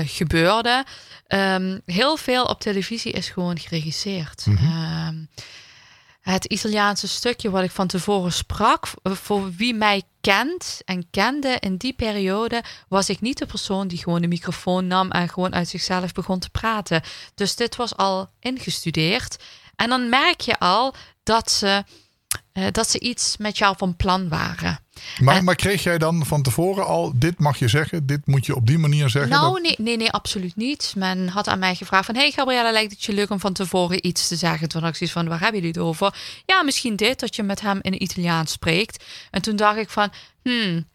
gebeurde. 0.06 0.84
Ehm, 1.26 1.78
heel 1.87 2.16
veel 2.16 2.44
op 2.44 2.60
televisie 2.60 3.12
is 3.12 3.28
gewoon 3.28 3.58
geregisseerd. 3.58 4.44
Ehm, 4.46 5.24
het 6.20 6.44
Italiaanse 6.44 7.08
stukje 7.08 7.50
wat 7.50 7.62
ik 7.62 7.70
van 7.70 7.87
tevoren 7.87 8.32
sprak, 8.32 8.87
voor 9.02 9.52
wie 9.52 9.74
mij 9.74 10.02
kent 10.20 10.80
en 10.84 11.10
kende 11.10 11.56
in 11.60 11.76
die 11.76 11.92
periode, 11.92 12.62
was 12.88 13.08
ik 13.08 13.20
niet 13.20 13.38
de 13.38 13.46
persoon 13.46 13.88
die 13.88 13.98
gewoon 13.98 14.20
de 14.20 14.26
microfoon 14.28 14.87
nam 14.87 15.10
en 15.10 15.28
gewoon 15.28 15.54
uit 15.54 15.68
zichzelf 15.68 16.12
begon 16.12 16.38
te 16.38 16.50
praten. 16.50 17.02
Dus 17.34 17.56
dit 17.56 17.76
was 17.76 17.96
al 17.96 18.30
ingestudeerd. 18.40 19.37
En 19.76 19.88
dan 19.88 20.08
merk 20.08 20.40
je 20.40 20.58
al 20.58 20.94
dat 21.22 21.50
ze, 21.50 21.84
eh, 22.54 22.64
dat 22.72 22.90
ze 22.90 23.00
iets 23.00 23.36
met 23.36 23.58
jou 23.58 23.74
van 23.78 23.96
plan 23.96 24.28
waren. 24.28 24.78
Maar, 25.20 25.36
En- 25.36 25.44
maar 25.44 25.54
kreeg 25.54 25.82
jij 25.82 25.98
dan 25.98 26.26
van 26.26 26.42
tevoren 26.42 26.86
al, 26.86 27.12
dit 27.14 27.38
mag 27.38 27.58
je 27.58 27.68
zeggen, 27.68 28.06
dit 28.06 28.26
moet 28.26 28.46
je 28.46 28.54
op 28.56 28.66
die 28.66 28.78
manier 28.78 29.08
zeggen? 29.10 29.30
Nou, 29.30 29.52
Dat- 29.52 29.62
nee, 29.62 29.74
nee, 29.78 29.96
nee, 29.96 30.10
absoluut 30.10 30.56
niet. 30.56 30.92
Men 30.96 31.28
had 31.28 31.48
aan 31.48 31.58
mij 31.58 31.74
gevraagd 31.74 32.06
van... 32.06 32.14
Hey 32.14 32.30
Gabriella, 32.30 32.70
lijkt 32.72 32.90
het 32.92 33.04
je 33.04 33.12
leuk 33.12 33.30
om 33.30 33.40
van 33.40 33.52
tevoren 33.52 34.06
iets 34.06 34.28
te 34.28 34.36
zeggen? 34.36 34.68
Toen 34.68 34.80
had 34.80 34.90
ik 34.90 34.96
zoiets 34.96 35.16
van, 35.16 35.28
waar 35.28 35.40
hebben 35.40 35.60
jullie 35.60 35.74
het 35.76 35.84
over? 35.88 36.14
Ja, 36.46 36.62
misschien 36.62 36.96
dit, 36.96 37.20
dat 37.20 37.36
je 37.36 37.42
met 37.42 37.60
hem 37.60 37.78
in 37.82 38.02
Italiaans 38.02 38.52
spreekt. 38.52 39.04
En 39.30 39.42
toen 39.42 39.56
dacht 39.56 39.78
ik 39.78 39.90
van... 39.90 40.12
Hmm, 40.42 40.86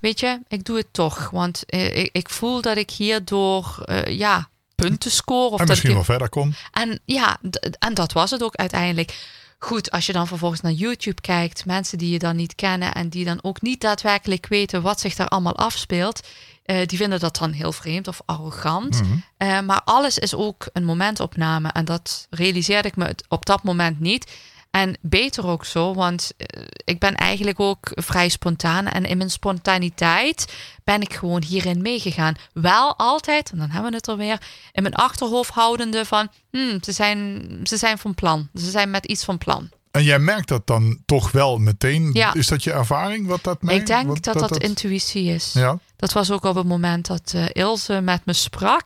weet 0.00 0.20
je, 0.20 0.40
ik 0.48 0.64
doe 0.64 0.76
het 0.76 0.92
toch. 0.92 1.30
Want 1.30 1.64
eh, 1.66 1.96
ik, 1.96 2.08
ik 2.12 2.30
voel 2.30 2.60
dat 2.60 2.76
ik 2.76 2.90
hierdoor, 2.90 3.82
eh, 3.84 4.18
ja, 4.18 4.48
punten 4.74 5.10
score. 5.10 5.46
Of 5.46 5.52
en 5.52 5.58
dat 5.58 5.68
misschien 5.68 5.88
ik, 5.90 5.94
wel 5.96 6.04
verder 6.04 6.28
kom. 6.28 6.54
en 6.72 7.00
ja, 7.04 7.36
en 7.78 7.94
dat 7.94 8.12
was 8.12 8.30
het 8.30 8.42
ook 8.42 8.54
uiteindelijk. 8.56 9.34
Goed, 9.58 9.90
als 9.90 10.06
je 10.06 10.12
dan 10.12 10.26
vervolgens 10.26 10.60
naar 10.60 10.72
YouTube 10.72 11.20
kijkt, 11.20 11.64
mensen 11.66 11.98
die 11.98 12.10
je 12.10 12.18
dan 12.18 12.36
niet 12.36 12.54
kennen 12.54 12.94
en 12.94 13.08
die 13.08 13.24
dan 13.24 13.38
ook 13.42 13.62
niet 13.62 13.80
daadwerkelijk 13.80 14.46
weten 14.46 14.82
wat 14.82 15.00
zich 15.00 15.14
daar 15.14 15.28
allemaal 15.28 15.56
afspeelt, 15.56 16.26
eh, 16.64 16.86
die 16.86 16.98
vinden 16.98 17.20
dat 17.20 17.36
dan 17.36 17.52
heel 17.52 17.72
vreemd 17.72 18.08
of 18.08 18.20
arrogant. 18.24 19.00
Eh, 19.36 19.60
maar 19.60 19.80
alles 19.84 20.18
is 20.18 20.34
ook 20.34 20.68
een 20.72 20.84
momentopname 20.84 21.68
en 21.68 21.84
dat 21.84 22.26
realiseerde 22.30 22.88
ik 22.88 22.96
me 22.96 23.14
op 23.28 23.46
dat 23.46 23.62
moment 23.62 24.00
niet. 24.00 24.32
En 24.76 24.96
beter 25.00 25.46
ook 25.46 25.64
zo, 25.64 25.94
want 25.94 26.32
eh, 26.36 26.62
ik 26.84 26.98
ben 26.98 27.14
eigenlijk 27.14 27.60
ook 27.60 27.90
vrij 27.94 28.28
spontaan. 28.28 28.86
En 28.86 29.04
in 29.04 29.16
mijn 29.16 29.30
spontaniteit 29.30 30.54
ben 30.84 31.00
ik 31.00 31.14
gewoon 31.14 31.42
hierin 31.42 31.82
meegegaan. 31.82 32.34
Wel 32.52 32.96
altijd, 32.96 33.50
en 33.50 33.58
dan 33.58 33.70
hebben 33.70 33.90
we 33.90 33.96
het 33.96 34.06
er 34.06 34.16
weer, 34.16 34.40
in 34.72 34.82
mijn 34.82 34.94
achterhoofd 34.94 35.50
houdende 35.50 36.04
van... 36.04 36.28
Hmm, 36.50 36.78
ze, 36.82 36.92
zijn, 36.92 37.60
ze 37.62 37.76
zijn 37.76 37.98
van 37.98 38.14
plan. 38.14 38.48
Ze 38.54 38.70
zijn 38.70 38.90
met 38.90 39.06
iets 39.06 39.24
van 39.24 39.38
plan. 39.38 39.70
En 39.96 40.04
jij 40.04 40.18
merkt 40.18 40.48
dat 40.48 40.66
dan 40.66 41.02
toch 41.06 41.30
wel 41.32 41.58
meteen. 41.58 42.10
Ja. 42.12 42.34
Is 42.34 42.46
dat 42.46 42.64
je 42.64 42.72
ervaring 42.72 43.26
wat 43.26 43.42
dat 43.44 43.62
merkt? 43.62 43.80
ik 43.80 43.86
denk 43.86 44.06
Wat- 44.06 44.22
dat 44.24 44.38
dat, 44.38 44.62
intuïtie 44.62 45.24
is. 45.24 45.52
Ja, 45.52 45.78
Dat 45.96 46.12
was 46.12 46.30
ook 46.30 46.44
op 46.44 46.54
het 46.54 46.66
moment 46.66 47.06
dat 47.06 47.32
eh, 47.34 47.44
Ilse 47.52 48.00
met 48.00 48.24
me 48.26 48.32
sprak. 48.32 48.84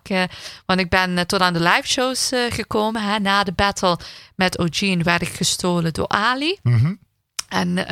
want 0.66 0.80
ik 0.80 0.88
ben 0.88 1.18
eh, 1.18 1.24
tot 1.24 1.40
aan 1.40 1.52
de 1.52 1.60
live 1.60 1.86
shows 1.88 2.30
eh, 2.32 2.40
gekomen. 2.52 3.02
Hè. 3.02 3.18
Na 3.18 3.42
de 3.44 3.52
battle 3.52 3.98
met 4.34 4.58
Eugene 4.58 5.02
werd 5.02 5.22
ik 5.22 5.28
gestolen 5.28 5.92
door 5.92 6.08
Ali. 6.08 6.58
Mhm. 6.62 6.94
En 7.48 7.86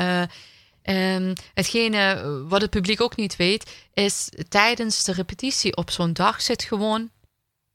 ehm, 0.82 1.34
hetgene 1.54 2.22
wat 2.48 2.60
het 2.60 2.70
publiek 2.70 3.00
ook 3.00 3.16
niet 3.16 3.36
weet, 3.36 3.70
is 3.94 4.28
tijdens 4.48 5.04
de 5.04 5.12
repetitie 5.12 5.76
op 5.76 5.90
zo'n 5.90 6.12
dag 6.12 6.42
zit 6.42 6.62
gewoon 6.62 7.10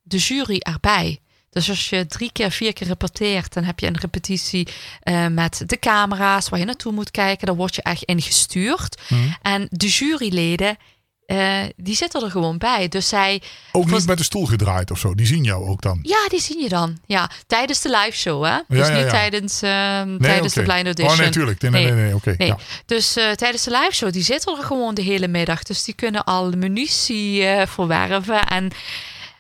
de 0.02 0.18
jury 0.18 0.58
erbij. 0.60 1.20
Dus 1.54 1.70
als 1.70 1.90
je 1.90 2.06
drie 2.06 2.30
keer, 2.32 2.52
vier 2.52 2.74
keer 2.74 2.88
repeteert, 2.88 3.54
dan 3.54 3.64
heb 3.64 3.80
je 3.80 3.88
een 3.88 4.00
repetitie 4.00 4.68
eh, 5.02 5.28
met 5.28 5.64
de 5.66 5.80
camera's 5.80 6.50
waar 6.50 6.60
je 6.60 6.66
naartoe 6.66 6.92
moet 6.92 7.12
kijken. 7.12 7.48
Dan 7.48 7.56
word 7.56 7.76
je 7.76 7.82
echt 7.82 8.04
ingestuurd. 8.04 9.02
Mhm. 9.10 9.22
En 9.42 9.68
de 9.70 9.88
juryleden, 9.88 10.78
eh, 11.26 11.60
die 11.76 11.96
zitten 11.96 12.24
er 12.24 12.32
gewoon 12.32 12.58
bij. 12.58 12.88
Dus 12.88 13.08
zij, 13.08 13.42
Ook 13.72 13.92
niet 13.92 14.06
met 14.06 14.18
de 14.18 14.24
stoel 14.24 14.46
gedraaid 14.46 14.92
of 14.92 15.00
zo. 15.00 15.16
Die 15.16 15.26
zien 15.26 15.44
jou 15.44 15.68
ook 15.68 15.82
dan. 15.82 16.00
ja, 16.02 16.28
die 16.30 16.42
zie 16.42 16.62
je 16.62 16.70
dan. 16.70 16.98
Ja, 17.06 17.30
tijdens 17.48 17.82
de 17.82 17.90
live 17.90 18.18
show, 18.18 18.46
hè? 18.46 18.58
Dus 18.68 18.88
Ja, 18.88 18.88
ja, 18.88 18.96
niet 18.96 19.06
ja. 19.06 19.12
tijdens, 19.12 19.62
ehm, 19.62 20.10
Nee, 20.10 20.20
tijdens 20.20 20.54
de 20.54 20.62
blind 20.62 20.86
audition. 20.86 21.14
Oh 21.14 21.20
nee, 21.20 21.30
tuurlijk. 21.30 21.62
Nee, 21.62 21.72
nee, 21.72 21.84
nee, 21.86 22.04
nee, 22.04 22.16
oké. 22.16 22.36
Ja. 22.38 22.58
Dus 22.86 23.16
eh, 23.16 23.32
tijdens 23.32 23.64
de 23.64 23.72
live 23.72 23.96
show, 23.96 24.12
die 24.12 24.24
zitten 24.24 24.58
er 24.58 24.64
gewoon 24.64 24.94
de 24.94 25.02
hele 25.02 25.28
middag. 25.28 25.64
Dus 25.64 25.84
die 25.84 25.94
kunnen 25.94 26.24
al 26.24 26.50
munitie 26.50 27.46
verwerven. 27.66 28.48
En 28.48 28.72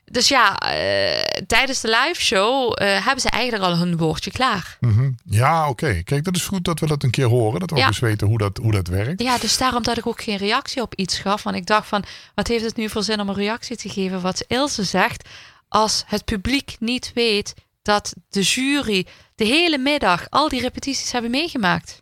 dus 0.05 0.27
ja, 0.27 0.57
eh, 0.59 1.21
tijdens 1.47 1.81
de 1.81 1.87
live 1.87 2.21
show 2.21 2.71
eh, 2.81 2.87
hebben 3.05 3.21
ze 3.21 3.29
eigenlijk 3.29 3.63
al 3.63 3.77
hun 3.77 3.97
woordje 3.97 4.31
klaar. 4.31 4.77
Mhm. 4.79 5.11
Ja, 5.25 5.69
oké. 5.69 6.01
Kijk, 6.03 6.23
dat 6.23 6.35
is 6.35 6.45
goed 6.45 6.63
dat 6.65 6.79
we 6.79 6.87
dat 6.87 7.03
een 7.03 7.11
keer 7.11 7.25
horen. 7.25 7.59
Dat 7.59 7.69
we 7.69 7.75
Ja. 7.75 7.81
ook 7.81 7.87
eens 7.89 7.99
weten 7.99 8.27
hoe 8.27 8.37
dat, 8.37 8.57
hoe 8.57 8.71
dat 8.71 8.87
werkt. 8.87 9.21
Ja, 9.21 9.37
dus 9.37 9.57
daarom 9.57 9.83
dat 9.83 9.97
ik 9.97 10.07
ook 10.07 10.21
geen 10.21 10.37
reactie 10.37 10.81
op 10.81 10.95
iets 10.95 11.19
gaf. 11.19 11.43
Want 11.43 11.55
ik 11.55 11.65
dacht 11.65 11.87
van, 11.87 12.03
wat 12.35 12.47
heeft 12.47 12.63
het 12.65 12.75
nu 12.75 12.89
voor 12.89 13.03
zin 13.03 13.19
om 13.19 13.29
een 13.29 13.35
reactie 13.35 13.75
te 13.77 13.89
geven? 13.89 14.21
Wat 14.21 14.43
Ilse 14.47 14.83
zegt, 14.83 15.29
als 15.69 16.03
het 16.07 16.25
publiek 16.25 16.75
niet 16.79 17.11
weet 17.13 17.53
dat 17.81 18.13
de 18.29 18.41
jury 18.41 19.05
de 19.35 19.45
hele 19.45 19.77
middag 19.77 20.25
al 20.29 20.49
die 20.49 20.61
repetities 20.61 21.11
hebben 21.11 21.31
meegemaakt. 21.31 22.01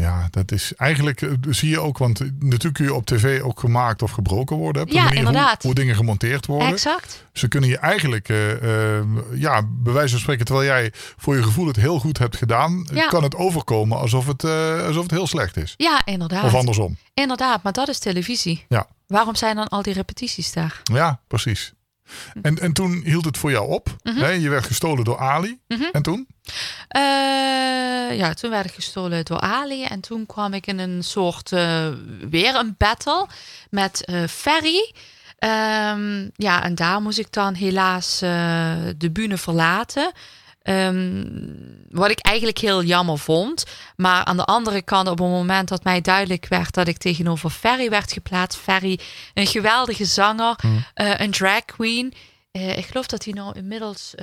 Ja, 0.00 0.28
dat 0.30 0.52
is 0.52 0.72
eigenlijk, 0.76 1.22
eh, 1.22 1.30
zie 1.48 1.68
je 1.68 1.80
ook, 1.80 1.98
want 1.98 2.20
natuurlijk 2.38 2.74
kun 2.74 2.84
je 2.84 2.94
op 2.94 3.06
tv 3.06 3.40
ook 3.42 3.60
gemaakt 3.60 4.02
of 4.02 4.10
gebroken 4.10 4.56
worden. 4.56 4.82
Op 4.82 4.88
de 4.88 4.94
Ja, 4.94 5.02
manier 5.02 5.18
inderdaad. 5.18 5.62
Hoe, 5.62 5.74
dingen 5.74 5.94
gemonteerd 5.94 6.46
worden. 6.46 6.68
Exact. 6.68 7.24
Ze 7.32 7.48
kunnen 7.48 7.68
je 7.68 7.78
eigenlijk, 7.78 8.28
eh, 8.28 8.96
eh, 8.98 9.04
ja, 9.34 9.62
bij 9.68 9.92
wijze 9.92 10.10
van 10.10 10.20
spreken, 10.20 10.44
terwijl 10.44 10.66
jij 10.66 10.92
voor 11.16 11.36
je 11.36 11.42
gevoel 11.42 11.66
het 11.66 11.76
heel 11.76 11.98
goed 11.98 12.18
hebt 12.18 12.36
gedaan, 12.36 12.86
Ja. 12.92 13.06
kan 13.06 13.22
het 13.22 13.34
overkomen 13.34 13.98
alsof 13.98 14.26
het, 14.26 14.44
alsof 14.86 15.02
het 15.02 15.10
heel 15.10 15.26
slecht 15.26 15.56
is. 15.56 15.74
Ja, 15.76 16.02
inderdaad. 16.04 16.44
Of 16.44 16.54
andersom. 16.54 16.96
Inderdaad, 17.14 17.62
maar 17.62 17.72
dat 17.72 17.88
is 17.88 17.98
televisie. 17.98 18.64
Ja, 18.68 18.86
Waarom 19.06 19.34
zijn 19.34 19.56
dan 19.56 19.68
al 19.68 19.82
die 19.82 19.94
repetities 19.94 20.52
daar? 20.52 20.80
ja 20.92 21.20
precies. 21.26 21.72
Hm. 22.32 22.38
En, 22.42 22.58
en 22.58 22.72
toen 22.72 23.00
hield 23.04 23.24
het 23.24 23.38
voor 23.38 23.50
jou 23.50 23.68
op. 23.68 23.96
Mhm. 24.02 24.18
hè? 24.18 24.28
Je 24.28 24.48
werd 24.48 24.66
gestolen 24.66 25.04
door 25.04 25.18
Ali. 25.18 25.58
En 25.92 26.02
toen? 26.02 26.26
Eh, 28.10 28.16
ja, 28.16 28.34
toen 28.34 28.50
werd 28.50 28.66
ik 28.66 28.74
gestolen 28.74 29.24
door 29.24 29.40
Ali. 29.40 29.84
En 29.84 30.00
toen 30.00 30.26
kwam 30.26 30.52
ik 30.52 30.66
in 30.66 30.78
een 30.78 31.04
soort, 31.04 31.52
eh, 31.52 31.88
weer 32.30 32.54
een 32.54 32.74
battle 32.78 33.26
met 33.70 34.04
eh 34.04 34.26
Ferry. 34.26 34.92
Ehm, 35.38 36.28
ja, 36.36 36.62
en 36.62 36.74
daar 36.74 37.02
moest 37.02 37.18
ik 37.18 37.32
dan 37.32 37.54
helaas 37.54 38.18
de 38.18 39.10
bühne 39.12 39.36
verlaten. 39.36 40.12
Ehm, 40.62 41.24
wat 41.90 42.10
ik 42.10 42.18
eigenlijk 42.18 42.58
heel 42.58 42.82
jammer 42.82 43.18
vond. 43.18 43.64
Maar 43.96 44.24
aan 44.24 44.36
de 44.36 44.44
andere 44.44 44.82
kant, 44.82 45.08
op 45.08 45.18
het 45.18 45.28
moment 45.28 45.68
dat 45.68 45.84
mij 45.84 46.00
duidelijk 46.00 46.46
werd 46.48 46.74
dat 46.74 46.88
ik 46.88 46.96
tegenover 46.96 47.50
Ferry 47.50 47.90
werd 47.90 48.12
geplaatst. 48.12 48.58
Ferry, 48.58 49.00
een 49.34 49.46
geweldige 49.46 50.04
zanger, 50.04 50.56
eh, 50.94 51.18
een 51.20 51.30
drag 51.30 51.64
queen. 51.64 52.14
Ik 52.52 52.86
geloof 52.86 53.06
dat 53.06 53.24
hij 53.24 53.32
nou 53.32 53.58
inmiddels 53.58 54.14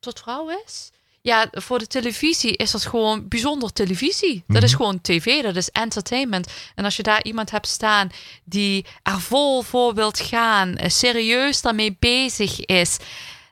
tot 0.00 0.20
vrouw 0.20 0.48
is. 0.64 0.90
Ja, 1.26 1.48
voor 1.50 1.78
de 1.78 1.86
televisie 1.86 2.56
is 2.56 2.70
dat 2.70 2.86
gewoon 2.86 3.28
bijzonder 3.28 3.72
televisie. 3.72 4.44
Dat 4.46 4.62
is 4.62 4.74
gewoon 4.74 5.00
tv, 5.00 5.42
dat 5.42 5.56
is 5.56 5.70
entertainment. 5.70 6.52
En 6.74 6.84
als 6.84 6.96
je 6.96 7.02
daar 7.02 7.24
iemand 7.24 7.50
hebt 7.50 7.66
staan 7.66 8.10
die 8.44 8.86
er 9.02 9.20
vol 9.20 9.62
voor 9.62 9.94
wilt 9.94 10.20
gaan, 10.20 10.76
eh, 10.76 10.90
serieus 10.90 11.62
daarmee 11.62 11.96
bezig 11.98 12.64
is, 12.64 12.96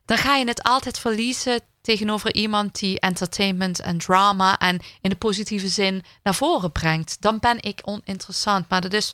dan 0.05 0.19
ga 0.19 0.37
je 0.37 0.47
het 0.47 0.63
altijd 0.63 0.99
verliezen 0.99 1.61
tegenover 1.81 2.35
iemand 2.35 2.79
die 2.79 3.01
entertainment 3.01 3.81
en 3.81 3.99
drama 3.99 4.59
en 4.59 4.81
in 5.01 5.11
de 5.11 5.17
positieve 5.17 5.69
zin 5.69 6.05
naar 6.23 6.35
voren 6.35 6.73
brengt. 6.73 7.17
Dan 7.21 7.39
ben 7.39 7.63
ik 7.63 7.81
oninteressant. 7.83 8.69
Maar 8.69 8.81
dat 8.81 8.93
is 8.93 9.13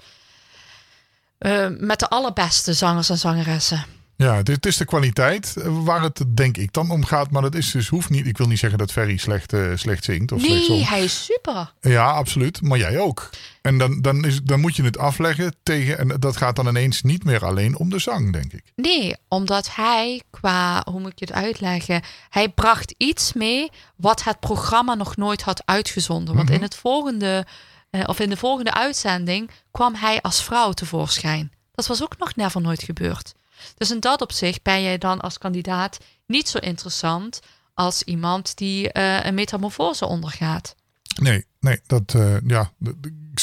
eh, 1.38 1.68
met 1.78 1.98
de 1.98 2.08
allerbeste 2.08 2.72
zangers 2.72 3.10
en 3.10 3.18
zangeressen. 3.18 3.99
Ja, 4.20 4.36
het 4.36 4.66
is, 4.66 4.76
de 4.76 4.84
kwaliteit 4.84 5.56
eh, 5.56 5.84
waar 5.84 6.02
het 6.02 6.24
denk 6.28 6.56
ik 6.56 6.72
dan 6.72 6.90
om 6.90 7.04
gaat. 7.04 7.30
Maar 7.30 7.42
dat 7.42 7.54
is 7.54 7.70
dus, 7.70 7.88
hoeft 7.88 8.10
niet. 8.10 8.26
Ik 8.26 8.38
wil 8.38 8.46
niet 8.46 8.58
zeggen 8.58 8.78
dat 8.78 8.92
Ferry 8.92 9.16
slecht, 9.16 9.52
eh, 9.52 9.70
slecht 9.74 10.04
zingt 10.04 10.32
of 10.32 10.42
Nee, 10.42 10.84
hij 10.84 11.04
is 11.04 11.24
super. 11.24 11.72
Ja, 11.80 12.10
absoluut. 12.10 12.62
Maar 12.62 12.78
jij 12.78 12.98
ook. 12.98 13.30
En 13.62 13.78
dan, 13.78 14.00
dan, 14.00 14.24
is, 14.24 14.42
dan 14.42 14.60
moet 14.60 14.76
je 14.76 14.82
het 14.82 14.98
afleggen 14.98 15.54
tegen. 15.62 15.98
En 15.98 16.20
dat 16.20 16.36
gaat 16.36 16.56
dan 16.56 16.66
ineens 16.66 17.02
niet 17.02 17.24
meer 17.24 17.44
alleen 17.44 17.76
om 17.76 17.90
de 17.90 17.98
zang, 17.98 18.32
denk 18.32 18.52
ik. 18.52 18.72
Nee, 18.76 19.16
omdat 19.28 19.74
hij 19.74 20.22
qua, 20.30 20.82
hoe 20.90 21.00
moet 21.00 21.12
ik 21.12 21.28
het 21.28 21.32
uitleggen? 21.32 22.02
Hij 22.28 22.48
bracht 22.48 22.94
iets 22.96 23.32
mee 23.32 23.70
wat 23.96 24.24
het 24.24 24.40
programma 24.40 24.94
nog 24.94 25.16
nooit 25.16 25.42
had 25.42 25.62
uitgezonden. 25.64 26.34
Want 26.34 26.50
in 26.50 26.62
het 26.62 26.74
volgende, 26.74 27.46
eh, 27.90 28.02
of 28.06 28.20
in 28.20 28.30
de 28.30 28.36
volgende 28.36 28.74
uitzending 28.74 29.50
kwam 29.70 29.94
hij 29.94 30.20
als 30.20 30.42
vrouw 30.42 30.72
tevoorschijn. 30.72 31.52
Dat 31.74 31.86
was 31.86 32.02
ook 32.02 32.18
nog 32.18 32.36
never 32.36 32.60
nooit 32.60 32.82
gebeurd. 32.82 33.38
Dus 33.74 33.90
in 33.90 34.00
dat 34.00 34.20
opzicht 34.20 34.62
ben 34.62 34.82
jij 34.82 34.98
dan 34.98 35.20
als 35.20 35.38
kandidaat 35.38 35.98
niet 36.26 36.48
zo 36.48 36.58
interessant 36.58 37.40
als 37.74 38.02
iemand 38.02 38.56
die 38.56 38.92
eh, 38.92 39.24
een 39.24 39.34
metamorfose 39.34 40.06
ondergaat. 40.06 40.74
Nee, 41.20 41.46
nee, 41.60 41.80
dat, 41.86 42.14
eh, 42.14 42.36
ja, 42.46 42.72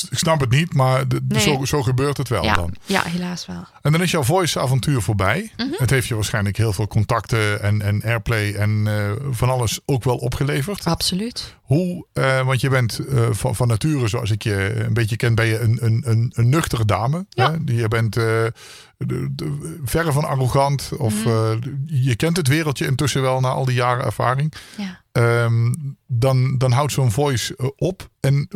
ik 0.04 0.18
snap 0.18 0.40
het 0.40 0.50
niet, 0.50 0.74
maar 0.74 1.04
Nee. 1.28 1.42
zo, 1.42 1.66
zo 1.66 1.84
gebeurt 1.84 2.18
het 2.18 2.30
wel 2.30 2.44
Ja, 2.44 2.54
dan. 2.54 2.74
ja, 2.86 3.04
helaas 3.04 3.46
wel. 3.46 3.64
En 3.82 3.92
dan 3.92 4.02
is 4.02 4.12
jouw 4.12 4.24
voice-avontuur 4.24 5.02
voorbij. 5.02 5.52
Mhm. 5.58 5.68
Het 5.72 5.90
heeft 5.90 6.08
je 6.08 6.16
waarschijnlijk 6.16 6.58
heel 6.58 6.74
veel 6.74 6.88
contacten 6.88 7.62
en, 7.62 7.82
en 7.82 8.04
airplay 8.04 8.54
en 8.54 8.84
eh, 8.88 9.12
van 9.32 9.50
alles 9.50 9.80
ook 9.86 10.04
wel 10.04 10.16
opgeleverd. 10.18 10.86
Absoluut. 10.86 11.56
Hoe, 11.62 12.06
eh, 12.14 12.46
want 12.46 12.62
je 12.62 12.70
bent 12.70 13.00
eh, 13.00 13.28
van, 13.32 13.56
van 13.56 13.68
nature, 13.68 14.08
zoals 14.08 14.32
ik 14.32 14.44
je 14.44 14.84
een 14.86 14.94
beetje 14.94 15.16
ken, 15.16 15.36
ben 15.36 15.46
je 15.46 15.60
een, 15.60 15.78
een, 15.82 16.02
een, 16.06 16.32
een 16.36 16.50
nuchtere 16.50 16.86
dame. 16.86 17.26
Ja. 17.30 17.52
Hè? 17.66 17.74
Je 17.74 17.88
bent 17.88 18.14
de, 18.14 18.54
de- 18.98 19.80
verre 19.84 20.12
van 20.12 20.26
arrogant. 20.26 20.90
Of 20.98 21.26
Mhm. 21.26 21.58
je 21.86 22.16
kent 22.16 22.38
het 22.38 22.48
wereldje 22.48 22.86
intussen 22.86 23.22
wel 23.22 23.40
na 23.40 23.50
al 23.50 23.66
die 23.66 23.76
jaren 23.76 24.06
ervaring. 24.06 24.54
Ja. 24.78 25.02
Ehm, 25.12 25.74
dan, 26.08 26.58
dan 26.58 26.72
houdt 26.72 26.92
zo'n 26.92 27.12
voice 27.12 27.74
op. 27.78 28.10
En 28.20 28.48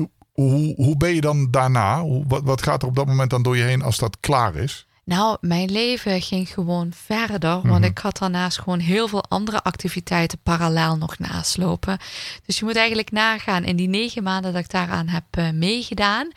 hoe, 0.50 0.76
hoe 0.76 0.98
ben 0.98 1.14
je 1.14 1.22
dan 1.22 1.48
daarna? 1.52 2.02
Hoe, 2.02 2.24
wat, 2.28 2.44
wat 2.44 2.62
gaat 2.62 2.82
er 2.82 2.88
op 2.88 2.96
dat 2.96 3.06
moment 3.06 3.30
dan 3.30 3.44
door 3.44 3.58
je 3.58 3.64
heen 3.64 3.82
als 3.82 3.98
dat 3.98 4.18
klaar 4.20 4.56
is? 4.56 4.86
Nou, 5.04 5.38
mijn 5.42 5.72
leven 5.72 6.22
ging 6.22 6.50
gewoon 6.54 6.92
verder. 6.96 7.62
Want 7.68 7.86
ik 7.86 7.98
had 7.98 8.18
daarnaast 8.18 8.60
gewoon 8.60 8.80
heel 8.80 9.08
veel 9.08 9.24
andere 9.28 9.64
activiteiten 9.64 10.40
parallel 10.44 10.98
nog 10.98 11.20
naslopen. 11.20 11.98
Dus 12.46 12.60
je 12.60 12.66
moet 12.66 12.76
eigenlijk 12.76 13.12
nagaan 13.12 13.64
in 13.64 13.76
die 13.76 13.88
negen 13.88 14.24
maanden 14.24 14.54
dat 14.54 14.64
ik 14.64 14.70
daaraan 14.70 15.08
heb 15.08 15.24
eh, 15.32 15.50
meegedaan 15.50 16.32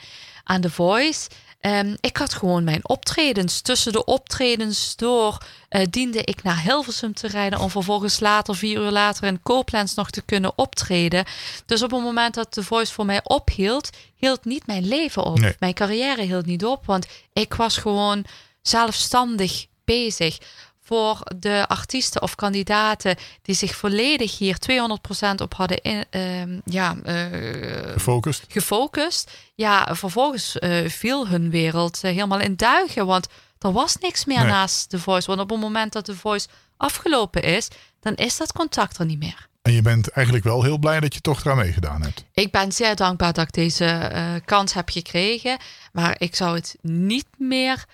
aan 0.45 0.61
The 0.61 0.71
Voice. 0.71 1.29
Ehm, 1.65 1.95
ik 2.01 2.17
had 2.17 2.35
gewoon 2.35 2.65
mijn 2.65 2.89
optredens. 2.89 3.61
Tussen 3.61 3.93
de 3.93 4.05
optredens 4.05 4.97
door 4.97 5.39
eh, 5.69 5.87
diende 5.91 6.23
ik 6.25 6.43
naar 6.43 6.61
Hilversum 6.61 7.15
te 7.15 7.29
rijden. 7.29 7.59
Om 7.59 7.71
vervolgens 7.71 8.21
later, 8.21 8.57
vier 8.57 8.81
uur 8.81 8.91
later, 8.91 9.25
in 9.25 9.43
Koblenz 9.43 9.95
nog 9.95 10.11
te 10.11 10.23
kunnen 10.23 10.53
optreden. 10.59 11.25
Dus 11.67 11.83
op 11.83 11.91
het 11.91 12.03
moment 12.03 12.35
dat 12.35 12.53
The 12.53 12.63
Voice 12.63 12.93
voor 12.93 13.07
mij 13.07 13.21
ophield, 13.23 13.91
hield 14.15 14.45
niet 14.45 14.67
mijn 14.67 14.89
leven 14.89 15.23
op. 15.23 15.39
Nee. 15.39 15.57
Mijn 15.59 15.75
carrière 15.75 16.23
hield 16.23 16.47
niet 16.47 16.65
op. 16.65 16.87
Want 16.87 17.07
ik 17.33 17.55
was 17.55 17.77
gewoon 17.77 18.25
zelfstandig 18.63 19.67
bezig. 19.85 20.39
Voor 20.87 21.21
de 21.37 21.65
artiesten 21.69 22.23
of 22.23 22.35
kandidaten 22.35 23.17
die 23.43 23.55
zich 23.55 23.77
volledig 23.77 24.39
hier 24.39 24.57
200% 24.59 25.41
op 25.41 25.55
hadden 25.55 25.81
in, 25.83 26.05
ehm, 26.11 26.61
ja, 26.65 26.97
eh, 27.05 27.93
Gefocust? 27.93 28.45
gefocust. 28.49 29.31
Ja, 29.55 29.95
vervolgens 29.95 30.59
eh, 30.59 30.89
viel 30.89 31.29
hun 31.29 31.51
wereld 31.51 32.01
eh, 32.03 32.11
helemaal 32.13 32.41
in 32.41 32.57
duigen. 32.57 33.07
Want 33.07 33.27
er 33.59 33.73
was 33.73 33.97
niks 33.97 34.25
meer 34.25 34.39
Nee. 34.39 34.47
naast 34.47 34.89
The 34.91 34.99
Voice. 34.99 35.27
Want 35.27 35.41
op 35.41 35.51
het 35.51 35.61
moment 35.61 35.93
dat 35.93 36.05
The 36.05 36.17
Voice 36.17 36.49
afgelopen 36.77 37.43
is, 37.43 37.69
dan 38.01 38.15
is 38.15 38.37
dat 38.37 38.53
contact 38.53 38.99
er 38.99 39.05
niet 39.07 39.19
meer. 39.19 39.49
En 39.63 39.73
je 39.73 39.83
bent 39.83 40.09
eigenlijk 40.09 40.45
wel 40.47 40.63
heel 40.63 40.79
blij 40.79 41.01
dat 41.01 41.15
je 41.15 41.21
toch 41.21 41.45
eraan 41.45 41.57
meegedaan 41.57 42.03
hebt. 42.03 42.25
Ik 42.33 42.51
ben 42.53 42.73
zeer 42.73 42.97
dankbaar 42.97 43.33
dat 43.33 43.45
ik 43.47 43.53
deze 43.53 44.41
kans 44.45 44.73
heb 44.73 44.89
gekregen. 44.91 45.59
Maar 45.93 46.15
ik 46.19 46.35
zou 46.37 46.55
het 46.57 46.77
niet 46.83 47.27
meer 47.39 47.85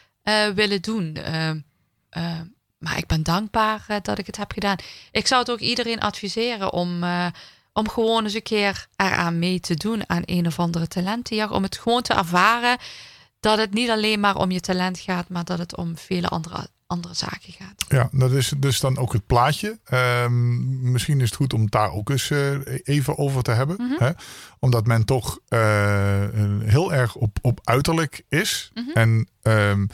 willen 0.55 0.82
doen. 0.82 1.16
Maar 2.81 2.99
ik 2.99 3.07
ben 3.07 3.22
dankbaar 3.22 3.85
eh, 3.87 3.97
dat 4.03 4.18
ik 4.18 4.26
het 4.26 4.37
heb 4.37 4.53
gedaan. 4.53 4.76
Ik 5.11 5.26
zou 5.26 5.41
het 5.41 5.51
ook 5.51 5.59
iedereen 5.59 6.01
adviseren 6.01 6.72
om, 6.72 7.03
eh, 7.03 7.26
om 7.72 7.89
gewoon 7.89 8.24
eens 8.24 8.35
een 8.35 8.43
keer 8.43 8.87
eraan 8.97 9.39
mee 9.39 9.61
te 9.61 9.74
doen 9.74 10.03
aan 10.07 10.22
een 10.24 10.47
of 10.47 10.59
andere 10.59 10.89
talentenjacht. 10.89 11.53
Om 11.53 11.62
het 11.62 11.78
gewoon 11.78 12.03
te 12.03 12.14
ervaren 12.14 12.78
dat 13.41 13.59
het 13.59 13.72
niet 13.72 13.91
alleen 13.91 14.20
maar 14.20 14.37
om 14.37 14.51
je 14.51 14.61
talent 14.61 14.99
gaat, 14.99 15.28
maar 15.28 15.45
dat 15.45 15.59
het 15.59 15.76
om 15.76 15.97
vele 15.97 16.28
andere, 16.28 16.68
andere 16.87 17.14
zaken 17.14 17.53
gaat. 17.53 17.85
Ja, 17.89 18.09
dat 18.12 18.33
is 18.33 18.53
dus 18.57 18.81
dan 18.81 18.99
ook 18.99 19.12
het 19.12 19.26
plaatje. 19.26 19.78
Ehm, 19.85 20.91
misschien 20.91 21.20
is 21.20 21.26
het 21.26 21.37
goed 21.37 21.53
om 21.53 21.62
het 21.62 21.70
daar 21.70 21.93
ook 21.93 22.11
eens 22.11 22.31
eh, 22.31 22.59
even 22.83 23.18
over 23.18 23.43
te 23.43 23.51
hebben. 23.51 23.76
Mhm. 23.78 24.05
hè? 24.05 24.11
Omdat 24.59 24.87
men 24.87 25.05
toch 25.05 25.39
heel 26.64 26.93
erg 26.93 27.14
op, 27.14 27.39
op 27.43 27.61
uiterlijk 27.64 28.24
is. 28.28 28.70
Mhm. 28.74 28.91
En 28.91 29.28
ehm, 29.43 29.87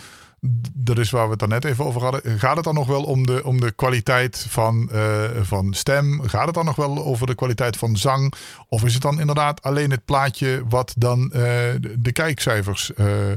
dat 0.75 0.99
is 0.99 1.11
waar 1.11 1.25
we 1.25 1.31
het 1.31 1.39
dan 1.39 1.49
net 1.49 1.65
even 1.65 1.85
over 1.85 2.03
hadden. 2.03 2.39
Gaat 2.39 2.57
het 2.57 2.65
dan 2.65 2.75
nog 2.75 2.87
wel 2.87 3.03
om 3.03 3.27
de, 3.27 3.45
om 3.45 3.61
de 3.61 3.71
kwaliteit 3.71 4.47
van, 4.49 4.91
eh, 4.91 5.25
van 5.43 5.75
stem? 5.75 6.29
Gaat 6.29 6.47
het 6.47 6.55
dan 6.55 6.65
nog 6.65 6.77
wel 6.77 7.05
over 7.05 7.27
de 7.27 7.35
kwaliteit 7.35 7.77
van 7.77 7.97
zang? 7.97 8.33
Of 8.69 8.85
is 8.85 8.93
het 8.93 9.03
dan 9.03 9.21
inderdaad 9.21 9.63
alleen 9.63 9.91
het 9.91 10.05
plaatje 10.05 10.63
wat 10.69 10.95
dan 10.97 11.33
eh, 11.33 11.41
de, 11.99 12.13
kijkcijfers 12.13 12.95
eh, 12.95 13.31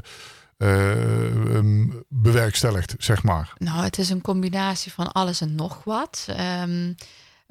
ehm, 0.58 1.88
bewerkstelligt, 2.08 2.96
zeg 2.98 3.24
maar? 3.24 3.54
Nou, 3.58 3.84
het 3.84 3.98
is 3.98 4.10
een 4.10 4.22
combinatie 4.22 4.94
van 4.94 5.12
alles 5.12 5.42
en 5.42 5.56
nog 5.56 5.82
wat. 5.84 6.26
Ehm, 6.30 6.94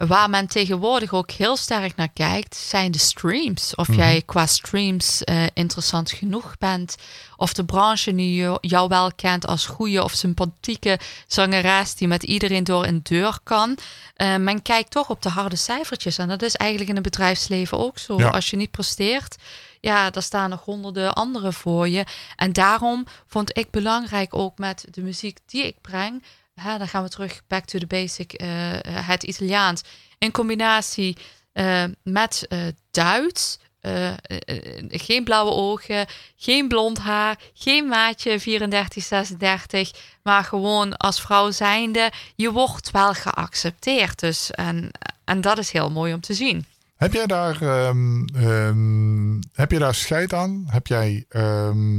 waar 0.07 0.31
men 0.31 0.47
tegenwoordig 0.47 1.13
ook 1.13 1.31
heel 1.31 1.57
sterk 1.57 1.97
naar 1.97 2.09
kijkt, 2.09 2.57
zijn 2.57 2.91
de 2.91 2.99
streams. 2.99 3.75
Of 3.75 3.95
jij 3.95 4.23
qua 4.27 4.47
streams 4.47 5.25
eh, 5.25 5.43
interessant 5.55 6.11
genoeg 6.11 6.59
bent. 6.59 6.97
Of 7.37 7.53
de 7.53 7.65
branche 7.65 8.11
nu 8.11 8.23
jo- 8.23 8.59
jou 8.61 8.89
wel 8.89 9.13
kent 9.15 9.47
als 9.47 9.67
goede 9.67 10.05
of 10.05 10.13
sympathieke 10.13 10.99
zangeres 11.27 11.95
die 11.95 12.09
met 12.09 12.23
iedereen 12.23 12.65
door 12.65 12.87
een 12.87 13.01
deur 13.03 13.39
kan. 13.43 13.77
Eh, 14.15 14.37
men 14.37 14.63
kijkt 14.63 14.91
toch 14.91 15.11
op 15.11 15.23
de 15.23 15.29
harde 15.29 15.57
cijfertjes. 15.57 16.19
En 16.19 16.29
dat 16.29 16.43
is 16.43 16.55
eigenlijk 16.55 16.91
in 16.91 16.97
het 16.97 17.05
bedrijfsleven 17.05 17.79
ook 17.79 17.99
zo. 17.99 18.19
Ja. 18.19 18.29
Als 18.29 18.51
je 18.51 18.57
niet 18.57 18.71
presteert, 18.71 19.37
ja, 19.81 20.11
daar 20.11 20.23
staan 20.23 20.51
nog 20.51 20.65
honderden 20.65 21.13
anderen 21.13 21.53
voor 21.53 21.89
je. 21.89 22.05
En 22.37 22.53
daarom 22.53 23.07
vond 23.27 23.59
ik 23.59 23.71
belangrijk 23.71 24.35
ook 24.35 24.59
met 24.59 24.85
de 24.91 25.03
muziek 25.03 25.39
die 25.47 25.67
ik 25.67 25.81
breng. 25.81 26.23
Dan 26.63 26.89
gaan 26.89 27.03
we 27.03 27.09
terug 27.09 27.41
back 27.47 27.65
to 27.65 27.79
the 27.79 27.87
basic, 27.87 28.33
eh, 28.33 28.49
het 28.85 29.23
Italiaans. 29.23 29.83
In 30.19 30.31
combinatie 30.31 31.17
eh, 31.53 31.85
met 32.03 32.47
eh, 32.49 32.59
Duits. 32.91 33.59
eh, 33.81 34.09
eh, 34.09 34.17
eh, 34.23 34.85
geen 34.89 35.25
blauwe 35.25 35.51
ogen, 35.51 36.07
geen 36.37 36.69
blond 36.69 36.99
haar, 36.99 37.39
geen 37.55 37.89
maatje 37.89 38.41
34, 38.41 39.03
36, 39.05 39.91
maar 40.23 40.45
gewoon 40.45 40.97
als 40.97 41.21
vrouw 41.21 41.51
zijnde, 41.51 42.11
je 42.37 42.53
wordt 42.53 42.91
wel 42.91 43.15
geaccepteerd. 43.15 44.19
Dus, 44.21 44.51
en, 44.51 44.91
en 45.25 45.41
dat 45.41 45.59
is 45.59 45.71
heel 45.71 45.91
mooi 45.91 46.15
om 46.15 46.21
te 46.21 46.35
zien. 46.35 46.65
Heb 46.97 47.13
jij 47.13 47.27
daar, 47.27 47.63
ehm, 47.63 48.25
ehm, 48.25 49.41
heb 49.53 49.71
je 49.71 49.79
daar 49.79 49.95
scheid 49.95 50.33
aan? 50.33 50.65
Heb 50.69 50.87
jij, 50.87 51.25
ehm, 51.29 51.99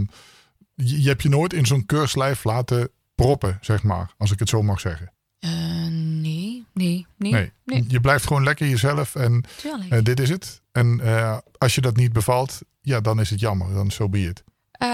je, 0.76 1.01
je 1.01 1.07
hebt 1.07 1.22
je 1.24 1.30
nooit 1.30 1.53
in 1.53 1.66
zo'n 1.66 1.86
keurslijf 1.86 2.43
laten 2.43 2.89
proppen, 3.22 3.57
zeg 3.61 3.84
maar, 3.84 4.13
als 4.17 4.32
ik 4.32 4.39
het 4.39 4.49
zo 4.49 4.61
mag 4.61 4.80
zeggen. 4.80 5.11
Eh, 5.39 5.51
nee, 5.89 6.65
nee, 6.74 7.07
nee. 7.17 7.32
Nee, 7.32 7.51
nee, 7.65 7.86
je 7.88 7.99
blijft 7.99 8.28
gewoon 8.28 8.43
lekker 8.43 8.67
jezelf 8.67 9.15
en 9.15 9.43
eh, 9.89 9.99
dit 10.03 10.20
is 10.20 10.30
het. 10.30 10.61
En 10.72 10.99
eh, 11.03 11.38
als 11.57 11.76
je 11.76 11.82
dat 11.82 11.95
niet 11.95 12.13
bevalt, 12.13 12.59
ja, 12.82 12.99
dan 12.99 13.20
is 13.20 13.30
het 13.30 13.39
jammer. 13.39 13.74
Dan 13.74 13.91
zo 13.91 14.09
be 14.09 14.20
it. 14.20 14.43
Eh, 14.72 14.88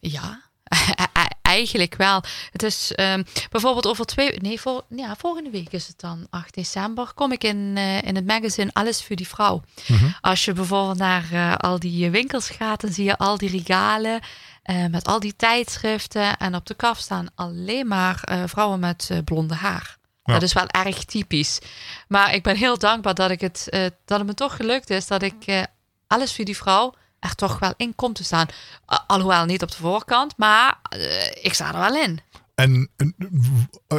ja, 0.00 0.42
eigenlijk 1.42 1.94
wel. 1.96 2.22
Het 2.52 2.62
is 2.62 2.92
ehm, 2.92 3.22
bijvoorbeeld 3.50 3.86
over 3.86 4.04
twee... 4.04 4.40
Nee, 4.40 4.60
voor, 4.60 4.84
ja, 4.88 5.16
volgende 5.16 5.50
week 5.50 5.72
is 5.72 5.86
het 5.86 6.00
dan, 6.00 6.26
8 6.30 6.54
december, 6.54 7.12
kom 7.14 7.32
ik 7.32 7.44
in, 7.44 7.76
in 7.76 8.14
het 8.14 8.26
magazine 8.26 8.70
Alles 8.72 9.04
voor 9.04 9.16
die 9.16 9.28
Vrouw. 9.28 9.62
Mhm. 9.86 10.10
Als 10.20 10.44
je 10.44 10.52
bijvoorbeeld 10.52 10.98
naar 10.98 11.56
al 11.56 11.78
die 11.78 12.10
winkels 12.10 12.50
gaat, 12.50 12.80
dan 12.80 12.92
zie 12.92 13.04
je 13.04 13.18
al 13.18 13.38
die 13.38 13.50
regalen 13.50 14.20
eh, 14.64 14.86
met 14.86 15.06
al 15.06 15.20
die 15.20 15.36
tijdschriften. 15.36 16.36
En 16.36 16.54
op 16.54 16.66
de 16.66 16.74
kaf 16.74 16.98
staan 16.98 17.26
alleen 17.34 17.86
maar 17.86 18.20
eh, 18.22 18.42
vrouwen 18.46 18.80
met 18.80 19.08
eh, 19.10 19.18
blonde 19.24 19.54
haar. 19.54 19.96
Ja. 20.22 20.32
Dat 20.32 20.42
is 20.42 20.52
wel 20.52 20.66
erg 20.66 21.04
typisch. 21.04 21.58
Maar 22.08 22.34
ik 22.34 22.42
ben 22.42 22.56
heel 22.56 22.78
dankbaar 22.78 23.14
dat, 23.14 23.30
ik 23.30 23.40
het, 23.40 23.66
dat 24.04 24.18
het 24.18 24.26
me 24.26 24.34
toch 24.34 24.56
gelukt 24.56 24.90
is 24.90 25.06
dat 25.06 25.22
ik 25.22 25.66
alles 26.06 26.34
voor 26.34 26.44
die 26.44 26.56
vrouw 26.56 26.94
er 27.18 27.34
toch 27.34 27.58
wel 27.58 27.74
in 27.76 27.94
komt 27.94 28.14
te 28.14 28.24
staan. 28.24 28.46
Uh, 28.88 28.98
alhoewel 29.06 29.44
niet 29.44 29.62
op 29.62 29.70
de 29.70 29.76
voorkant, 29.76 30.36
maar 30.36 30.78
ik 31.42 31.54
sta 31.54 31.72
er 31.74 31.80
wel 31.80 32.02
in. 32.02 32.20
En 32.54 32.90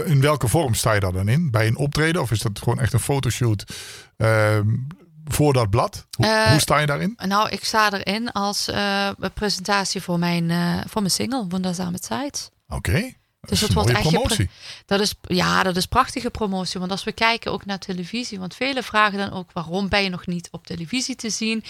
in 0.05 0.21
welke 0.21 0.47
vorm 0.47 0.73
sta 0.73 0.93
je 0.93 0.99
daar 0.99 1.11
dan 1.11 1.27
in? 1.27 1.51
Bij 1.51 1.67
een 1.67 1.77
optreden 1.77 2.21
of 2.21 2.31
is 2.31 2.39
dat 2.39 2.59
gewoon 2.59 2.79
echt 2.79 2.93
een 2.93 2.99
fotoshoot 2.99 3.63
ehm, 4.17 4.67
voor 5.27 5.53
dat 5.53 5.69
blad? 5.69 6.05
Hoe, 6.17 6.25
Eh, 6.25 6.49
hoe 6.49 6.59
sta 6.59 6.77
je 6.77 6.85
daarin? 6.85 7.13
Nou, 7.25 7.49
ik 7.49 7.65
sta 7.65 7.91
erin 7.91 8.31
als 8.31 8.67
eh, 8.67 9.09
presentatie 9.33 10.01
voor 10.01 10.19
mijn, 10.19 10.49
eh, 10.49 10.79
voor 10.87 11.01
mijn 11.01 11.13
single, 11.13 11.45
Wundersame 11.47 11.97
Zeit. 12.01 12.51
Oké. 12.67 13.13
Dus 13.41 13.61
een 13.61 13.73
wordt 13.73 13.89
echt 13.89 14.01
promotie. 14.01 14.49
Dat 14.85 14.99
is, 14.99 15.13
ja, 15.21 15.63
dat 15.63 15.75
is 15.75 15.85
prachtige 15.85 16.29
promotie. 16.29 16.79
Want 16.79 16.91
als 16.91 17.03
we 17.03 17.11
kijken 17.11 17.51
ook 17.51 17.65
naar 17.65 17.79
televisie, 17.79 18.39
want 18.39 18.55
velen 18.55 18.83
vragen 18.83 19.17
dan 19.17 19.31
ook 19.31 19.49
waarom 19.53 19.89
ben 19.89 20.03
je 20.03 20.09
nog 20.09 20.27
niet 20.27 20.47
op 20.51 20.65
televisie 20.65 21.15
te 21.15 21.29
zien. 21.29 21.63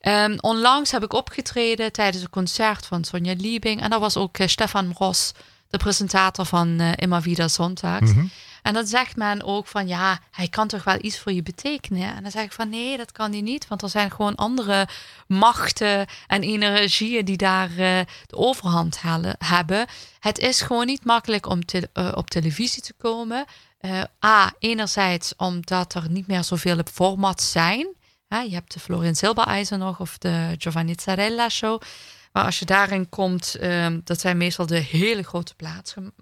Ehm, 0.00 0.36
onlangs 0.40 0.90
heb 0.90 1.02
ik 1.02 1.12
opgetreden 1.12 1.92
tijdens 1.92 2.22
een 2.22 2.30
concert 2.30 2.86
van 2.86 3.04
Sonja 3.04 3.34
Liebing. 3.38 3.80
En 3.82 3.90
dat 3.90 4.00
was 4.00 4.16
ook 4.16 4.36
Stefan 4.46 4.94
Ros, 4.98 5.32
de 5.70 5.78
presentator 5.78 6.46
van 6.46 6.80
Immer 6.80 7.20
Wieder 7.22 7.50
Zontags. 7.50 8.12
Mhm. 8.12 8.24
En 8.64 8.74
dan 8.74 8.86
zegt 8.86 9.16
men 9.16 9.42
ook 9.42 9.66
van 9.66 9.86
ja, 9.86 10.18
hij 10.30 10.48
kan 10.48 10.68
toch 10.68 10.84
wel 10.84 10.96
iets 11.00 11.18
voor 11.18 11.32
je 11.32 11.42
betekenen. 11.42 12.14
En 12.16 12.22
dan 12.22 12.30
zeg 12.30 12.44
ik 12.44 12.52
van 12.52 12.68
nee, 12.68 12.96
dat 12.96 13.12
kan 13.12 13.30
hij 13.32 13.40
niet. 13.40 13.68
Want 13.68 13.82
er 13.82 13.88
zijn 13.88 14.10
gewoon 14.10 14.34
andere 14.34 14.88
machten 15.26 16.06
en 16.26 16.42
energieën 16.42 17.24
die 17.24 17.36
daar 17.36 17.70
eh, 17.70 17.76
de 18.26 18.36
overhand 18.36 18.98
halen, 18.98 19.36
hebben. 19.38 19.86
Het 20.18 20.38
is 20.38 20.60
gewoon 20.60 20.86
niet 20.86 21.04
makkelijk 21.04 21.46
om 21.48 21.64
te- 21.64 21.88
eh, 21.92 22.12
op 22.14 22.30
televisie 22.30 22.82
te 22.82 22.92
komen. 22.92 23.44
Eh, 23.78 24.02
A, 24.24 24.52
enerzijds 24.58 25.32
omdat 25.36 25.94
er 25.94 26.10
niet 26.10 26.26
meer 26.26 26.44
zoveel 26.44 26.78
formats 26.92 27.50
zijn. 27.52 27.88
Je 28.28 28.54
hebt 28.54 28.72
de 28.72 28.80
Florian 28.80 29.14
Silbereisen 29.14 29.78
nog 29.78 30.00
of 30.00 30.18
de 30.18 30.54
Giovanni 30.58 30.94
Zarella 31.02 31.48
show. 31.48 31.80
Maar 32.34 32.44
als 32.44 32.58
je 32.58 32.64
daarin 32.64 33.08
komt, 33.08 33.54
ehm, 33.54 34.00
dat 34.04 34.20
zijn 34.20 34.36
meestal 34.36 34.66
de 34.66 34.78
hele 34.78 35.22
grote 35.22 35.54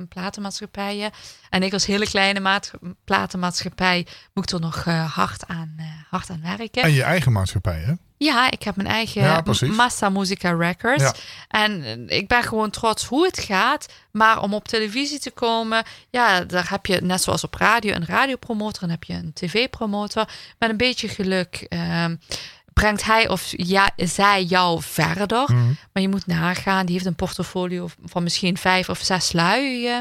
platenmaatschappijen. 0.08 1.10
En 1.50 1.62
ik 1.62 1.72
als 1.72 1.86
hele 1.86 2.04
kleine 2.06 2.40
maat, 2.40 2.70
platenmaatschappij 3.04 4.06
moet 4.34 4.52
er 4.52 4.60
nog 4.60 4.86
eh, 4.86 5.14
hard, 5.14 5.46
aan, 5.46 5.74
eh, 5.78 5.84
hard 6.10 6.30
aan 6.30 6.40
werken. 6.42 6.82
En 6.82 6.92
je 6.92 7.02
eigen 7.02 7.32
maatschappij, 7.32 7.78
hè? 7.78 7.92
Ja, 8.16 8.50
ik 8.50 8.62
heb 8.62 8.76
mijn 8.76 8.88
eigen 8.88 9.22
Ja. 9.22 9.42
Massa 9.60 10.08
Musica 10.08 10.52
Records. 10.52 11.02
Ja. 11.02 11.14
En 11.48 11.84
eh, 11.84 12.18
ik 12.18 12.28
ben 12.28 12.42
gewoon 12.42 12.70
trots 12.70 13.04
hoe 13.04 13.26
het 13.26 13.38
gaat. 13.38 13.88
Maar 14.10 14.42
om 14.42 14.54
op 14.54 14.68
televisie 14.68 15.18
te 15.18 15.30
komen, 15.30 15.84
ja, 16.10 16.44
daar 16.44 16.70
heb 16.70 16.86
je 16.86 17.00
net 17.00 17.22
zoals 17.22 17.44
op 17.44 17.54
radio 17.54 17.94
een 17.94 18.06
radiopromotor. 18.06 18.80
Dan 18.80 18.90
heb 18.90 19.04
je 19.04 19.12
een 19.12 19.32
tv-promotor. 19.32 20.28
Met 20.58 20.70
een 20.70 20.76
beetje 20.76 21.08
geluk 21.08 21.66
ehm, 21.68 22.16
brengt 22.72 23.04
hij 23.04 23.28
of 23.28 23.52
ja, 23.56 23.90
zij 23.96 24.44
jou 24.44 24.82
verder. 24.82 25.44
Mhm. 25.46 25.72
Maar 25.92 26.02
je 26.02 26.08
moet 26.08 26.26
nagaan, 26.26 26.86
die 26.86 26.94
heeft 26.94 27.06
een 27.06 27.14
portfolio 27.14 27.88
van 28.04 28.22
misschien 28.22 28.56
vijf 28.56 28.88
of 28.88 28.98
zes 28.98 29.32
lui. 29.32 29.86
eh. 29.86 29.98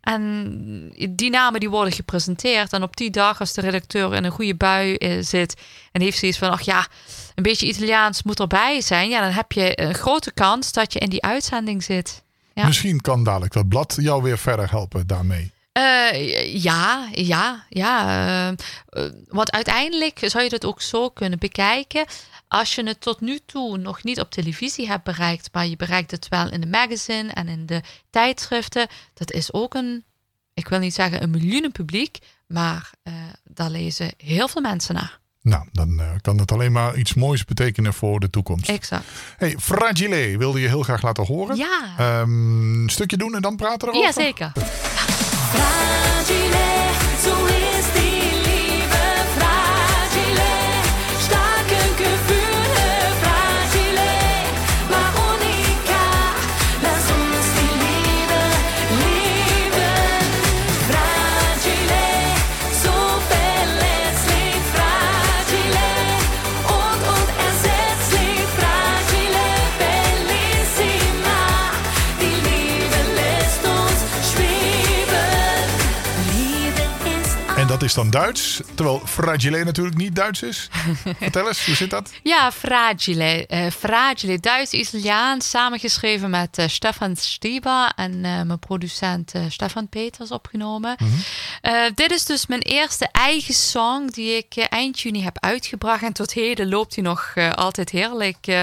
En 0.00 0.92
die 1.10 1.30
namen 1.30 1.60
die 1.60 1.70
worden 1.70 1.92
gepresenteerd. 1.92 2.72
En 2.72 2.82
op 2.82 2.96
die 2.96 3.10
dag, 3.10 3.40
als 3.40 3.52
de 3.52 3.60
redacteur 3.60 4.14
in 4.14 4.24
een 4.24 4.30
goede 4.30 4.54
bui 4.54 4.94
eh, 4.94 5.22
zit 5.22 5.56
en 5.92 6.00
heeft 6.00 6.18
zoiets 6.18 6.38
van, 6.38 6.50
ach 6.50 6.60
ja, 6.60 6.86
een 7.34 7.42
beetje 7.42 7.66
Italiaans 7.66 8.22
moet 8.22 8.40
erbij 8.40 8.80
zijn. 8.80 9.08
Ja, 9.08 9.20
dan 9.20 9.30
heb 9.30 9.52
je 9.52 9.80
een 9.80 9.94
grote 9.94 10.32
kans 10.32 10.72
dat 10.72 10.92
je 10.92 10.98
in 10.98 11.10
die 11.10 11.22
uitzending 11.22 11.82
zit. 11.82 12.22
Ja. 12.54 12.66
Misschien 12.66 13.00
kan 13.00 13.24
dadelijk 13.24 13.52
dat 13.52 13.68
blad 13.68 13.96
jou 14.00 14.22
weer 14.22 14.38
verder 14.38 14.70
helpen 14.70 15.06
daarmee. 15.06 15.52
Eh, 15.76 16.62
ja, 16.62 17.08
ja, 17.12 17.64
ja. 17.68 18.08
eh, 18.08 18.48
eh, 19.04 19.12
want 19.28 19.52
uiteindelijk 19.52 20.18
zou 20.22 20.44
je 20.44 20.50
het 20.50 20.64
ook 20.64 20.80
zo 20.82 21.08
kunnen 21.08 21.38
bekijken. 21.38 22.04
Als 22.48 22.74
je 22.74 22.86
het 22.86 23.00
tot 23.00 23.20
nu 23.20 23.38
toe 23.46 23.78
nog 23.78 24.02
niet 24.02 24.20
op 24.20 24.30
televisie 24.30 24.86
hebt 24.88 25.04
bereikt, 25.04 25.48
maar 25.52 25.66
je 25.66 25.76
bereikt 25.76 26.10
het 26.10 26.28
wel 26.28 26.50
in 26.50 26.60
de 26.60 26.66
magazine 26.66 27.28
en 27.32 27.48
in 27.48 27.66
de 27.66 27.82
tijdschriften, 28.10 28.86
dat 29.14 29.32
is 29.32 29.52
ook 29.52 29.74
een, 29.74 30.04
ik 30.54 30.68
wil 30.68 30.78
niet 30.78 30.94
zeggen 30.94 31.22
een 31.22 31.30
miljoenen 31.30 31.72
publiek, 31.72 32.18
maar 32.46 32.90
daar 33.44 33.70
lezen 33.70 34.12
heel 34.16 34.48
veel 34.48 34.62
mensen 34.62 34.94
naar. 34.94 35.18
Nou, 35.42 35.68
dan 35.72 36.00
kan 36.20 36.38
het 36.38 36.52
alleen 36.52 36.72
maar 36.72 36.96
iets 36.96 37.14
moois 37.14 37.44
betekenen 37.44 37.94
voor 37.94 38.20
de 38.20 38.30
toekomst. 38.30 38.68
Exact. 38.68 39.04
Hey, 39.36 39.56
Fragile 39.58 40.38
wilde 40.38 40.60
je 40.60 40.68
heel 40.68 40.82
graag 40.82 41.02
laten 41.02 41.26
horen. 41.26 41.56
Ja, 41.56 41.94
Ehm, 41.98 42.82
een 42.82 42.90
stukje 42.90 43.16
doen 43.16 43.34
en 43.34 43.42
dan 43.42 43.56
praten 43.56 43.88
erover? 43.88 44.06
ja 44.06 44.12
zeker. 44.12 44.52
Fragile, 45.56 46.68
so 47.18 47.34
ist 47.46 47.90
die 47.94 48.00
Liebe 48.00 48.05
dat 77.78 77.88
is 77.88 77.94
dan 77.94 78.10
Duits, 78.10 78.60
terwijl 78.74 79.02
Fragile 79.04 79.64
natuurlijk 79.64 79.96
niet 79.96 80.16
Duits 80.16 80.42
is. 80.42 80.68
Vertel 81.20 81.46
eens, 81.48 81.66
hoe 81.66 81.74
zit 81.74 81.90
dat? 81.90 82.12
Ja, 82.22 82.52
Fragile. 82.52 83.46
eh 83.46 83.70
fragile, 83.70 84.38
Duits-Italiaans, 84.38 85.50
samengeschreven 85.50 86.30
met 86.30 86.58
eh, 86.58 86.68
Stefan 86.68 87.16
Stieber 87.16 87.92
en 87.96 88.24
eh, 88.24 88.42
mijn 88.42 88.58
producent 88.58 89.32
Stefan 89.48 89.88
Peters 89.88 90.30
opgenomen. 90.30 90.96
Eh, 91.60 91.82
dit 91.94 92.10
is 92.10 92.24
dus 92.24 92.46
mijn 92.46 92.60
eerste 92.62 93.08
eigen 93.12 93.54
song 93.54 94.10
die 94.10 94.36
ik 94.36 94.56
eind 94.56 95.00
juni 95.00 95.22
heb 95.22 95.36
uitgebracht. 95.40 96.02
En 96.02 96.12
tot 96.12 96.32
heden 96.32 96.68
loopt 96.68 96.94
hij 96.94 97.04
nog 97.04 97.34
altijd 97.54 97.90
heerlijk. 97.90 98.46
eh. 98.46 98.62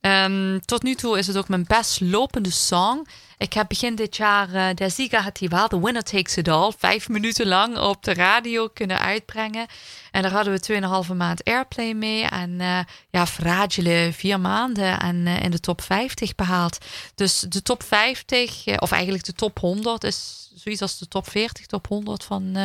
Ehm, 0.00 0.58
tot 0.64 0.82
nu 0.82 0.94
toe 0.94 1.18
is 1.18 1.26
het 1.26 1.36
ook 1.36 1.48
mijn 1.48 1.64
best 1.66 2.00
lopende 2.00 2.50
song. 2.50 3.06
Ik 3.38 3.52
heb 3.52 3.68
begin 3.68 3.94
dit 3.94 4.16
jaar 4.16 4.54
eh 4.54 4.74
Der 4.74 4.90
Sieger 4.90 5.22
hat 5.22 5.38
die 5.38 5.48
The 5.48 5.80
Winner 5.80 6.02
Takes 6.02 6.36
It 6.36 6.48
All, 6.48 6.72
vijf 6.78 7.08
minuten 7.08 7.46
lang 7.46 7.78
op 7.78 8.02
de 8.02 8.14
radio 8.14 8.68
kunnen 8.68 8.98
uitbrengen. 8.98 9.66
En 10.10 10.22
daar 10.22 10.32
hadden 10.32 10.52
we 10.52 11.06
2,5 11.06 11.14
maand 11.16 11.44
airplay 11.44 11.92
mee. 11.92 12.24
En 12.24 12.60
eh, 12.60 12.78
ja, 13.10 13.26
fragile 13.26 14.10
vier 14.12 14.40
maanden 14.40 15.00
en 15.00 15.26
eh, 15.26 15.42
in 15.42 15.50
de 15.50 15.60
top 15.60 15.82
50 15.82 16.34
behaald. 16.34 16.78
Dus 17.14 17.40
de 17.40 17.62
top 17.62 17.82
50, 17.82 18.66
eh, 18.66 18.74
of 18.78 18.92
eigenlijk 18.92 19.24
de 19.24 19.32
top 19.32 19.58
100, 19.58 20.04
is 20.04 20.50
zoiets 20.54 20.82
als 20.82 20.98
de 20.98 21.08
top 21.08 21.30
40, 21.30 21.66
top 21.66 21.86
100 21.86 22.24
van, 22.24 22.56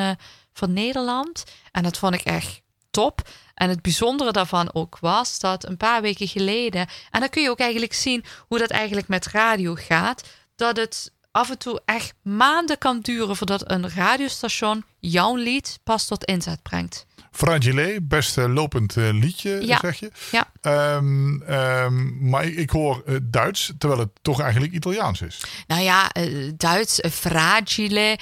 van 0.54 0.74
Nederland. 0.74 1.44
En 1.72 1.84
dat 1.84 1.98
vond 1.98 2.14
ik 2.14 2.22
echt 2.22 2.62
top. 2.92 3.30
En 3.54 3.70
het 3.70 3.82
bijzondere 3.82 4.32
daarvan 4.32 4.74
ook 4.74 4.98
was 5.00 5.40
dat 5.40 5.66
een 5.66 5.78
paar 5.78 6.02
weken 6.02 6.28
geleden, 6.28 6.88
en 7.12 7.20
dan 7.20 7.30
kun 7.30 7.42
je 7.42 7.50
ook 7.50 7.60
eigenlijk 7.60 7.94
zien 7.94 8.26
hoe 8.48 8.58
dat 8.58 8.70
eigenlijk 8.70 9.08
met 9.08 9.28
radio 9.28 9.76
gaat, 9.76 10.24
dat 10.60 10.78
het 10.78 11.12
af 11.32 11.50
en 11.50 11.58
toe 11.58 11.82
echt 11.86 12.14
maanden 12.22 12.78
kan 12.78 13.00
duren 13.00 13.36
voordat 13.36 13.72
een 13.72 13.90
radiostation 13.90 14.84
jouw 15.00 15.36
lied 15.36 15.80
pas 15.84 16.08
tot 16.08 16.26
inzet 16.26 16.64
brengt. 16.64 17.06
Fragile, 17.40 18.00
best 18.02 18.38
eh, 18.38 18.54
lopend 18.54 18.98
eh, 18.98 19.10
liedje, 19.12 19.66
Ja. 19.66 19.78
zeg 19.82 20.00
je. 20.00 20.12
Ja. 20.32 20.52
Ehm, 20.62 22.30
maar 22.30 22.46
ik, 22.46 22.56
ik 22.56 22.70
hoor 22.70 23.04
eh, 23.06 23.16
Duits, 23.24 23.74
terwijl 23.78 24.00
het 24.02 24.10
toch 24.22 24.42
eigenlijk 24.42 24.74
Italiaans 24.74 25.22
is. 25.22 25.42
Nou 25.68 25.82
ja, 25.82 26.12
Duits, 26.58 27.00
fragile 27.12 28.18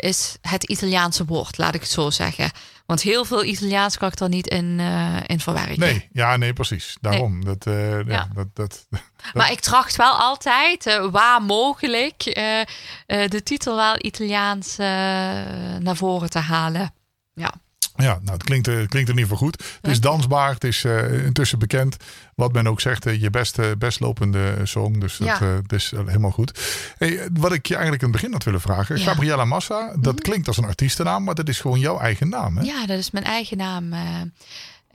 is 0.00 0.36
het 0.40 0.64
Italiaanse 0.64 1.24
woord, 1.24 1.58
laat 1.58 1.74
ik 1.74 1.80
het 1.80 1.90
zo 1.90 2.10
zeggen. 2.10 2.50
Want 2.86 3.02
heel 3.02 3.24
veel 3.24 3.44
Italiaans 3.44 3.98
kan 3.98 4.08
ik 4.12 4.20
er 4.20 4.28
niet 4.28 4.46
in, 4.46 4.76
eh, 4.80 5.16
in 5.26 5.40
verwerken. 5.40 5.78
Nee, 5.78 6.08
ja, 6.12 6.36
nee, 6.36 6.52
precies. 6.52 6.96
Daarom. 7.00 7.44
Dat, 7.44 7.64
ja. 7.64 8.02
Ja. 8.06 8.28
dat, 8.34 8.46
dat, 8.60 8.86
Maar 9.34 9.50
ik 9.50 9.60
tracht 9.60 9.96
wel 9.96 10.12
altijd, 10.12 10.98
waar 11.10 11.42
mogelijk, 11.42 12.22
de 13.06 13.40
titel 13.44 13.76
wel 13.76 13.94
Italiaans 13.98 14.76
naar 14.76 15.96
voren 15.96 16.30
te 16.30 16.38
halen. 16.38 16.94
Ja. 17.34 17.52
Ja, 17.96 18.18
nou, 18.22 18.32
het 18.32 18.42
klinkt, 18.42 18.68
eh, 18.68 18.76
het 18.76 18.88
klinkt 18.88 19.08
in 19.08 19.14
ieder 19.18 19.30
geval 19.30 19.46
goed. 19.48 19.64
Het 19.80 19.90
is 19.90 20.00
dansbaar, 20.00 20.52
het 20.52 20.64
is 20.64 20.84
eh, 20.84 21.24
intussen 21.24 21.58
bekend. 21.58 21.96
Wat 22.34 22.52
men 22.52 22.68
ook 22.68 22.80
zegt, 22.80 23.06
eh, 23.06 23.20
je 23.20 23.30
beste, 23.30 23.74
best 23.78 24.00
lopende 24.00 24.54
song. 24.64 24.98
Dus 25.00 25.16
dat, 25.16 25.26
Ja. 25.28 25.38
dat 25.38 25.72
is 25.72 25.90
helemaal 25.90 26.30
goed. 26.30 26.60
Hey, 26.98 27.28
wat 27.32 27.52
ik 27.52 27.66
je 27.66 27.74
eigenlijk 27.74 28.02
in 28.02 28.08
het 28.08 28.16
begin 28.16 28.32
had 28.34 28.44
willen 28.44 28.60
vragen. 28.60 28.98
Ja. 28.98 29.04
Gabriella 29.04 29.44
Massa, 29.44 29.92
dat 29.98 30.20
klinkt 30.20 30.46
als 30.48 30.56
een 30.56 30.64
artiestennaam, 30.64 31.24
maar 31.24 31.34
dat 31.34 31.48
is 31.48 31.60
gewoon 31.60 31.80
jouw 31.80 31.98
eigen 31.98 32.28
naam. 32.28 32.56
Hè? 32.56 32.62
ja, 32.62 32.86
dat 32.86 32.98
is 32.98 33.10
mijn 33.10 33.24
eigen 33.24 33.56
naam. 33.56 33.94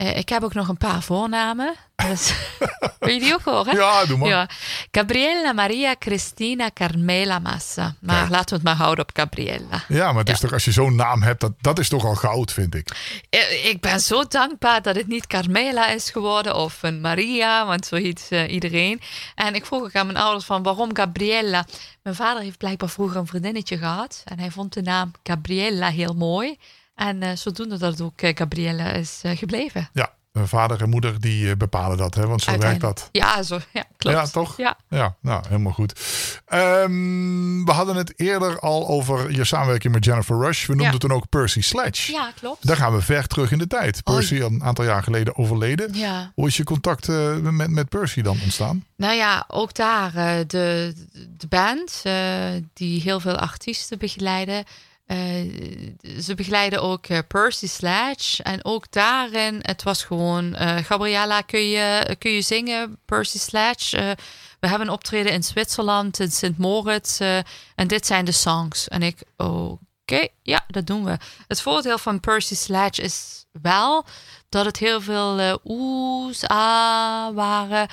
Eh. 0.06 0.16
Ik 0.18 0.28
heb 0.28 0.42
ook 0.42 0.54
nog 0.54 0.68
een 0.68 0.76
paar 0.76 1.02
voornamen. 1.02 1.74
Dus, 2.08 2.32
wil 2.98 3.08
je 3.14 3.20
die 3.20 3.34
ook 3.34 3.42
horen? 3.42 3.76
Ja, 3.76 4.04
doe 4.04 4.18
maar. 4.18 4.28
Ja. 4.28 4.48
Gabriella 4.90 5.52
Maria 5.52 5.94
Cristina 5.98 6.70
Carmela 6.74 7.38
Massa. 7.38 7.94
Maar 8.00 8.18
Kijk. 8.18 8.30
laten 8.30 8.48
we 8.48 8.54
het 8.54 8.62
maar 8.64 8.86
houden 8.86 9.04
op 9.04 9.10
Gabriella. 9.14 9.84
Ja, 9.88 10.06
maar 10.12 10.20
het 10.24 10.28
is 10.28 10.40
toch, 10.40 10.52
als 10.52 10.64
je 10.64 10.72
zo'n 10.72 10.94
naam 10.96 11.22
hebt, 11.22 11.40
dat, 11.40 11.52
dat 11.60 11.78
is 11.78 11.88
toch 11.88 12.04
al 12.04 12.14
goud, 12.14 12.52
vind 12.52 12.74
ik. 12.74 12.88
Eh, 13.30 13.64
Ik 13.66 13.80
ben 13.80 14.00
zo 14.00 14.24
dankbaar 14.28 14.82
dat 14.82 14.96
het 14.96 15.06
niet 15.06 15.26
Carmela 15.26 15.88
is 15.88 16.10
geworden 16.10 16.54
of 16.56 16.82
een 16.82 17.00
Maria, 17.00 17.66
want 17.66 17.86
zo 17.86 17.96
heet 17.96 18.26
eh, 18.30 18.52
iedereen. 18.52 19.00
En 19.34 19.54
ik 19.54 19.66
vroeg 19.66 19.82
ook 19.82 19.94
aan 19.94 20.06
mijn 20.06 20.18
ouders 20.18 20.44
van 20.44 20.62
waarom 20.62 20.96
Gabriella. 20.96 21.66
Mijn 22.02 22.16
vader 22.16 22.42
heeft 22.42 22.58
blijkbaar 22.58 22.88
vroeger 22.88 23.16
een 23.16 23.26
vriendinnetje 23.26 23.78
gehad 23.78 24.22
en 24.24 24.38
hij 24.38 24.50
vond 24.50 24.72
de 24.72 24.82
naam 24.82 25.10
Gabriella 25.22 25.88
heel 25.90 26.14
mooi. 26.14 26.58
En 26.94 27.22
eh, 27.22 27.36
zodoende 27.36 27.78
dat 27.78 27.90
het 27.92 28.00
ook 28.00 28.20
eh, 28.20 28.30
Gabriella 28.36 28.90
is 28.90 29.18
eh, 29.22 29.36
gebleven. 29.36 29.88
Ja, 29.92 30.12
vader 30.32 30.82
en 30.82 30.88
moeder 30.88 31.20
die 31.20 31.56
bepalen 31.56 31.96
dat, 31.96 32.14
hè? 32.14 32.26
want 32.26 32.42
zo 32.42 32.58
werkt 32.58 32.80
dat. 32.80 33.08
Ja, 33.12 33.42
zo, 33.42 33.58
ja, 33.72 33.84
klopt. 33.96 34.16
Ja, 34.16 34.26
toch? 34.26 34.56
Ja. 34.56 34.76
Ja, 34.88 35.16
nou, 35.20 35.42
helemaal 35.48 35.72
goed. 35.72 36.00
Ehm, 36.46 37.64
we 37.64 37.70
hadden 37.72 37.96
het 37.96 38.12
eerder 38.16 38.58
al 38.58 38.88
over 38.88 39.32
je 39.32 39.44
samenwerking 39.44 39.94
met 39.94 40.04
Jennifer 40.04 40.38
Rush. 40.38 40.66
We 40.66 40.74
noemden 40.74 40.92
Ja. 40.92 40.98
toen 40.98 41.12
ook 41.12 41.28
Percy 41.28 41.60
Sledge. 41.62 42.12
ja, 42.12 42.32
klopt. 42.40 42.66
Daar 42.66 42.76
gaan 42.76 42.94
we 42.94 43.00
ver 43.00 43.26
terug 43.26 43.52
in 43.52 43.58
de 43.58 43.66
tijd. 43.66 44.02
Percy, 44.02 44.40
een 44.40 44.62
aantal 44.64 44.84
jaar 44.84 45.02
geleden 45.02 45.36
overleden. 45.36 45.94
Ja. 45.94 46.32
Hoe 46.34 46.46
is 46.46 46.56
je 46.56 46.64
contact 46.64 47.08
met, 47.40 47.70
met 47.70 47.88
Percy 47.88 48.22
dan 48.22 48.38
ontstaan? 48.42 48.84
Nou 48.96 49.14
ja, 49.14 49.44
ook 49.48 49.74
daar 49.74 50.12
de, 50.46 50.94
de 51.36 51.46
band 51.48 52.02
die 52.72 53.00
heel 53.00 53.20
veel 53.20 53.36
artiesten 53.36 53.98
begeleiden. 53.98 54.64
Eh, 55.12 56.20
ze 56.20 56.34
begeleiden 56.34 56.82
ook 56.82 57.06
eh, 57.06 57.18
Percy 57.28 57.66
Sledge. 57.66 58.42
En 58.42 58.64
ook 58.64 58.92
daarin, 58.92 59.58
het 59.62 59.82
was 59.82 60.04
gewoon... 60.04 60.54
eh, 60.54 60.76
Gabriella, 60.76 61.40
kun 61.40 61.68
je, 61.68 62.16
kun 62.18 62.30
je 62.30 62.42
zingen? 62.42 62.98
Percy 63.04 63.38
Sledge. 63.38 64.16
We 64.60 64.68
hebben 64.68 64.86
een 64.86 64.92
optreden 64.92 65.32
in 65.32 65.42
Zwitserland, 65.42 66.20
in 66.20 66.30
Sint 66.30 66.58
Moritz. 66.58 67.20
en 67.74 67.86
dit 67.86 68.06
zijn 68.06 68.24
de 68.24 68.32
songs. 68.32 68.88
En 68.88 69.02
ik, 69.02 69.22
oké, 69.36 70.28
ja, 70.42 70.64
dat 70.68 70.86
doen 70.86 71.04
we. 71.04 71.16
Het 71.46 71.60
voordeel 71.60 71.98
van 71.98 72.20
Percy 72.20 72.54
Sledge 72.54 73.02
is 73.02 73.44
wel 73.62 74.04
dat 74.48 74.64
het 74.64 74.76
heel 74.78 75.00
veel 75.00 75.38
eh 75.38 75.54
oes, 75.64 76.46
ah 76.46 77.34
waren. 77.34 77.88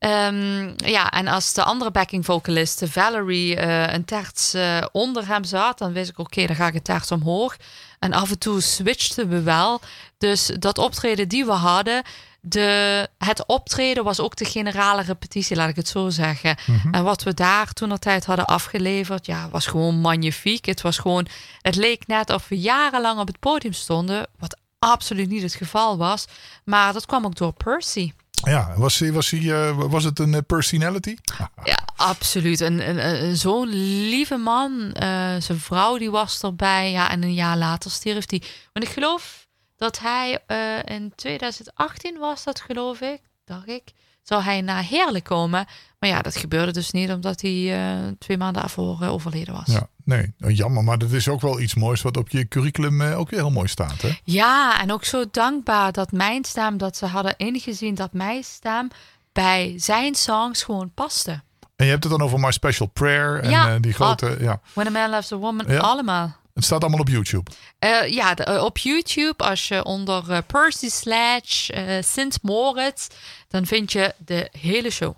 Ehm, 0.00 0.72
ja, 0.76 1.10
en 1.10 1.26
als 1.26 1.52
de 1.52 1.62
andere 1.62 1.90
backing 1.90 2.24
vocalist, 2.24 2.82
Valerie, 2.84 3.56
eh, 3.56 3.92
een 3.92 4.04
terts 4.04 4.54
eh, 4.54 4.84
onder 4.92 5.26
hem 5.26 5.44
zat, 5.44 5.78
dan 5.78 5.92
wist 5.92 6.10
ik, 6.10 6.18
oké, 6.18 6.46
dan 6.46 6.56
ga 6.56 6.66
ik 6.66 6.74
een 6.74 6.82
terts 6.82 7.12
omhoog. 7.12 7.56
En 7.98 8.12
af 8.12 8.30
en 8.30 8.38
toe 8.38 8.60
switchten 8.60 9.28
we 9.28 9.42
wel. 9.42 9.80
Dus 10.18 10.50
dat 10.58 10.78
optreden 10.78 11.28
die 11.28 11.44
we 11.44 11.52
hadden, 11.52 12.02
de, 12.40 13.08
het 13.18 13.46
optreden 13.46 14.04
was 14.04 14.20
ook 14.20 14.36
de 14.36 14.44
generale 14.44 15.02
repetitie, 15.02 15.56
laat 15.56 15.68
ik 15.68 15.76
het 15.76 15.88
zo 15.88 16.08
zeggen. 16.08 16.56
En 16.90 17.04
wat 17.04 17.22
we 17.22 17.34
daar 17.34 17.72
toen 17.72 17.98
tijd 17.98 18.24
hadden 18.24 18.46
afgeleverd, 18.46 19.26
ja, 19.26 19.48
was 19.48 19.66
gewoon 19.66 20.00
magnifiek. 20.00 20.66
Het 20.66 20.80
was 20.80 20.98
gewoon, 20.98 21.26
het 21.62 21.76
leek 21.76 22.06
net 22.06 22.30
of 22.30 22.48
we 22.48 22.58
jarenlang 22.58 23.20
op 23.20 23.26
het 23.26 23.38
podium 23.38 23.72
stonden, 23.72 24.26
wat 24.38 24.58
absoluut 24.78 25.28
niet 25.28 25.42
het 25.42 25.54
geval 25.54 25.96
was. 25.96 26.24
Maar 26.64 26.92
dat 26.92 27.06
kwam 27.06 27.24
ook 27.24 27.36
door 27.36 27.52
Percy. 27.52 28.12
Ja, 28.42 28.72
was, 28.76 28.98
was, 28.98 29.30
hij, 29.30 29.52
eh, 29.52 29.76
was 29.76 30.04
het 30.04 30.18
een 30.18 30.34
eh, 30.34 30.40
personality? 30.46 31.16
Ja, 31.64 31.78
absoluut. 31.96 32.60
Een, 32.60 32.98
een, 32.98 33.36
zo'n 33.36 33.68
lieve 34.08 34.36
man. 34.36 34.92
Eh, 34.92 35.34
zijn 35.38 35.58
vrouw 35.58 35.98
die 35.98 36.10
was 36.10 36.42
erbij. 36.42 36.90
Ja, 36.90 37.10
en 37.10 37.22
een 37.22 37.34
jaar 37.34 37.56
later 37.56 37.90
stierf 37.90 38.30
hij. 38.30 38.42
Want 38.72 38.86
ik 38.86 38.92
geloof 38.92 39.48
dat 39.76 39.98
hij 39.98 40.42
eh, 40.46 40.96
in 40.96 41.12
2018 41.14 42.18
was 42.18 42.44
dat, 42.44 42.60
geloof 42.60 43.00
ik. 43.00 43.20
Dacht 43.44 43.68
ik. 43.68 43.92
Zou 44.22 44.42
hij 44.42 44.60
naar 44.60 44.82
Heerlijk 44.84 45.24
komen. 45.24 45.66
Maar 45.98 46.08
ja, 46.10 46.22
dat 46.22 46.36
gebeurde 46.36 46.72
dus 46.72 46.90
niet 46.90 47.10
omdat 47.10 47.40
hij 47.40 47.74
eh, 47.74 48.08
twee 48.18 48.38
maanden 48.38 48.60
daarvoor 48.62 49.02
eh, 49.02 49.12
overleden 49.12 49.54
was. 49.54 49.66
Ja, 49.66 49.86
nee, 50.04 50.32
oh, 50.40 50.50
jammer. 50.56 50.84
Maar 50.84 50.98
dat 50.98 51.10
is 51.10 51.28
ook 51.28 51.40
wel 51.40 51.60
iets 51.60 51.74
moois 51.74 52.02
wat 52.02 52.16
op 52.16 52.28
je 52.28 52.48
curriculum 52.48 53.00
eh, 53.00 53.18
ook 53.18 53.30
weer 53.30 53.40
heel 53.40 53.50
mooi 53.50 53.68
staat. 53.68 54.02
Hè? 54.02 54.10
Ja, 54.24 54.80
en 54.80 54.92
ook 54.92 55.04
zo 55.04 55.24
dankbaar 55.30 55.92
dat 55.92 56.12
mijn 56.12 56.44
stem, 56.44 56.78
dat 56.78 56.96
ze 56.96 57.06
hadden 57.06 57.34
ingezien 57.36 57.94
dat 57.94 58.12
mijn 58.12 58.44
stem 58.44 58.88
bij 59.32 59.74
zijn 59.76 60.14
songs 60.14 60.62
gewoon 60.62 60.90
paste. 60.94 61.40
En 61.76 61.84
je 61.86 61.90
hebt 61.92 62.04
het 62.04 62.12
dan 62.12 62.22
over 62.22 62.40
My 62.40 62.52
Special 62.52 62.88
Prayer 62.88 63.40
en 63.40 63.50
Ja. 63.50 63.78
die 63.78 63.92
grote... 63.92 64.36
Ja, 64.40 64.60
When 64.72 64.86
a 64.86 64.90
Man 64.90 65.10
Loves 65.10 65.32
a 65.32 65.36
Woman, 65.36 65.66
Ja. 65.68 65.78
allemaal. 65.78 66.36
Het 66.54 66.64
staat 66.64 66.80
allemaal 66.80 67.00
op 67.00 67.08
YouTube. 67.08 67.50
Eh, 67.78 68.08
ja, 68.08 68.36
eh, 68.36 68.64
op 68.64 68.78
YouTube, 68.78 69.44
als 69.44 69.68
je 69.68 69.84
onder 69.84 70.30
eh, 70.30 70.38
Percy 70.46 71.10
eh 71.10 72.02
Sint 72.02 72.42
Moritz, 72.42 73.06
dan 73.48 73.66
vind 73.66 73.92
je 73.92 74.14
de 74.18 74.48
hele 74.58 74.90
show. 74.90 75.14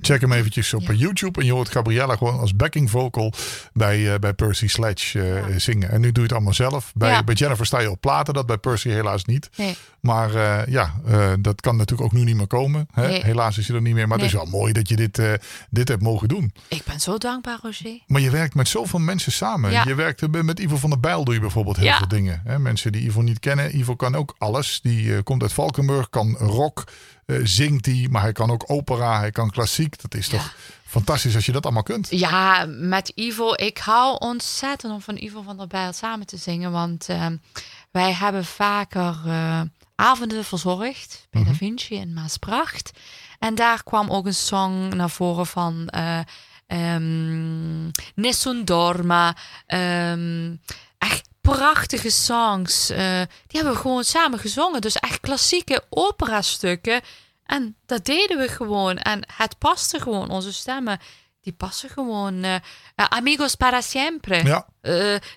Check 0.00 0.20
hem 0.20 0.32
eventjes 0.32 0.74
op 0.74 0.82
Ja. 0.82 0.92
YouTube. 0.92 1.40
En 1.40 1.46
je 1.46 1.52
hoort 1.52 1.68
Gabriella 1.68 2.16
gewoon 2.16 2.38
als 2.40 2.56
backing 2.56 2.90
vocal 2.90 3.32
bij, 3.72 4.12
eh, 4.12 4.18
bij 4.18 4.32
Percy 4.34 4.68
Sledge 4.68 5.22
eh, 5.22 5.44
zingen. 5.56 5.90
En 5.90 6.00
nu 6.00 6.06
doe 6.06 6.14
je 6.16 6.22
het 6.22 6.32
allemaal 6.32 6.52
zelf. 6.54 6.92
Bij, 6.94 7.10
Ja. 7.10 7.24
bij 7.24 7.34
Jennifer 7.34 7.66
sta 7.66 7.78
je 7.80 7.90
op 7.90 8.00
platen, 8.00 8.34
dat 8.34 8.46
bij 8.46 8.56
Percy 8.58 8.88
helaas 8.88 9.24
niet. 9.24 9.48
Nee. 9.56 9.76
Maar 10.00 10.34
eh, 10.34 10.72
ja, 10.72 10.94
eh, 11.06 11.32
dat 11.40 11.60
kan 11.60 11.76
natuurlijk 11.76 12.12
ook 12.12 12.18
nu 12.18 12.24
niet 12.24 12.36
meer 12.36 12.46
komen. 12.46 12.88
Hè? 12.92 13.06
Nee. 13.08 13.22
Helaas 13.24 13.58
is 13.58 13.66
hij 13.66 13.76
er 13.76 13.82
niet 13.82 13.94
meer. 13.94 14.08
Maar 14.08 14.18
het 14.18 14.26
is 14.26 14.32
wel 14.32 14.46
mooi 14.46 14.72
dat 14.72 14.88
je 14.88 14.96
dit, 14.96 15.18
eh, 15.18 15.32
dit 15.70 15.88
hebt 15.88 16.02
mogen 16.02 16.28
doen. 16.28 16.52
Ik 16.68 16.82
ben 16.84 17.00
zo 17.00 17.18
dankbaar, 17.18 17.58
Roger. 17.62 17.98
Maar 18.06 18.20
je 18.20 18.30
werkt 18.30 18.54
met 18.54 18.68
zoveel 18.68 18.98
mensen 18.98 19.32
samen. 19.32 19.70
Je 19.88 19.94
werkt 19.94 20.42
met 20.42 20.58
Ivo 20.60 20.76
van 20.76 20.90
der 20.90 21.00
Bijl 21.00 21.24
doe 21.24 21.34
je 21.34 21.40
bijvoorbeeld 21.40 21.76
heel 21.76 21.92
veel 21.92 22.08
dingen. 22.08 22.40
Hè? 22.44 22.58
Mensen 22.58 22.92
die 22.92 23.02
Ivo 23.02 23.20
niet 23.20 23.38
kennen. 23.40 23.78
Ivo 23.78 23.96
kan 23.96 24.14
ook 24.14 24.34
alles. 24.38 24.80
Die 24.82 25.14
eh, 25.16 25.22
komt 25.22 25.42
uit 25.42 25.52
Valkenburg, 25.52 26.10
kan 26.10 26.36
rock, 26.36 26.84
eh, 27.26 27.40
zingt 27.42 27.86
hij. 27.86 28.06
Maar 28.10 28.22
hij 28.22 28.32
kan 28.32 28.50
ook 28.50 28.64
opera, 28.66 29.18
hij 29.18 29.30
kan 29.30 29.50
klassiek. 29.50 30.02
Dat 30.02 30.14
is 30.14 30.28
toch 30.28 30.54
fantastisch 30.84 31.34
als 31.34 31.46
je 31.46 31.52
dat 31.52 31.64
allemaal 31.64 31.82
kunt. 31.82 32.06
Ja, 32.10 32.66
met 32.68 33.12
Ivo. 33.14 33.52
Ik 33.54 33.78
hou 33.78 34.16
ontzettend 34.18 34.92
om 34.92 35.00
van 35.00 35.16
Ivo 35.16 35.42
van 35.42 35.56
der 35.56 35.66
Bijl 35.66 35.92
samen 35.92 36.26
te 36.26 36.36
zingen. 36.36 36.72
Want 36.72 37.08
ehm, 37.08 37.36
wij 37.90 38.12
hebben 38.12 38.44
vaker 38.44 39.16
eh, 39.26 39.60
avonden 39.94 40.44
verzorgd 40.44 41.26
bij 41.30 41.44
Da 41.44 41.52
Vinci 41.54 41.94
in 41.94 42.12
Maasbracht. 42.12 42.90
En 43.38 43.54
daar 43.54 43.82
kwam 43.82 44.10
ook 44.10 44.26
een 44.26 44.34
song 44.34 44.88
naar 44.88 45.10
voren 45.10 45.46
van 45.46 45.88
ehm, 46.66 47.84
Nessun 48.14 48.64
Dorma. 48.64 49.36
Ehm, 49.66 50.54
prachtige 51.54 52.10
songs. 52.10 52.90
Eh, 52.90 52.98
die 53.46 53.56
hebben 53.60 53.72
we 53.72 53.78
gewoon 53.78 54.04
samen 54.04 54.38
gezongen. 54.38 54.80
Dus 54.80 54.96
echt 54.96 55.20
klassieke 55.20 55.84
opera-stukken. 55.88 57.00
En 57.44 57.76
dat 57.86 58.04
deden 58.04 58.38
we 58.38 58.48
gewoon. 58.48 58.96
En 58.98 59.26
het 59.36 59.58
paste 59.58 60.00
gewoon. 60.00 60.30
Onze 60.30 60.52
stemmen, 60.52 60.98
die 61.40 61.52
passen 61.52 61.88
gewoon. 61.90 62.42
eh, 62.42 62.54
eh, 62.54 62.60
Amigos 63.08 63.54
para 63.54 63.80
siempre. 63.80 64.44
Ja. 64.44 64.66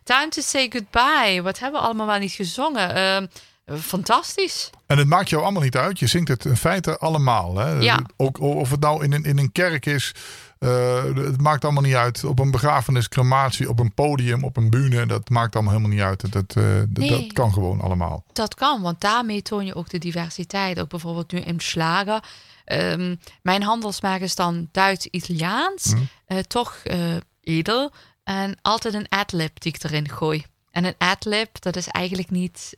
Time 0.03 0.27
to 0.29 0.41
say 0.41 0.69
goodbye. 0.71 1.41
Wat 1.41 1.59
hebben 1.59 1.79
we 1.79 1.85
allemaal 1.85 2.07
wel 2.07 2.19
niet 2.19 2.31
gezongen? 2.31 2.95
Eh, 2.95 3.75
fantastisch. 3.77 4.69
En 4.87 4.97
het 4.97 5.07
maakt 5.07 5.29
jou 5.29 5.43
allemaal 5.43 5.61
niet 5.63 5.77
uit. 5.77 5.99
Je 5.99 6.07
zingt 6.07 6.27
het 6.27 6.45
in 6.45 6.57
feite 6.57 6.97
allemaal. 6.97 7.57
Hè? 7.57 7.71
Ja. 7.71 7.99
Ook 8.17 8.39
of 8.39 8.69
het 8.71 8.79
nou 8.79 9.03
in 9.03 9.13
een, 9.13 9.23
in 9.23 9.37
een 9.37 9.51
kerk 9.51 9.85
is. 9.85 10.11
Eh, 10.59 11.03
het 11.03 11.41
maakt 11.41 11.63
allemaal 11.63 11.83
niet 11.83 11.93
uit. 11.95 12.23
Op 12.23 12.39
een 12.39 12.51
begrafenis, 12.51 13.09
crematie, 13.09 13.69
op 13.69 13.79
een 13.79 13.93
podium, 13.93 14.43
op 14.43 14.57
een 14.57 14.69
bühne. 14.69 15.05
Dat 15.05 15.29
maakt 15.29 15.55
allemaal 15.55 15.73
helemaal 15.73 15.95
niet 15.95 16.05
uit. 16.05 16.31
Dat, 16.31 16.55
eh, 16.55 16.63
dat, 16.89 16.97
Nee. 16.97 17.09
dat 17.09 17.33
kan 17.33 17.53
gewoon 17.53 17.81
allemaal. 17.81 18.23
Dat 18.33 18.55
kan, 18.55 18.81
want 18.81 19.01
daarmee 19.01 19.41
toon 19.41 19.65
je 19.65 19.75
ook 19.75 19.89
de 19.89 19.97
diversiteit. 19.97 20.79
Ook 20.79 20.89
bijvoorbeeld 20.89 21.31
nu 21.31 21.39
in 21.39 21.59
slager. 21.59 22.23
Ehm, 22.65 23.15
mijn 23.41 23.63
handelsmerk 23.63 24.21
is 24.21 24.35
dan 24.35 24.69
Duits-Italiaans. 24.71 25.93
Eh, 26.25 26.37
toch 26.37 26.77
edel. 27.41 27.91
En 28.23 28.57
altijd 28.61 28.93
een 28.93 29.09
adlib 29.09 29.59
die 29.59 29.73
ik 29.73 29.83
erin 29.83 30.09
gooi. 30.09 30.45
En 30.71 30.83
een 30.85 30.95
adlib, 30.97 31.61
dat 31.61 31.75
is 31.75 31.87
eigenlijk 31.87 32.29
niet 32.29 32.73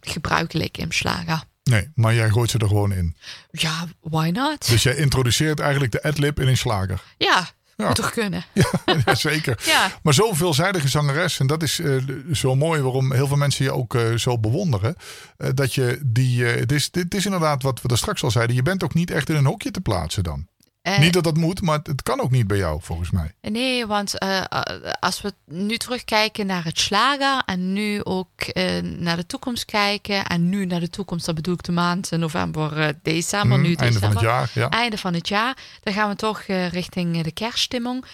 gebruikelijk 0.00 0.78
in 0.78 0.92
slager. 0.92 1.42
Nee, 1.70 1.90
maar 1.94 2.14
jij 2.14 2.30
gooit 2.30 2.50
ze 2.50 2.58
er 2.58 2.68
gewoon 2.68 2.92
in. 2.92 3.16
Ja, 3.50 3.84
why 4.00 4.30
not? 4.32 4.68
Dus 4.68 4.82
jij 4.82 4.96
introduceert 4.96 5.60
eigenlijk 5.60 5.92
de 5.92 6.02
adlib 6.02 6.40
in 6.40 6.48
een 6.48 6.56
slager. 6.56 7.02
Ja, 7.18 7.48
Ja. 7.76 7.86
moet 7.86 7.94
toch 7.96 8.10
kunnen? 8.10 8.44
ja, 9.06 9.14
zeker. 9.14 9.62
Ja. 9.64 9.92
Maar 10.02 10.14
zo'n 10.14 10.36
veelzijdige 10.36 10.88
zangeres. 10.88 11.38
En 11.40 11.46
dat 11.46 11.62
is 11.62 11.78
eh, 11.78 11.96
zo 12.32 12.54
mooi 12.54 12.80
waarom 12.82 13.12
heel 13.12 13.26
veel 13.26 13.36
mensen 13.36 13.64
je 13.64 13.72
ook 13.72 13.94
eh, 13.94 14.14
zo 14.14 14.38
bewonderen. 14.38 14.96
eh, 15.36 15.48
dat 15.54 15.74
je 15.74 16.00
die. 16.06 16.44
het, 16.44 16.72
is, 16.72 16.90
dit 16.90 17.14
is 17.14 17.24
inderdaad 17.24 17.62
wat 17.62 17.82
we 17.82 17.88
er 17.88 17.98
straks 17.98 18.22
al 18.22 18.30
zeiden. 18.30 18.56
Je 18.56 18.62
bent 18.62 18.84
ook 18.84 18.94
niet 18.94 19.10
echt 19.10 19.28
in 19.28 19.36
een 19.36 19.44
hokje 19.46 19.70
te 19.70 19.80
plaatsen 19.80 20.22
dan. 20.24 20.46
Eh, 20.86 20.98
niet 20.98 21.12
dat 21.12 21.24
dat 21.24 21.36
moet, 21.36 21.62
maar 21.62 21.80
het, 21.82 22.02
kan 22.02 22.20
ook 22.20 22.30
niet 22.30 22.46
bij 22.46 22.56
jou 22.56 22.78
volgens 22.82 23.10
mij. 23.10 23.34
Nee, 23.40 23.86
want 23.86 24.18
eh, 24.18 24.38
eh, 24.38 24.92
als 25.00 25.20
we 25.20 25.34
nu 25.44 25.76
terugkijken 25.76 26.46
naar 26.46 26.64
het 26.64 26.78
slager 26.78 27.42
en 27.46 27.72
nu 27.72 28.04
ook 28.04 28.54
naar 28.82 29.16
de 29.16 29.26
toekomst 29.26 29.64
kijken 29.64 30.26
en 30.26 30.48
nu 30.48 30.66
naar 30.66 30.80
de 30.80 30.90
toekomst, 30.90 31.26
dat 31.26 31.34
bedoel 31.34 31.54
ik 31.54 31.62
de 31.62 31.72
maand 31.72 32.10
november, 32.10 32.98
december, 33.02 33.58
Hmm, 33.58 33.66
nu 33.66 33.74
einde 33.74 33.98
van 33.98 34.10
het 34.10 34.20
jaar. 34.20 34.50
Ja. 34.54 34.70
einde 34.70 34.98
van 34.98 35.14
het 35.14 35.28
jaar, 35.28 35.56
dan 35.82 35.94
gaan 35.94 36.08
we 36.08 36.16
toch 36.16 36.42
richting 36.70 37.22
de 37.22 37.32
kerststimmung. 37.32 38.04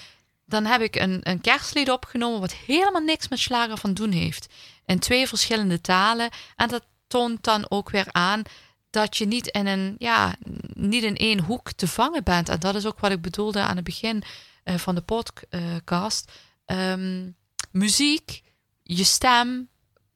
Dan 0.46 0.64
heb 0.64 0.80
ik 0.80 0.96
een, 0.96 1.18
een 1.22 1.40
kerstlied 1.40 1.90
opgenomen 1.90 2.40
wat 2.40 2.54
helemaal 2.66 3.02
niks 3.02 3.28
met 3.28 3.38
slager 3.38 3.76
van 3.76 3.94
doen 3.94 4.10
heeft. 4.10 4.46
In 4.86 4.98
twee 4.98 5.28
verschillende 5.28 5.80
talen. 5.80 6.30
En 6.56 6.68
dat 6.68 6.84
toont 7.06 7.44
dan 7.44 7.66
ook 7.68 7.90
weer 7.90 8.06
aan 8.10 8.42
dat 8.92 9.16
je 9.16 9.26
niet 9.26 9.46
in 9.46 9.66
een, 9.66 9.94
ja, 9.98 10.34
niet 10.74 11.02
in 11.02 11.16
één 11.16 11.40
hoek 11.40 11.72
te 11.72 11.88
vangen 11.88 12.24
bent. 12.24 12.48
En 12.48 12.60
dat 12.60 12.74
is 12.74 12.86
ook 12.86 12.98
wat 12.98 13.10
ik 13.10 13.20
bedoelde 13.20 13.60
aan 13.60 13.76
het 13.76 13.84
begin 13.84 14.22
eh, 14.64 14.76
van 14.76 14.94
de 14.94 15.00
podcast. 15.00 16.32
Ehm, 16.64 17.30
muziek, 17.70 18.42
je 18.82 19.04
stem 19.04 19.68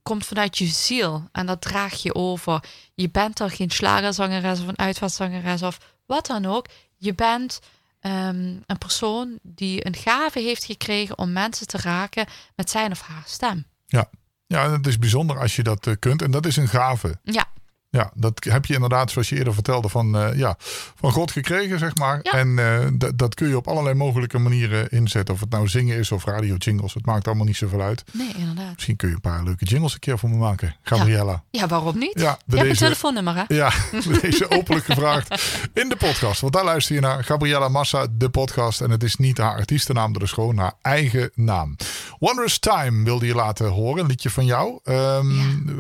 komt 0.03 0.27
vanuit 0.27 0.59
je 0.59 0.66
ziel 0.66 1.29
en 1.33 1.47
dat 1.47 1.61
draag 1.61 2.03
je 2.03 2.14
over. 2.14 2.64
Je 2.95 3.11
bent 3.11 3.41
er 3.41 3.51
geen 3.51 3.70
slagerzangeres 3.70 4.61
of 4.61 4.66
een 4.66 4.79
uitvaartzangeres 4.79 5.62
of 5.62 5.79
wat 6.07 6.27
dan 6.27 6.47
ook. 6.47 6.66
Je 6.97 7.14
bent 7.14 7.61
ehm, 8.01 8.57
een 8.66 8.79
persoon 8.79 9.39
die 9.43 9.87
een 9.87 9.97
gave 9.97 10.41
heeft 10.41 10.64
gekregen 10.64 11.18
om 11.18 11.33
mensen 11.33 11.66
te 11.66 11.79
raken 11.79 12.27
met 12.57 12.70
zijn 12.70 12.91
of 12.91 13.01
haar 13.01 13.24
stem. 13.27 13.66
Ja. 13.87 14.11
ja, 14.47 14.70
het 14.70 14.87
is 14.87 14.99
bijzonder 14.99 15.41
als 15.41 15.57
je 15.57 15.62
dat 15.62 15.87
eh, 15.87 15.95
kunt. 15.99 16.22
En 16.22 16.31
dat 16.31 16.47
is 16.47 16.57
een 16.57 16.68
gave. 16.68 17.18
Ja, 17.22 17.47
Ja, 17.91 18.11
dat 18.14 18.45
heb 18.51 18.66
je 18.66 18.74
inderdaad, 18.74 19.11
zoals 19.11 19.28
je 19.28 19.37
eerder 19.37 19.55
vertelde, 19.55 19.89
van, 19.89 20.16
eh, 20.16 20.39
ja, 20.39 20.57
van 20.95 21.12
God 21.12 21.30
gekregen, 21.30 21.78
zeg 21.78 21.95
maar. 21.97 22.20
Ja. 22.22 22.30
En 22.32 22.59
eh, 22.59 22.87
dat- 22.93 23.18
dat 23.18 23.34
kun 23.34 23.49
je 23.49 23.57
op 23.57 23.68
allerlei 23.68 23.95
mogelijke 23.95 24.39
manieren 24.39 24.89
inzetten. 24.89 25.34
Of 25.34 25.41
het 25.41 25.51
nou 25.51 25.68
zingen 25.68 25.99
is 25.99 26.12
of 26.12 26.24
radio 26.24 26.55
jingles, 26.57 26.95
het 26.95 27.07
maakt 27.07 27.26
allemaal 27.26 27.45
niet 27.47 27.57
zoveel 27.57 27.80
uit. 27.80 28.05
Nee, 28.12 28.32
inderdaad. 28.37 28.74
Misschien 28.74 28.97
kun 28.97 29.09
je 29.09 29.14
een 29.14 29.20
paar 29.20 29.43
leuke 29.45 29.64
jingles 29.64 29.93
een 29.93 29.99
keer 29.99 30.18
voor 30.18 30.28
me 30.28 30.37
maken, 30.37 30.76
Gabriella. 30.82 31.43
Ja, 31.51 31.66
waarom 31.66 31.99
niet? 31.99 32.12
Ja, 32.20 32.20
je 32.20 32.26
bij 32.26 32.37
hebt 32.47 32.61
een 32.62 32.68
deze- 32.68 32.82
telefoonnummer, 32.82 33.34
hè? 33.37 33.55
Ja, 33.55 33.70
deze 34.20 34.51
openlijk 34.51 34.84
gevraagd 34.87 35.43
in 35.74 35.89
de 35.89 35.97
podcast. 35.97 36.41
Want 36.41 36.53
daar 36.53 36.64
luister 36.64 36.95
je 36.95 37.01
naar 37.01 37.24
Gabriella 37.24 37.68
Massa, 37.68 38.07
de 38.11 38.28
podcast. 38.28 38.80
En 38.80 38.91
het 38.91 39.03
is 39.03 39.16
niet 39.16 39.39
haar 39.39 39.57
artiestennaam, 39.57 40.12
dat 40.12 40.22
is 40.22 40.32
gewoon 40.32 40.59
haar 40.59 40.72
eigen 40.82 41.30
naam. 41.34 41.76
Wondrous 42.18 42.59
Time 42.59 43.05
wilde 43.05 43.26
je 43.26 43.34
laten 43.34 43.68
horen, 43.68 44.01
een 44.03 44.09
liedje 44.09 44.30
van 44.30 44.45
jou. 44.45 44.78
Ehm, 44.84 45.24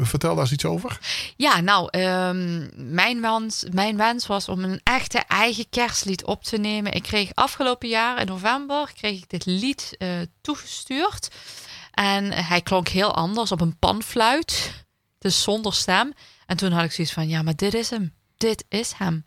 Vertel 0.00 0.30
daar 0.34 0.42
eens 0.44 0.52
iets 0.52 0.64
over. 0.64 0.98
Ja, 1.36 1.60
nou, 1.60 1.88
ehm, 2.02 2.68
mijn, 2.94 3.20
wens, 3.20 3.64
mijn 3.70 3.96
wens 3.96 4.26
was 4.26 4.48
om 4.48 4.64
een 4.64 4.80
echte 4.82 5.18
eigen 5.18 5.68
kerstlied 5.68 6.24
op 6.24 6.44
te 6.44 6.56
nemen. 6.56 6.92
Ik 6.92 7.02
kreeg 7.02 7.34
afgelopen 7.34 7.88
jaar 7.88 8.20
in 8.20 8.26
november 8.26 8.92
kreeg 8.94 9.18
ik 9.18 9.30
dit 9.30 9.46
lied 9.46 9.94
eh, 9.98 10.08
toegestuurd. 10.40 11.28
En 11.90 12.32
hij 12.32 12.60
klonk 12.60 12.88
heel 12.88 13.14
anders 13.14 13.52
op 13.52 13.60
een 13.60 13.78
panfluit. 13.78 14.84
Dus 15.18 15.42
zonder 15.42 15.74
stem. 15.74 16.12
En 16.46 16.56
toen 16.56 16.72
had 16.72 16.84
ik 16.84 16.92
zoiets 16.92 17.12
van, 17.12 17.28
ja, 17.28 17.42
maar 17.42 17.56
dit 17.56 17.74
is 17.74 17.90
hem. 17.90 18.14
Dit 18.36 18.64
is 18.68 18.92
hem. 18.96 19.24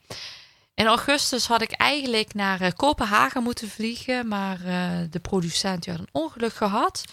In 0.74 0.86
augustus 0.86 1.48
had 1.48 1.62
ik 1.62 1.72
eigenlijk 1.72 2.34
naar 2.34 2.62
eh, 2.62 2.72
Kopenhagen 2.76 3.44
moeten 3.44 3.70
vliegen. 3.70 4.28
Maar 4.28 4.66
eh, 4.66 4.90
de 5.10 5.20
producent 5.20 5.86
had 5.86 6.00
een 6.00 6.10
ongeluk 6.12 6.54
gehad. 6.54 7.04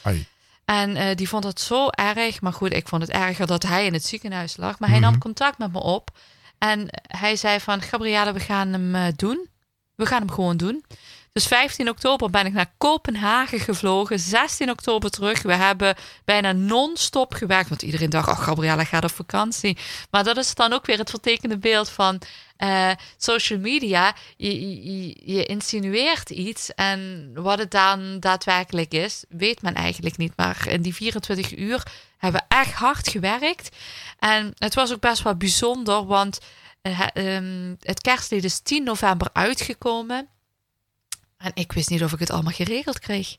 En 0.67 0.97
eh, 0.97 1.17
die 1.17 1.29
vond 1.29 1.45
het 1.45 1.61
zo 1.61 1.89
erg. 1.89 2.41
Maar 2.41 2.53
goed, 2.53 2.73
ik 2.73 2.89
vond 2.89 3.03
het 3.03 3.11
erger 3.11 3.47
dat 3.47 3.63
hij 3.63 3.87
in 3.87 3.93
het 3.93 4.05
ziekenhuis 4.07 4.57
lag. 4.57 4.79
Maar 4.79 4.89
hij 4.89 4.99
Mhm. 4.99 5.11
nam 5.11 5.19
contact 5.21 5.59
met 5.59 5.73
me 5.73 5.79
op. 5.83 6.11
En 6.59 6.89
hij 7.07 7.37
zei 7.37 7.61
van, 7.61 7.83
Gabrielle, 7.83 8.33
we 8.33 8.41
gaan 8.41 8.73
hem 8.73 8.95
eh, 8.95 9.03
doen. 9.17 9.49
We 9.95 10.07
gaan 10.07 10.19
hem 10.21 10.31
gewoon 10.31 10.57
doen. 10.57 10.85
Dus 11.33 11.47
15 11.47 11.89
oktober 11.89 12.31
ben 12.31 12.47
ik 12.47 12.53
naar 12.53 12.73
Kopenhagen 12.79 13.61
gevlogen. 13.61 14.19
16 14.21 14.71
oktober 14.71 15.11
terug. 15.11 15.43
We 15.43 15.55
hebben 15.55 15.95
bijna 16.25 16.53
non-stop 16.53 17.35
gewerkt. 17.35 17.69
Want 17.69 17.83
iedereen 17.83 18.11
dacht, 18.11 18.29
oh, 18.29 18.39
Gabriella 18.39 18.85
gaat 18.85 19.05
op 19.05 19.11
vakantie. 19.11 19.79
Maar 20.11 20.25
dat 20.25 20.37
is 20.37 20.55
dan 20.55 20.73
ook 20.73 20.87
weer 20.87 20.99
het 20.99 21.11
vertekende 21.11 21.59
beeld 21.59 21.89
van 21.89 22.21
eh, 22.57 22.91
social 23.17 23.59
media. 23.59 24.15
Je, 24.37 25.45
insinueert 25.47 26.31
iets. 26.31 26.75
En 26.75 27.31
wat 27.35 27.59
het 27.59 27.71
dan 27.71 28.21
daadwerkelijk 28.21 28.93
is, 28.93 29.25
weet 29.29 29.63
men 29.63 29.75
eigenlijk 29.75 30.17
niet. 30.17 30.33
Maar 30.37 30.69
in 30.69 30.83
die 30.83 30.95
24 30.95 31.57
uur 31.57 31.83
hebben 32.19 32.41
we 32.49 32.57
echt 32.57 32.73
hard 32.73 33.09
gewerkt. 33.09 33.77
En 34.19 34.53
het 34.59 34.75
was 34.75 34.93
ook 34.93 35.01
best 35.01 35.23
wel 35.23 35.37
bijzonder. 35.37 36.07
Want 36.07 36.39
eh, 36.83 37.07
ehm, 37.13 37.75
het 37.81 38.01
kerstlied 38.01 38.45
is 38.45 38.59
10 38.59 38.85
november 38.85 39.29
uitgekomen. 39.33 40.29
En 41.37 41.51
ik 41.55 41.73
wist 41.73 41.91
niet 41.91 42.03
of 42.03 42.13
ik 42.13 42.19
het 42.19 42.31
allemaal 42.31 42.53
geregeld 42.53 42.99
kreeg. 42.99 43.37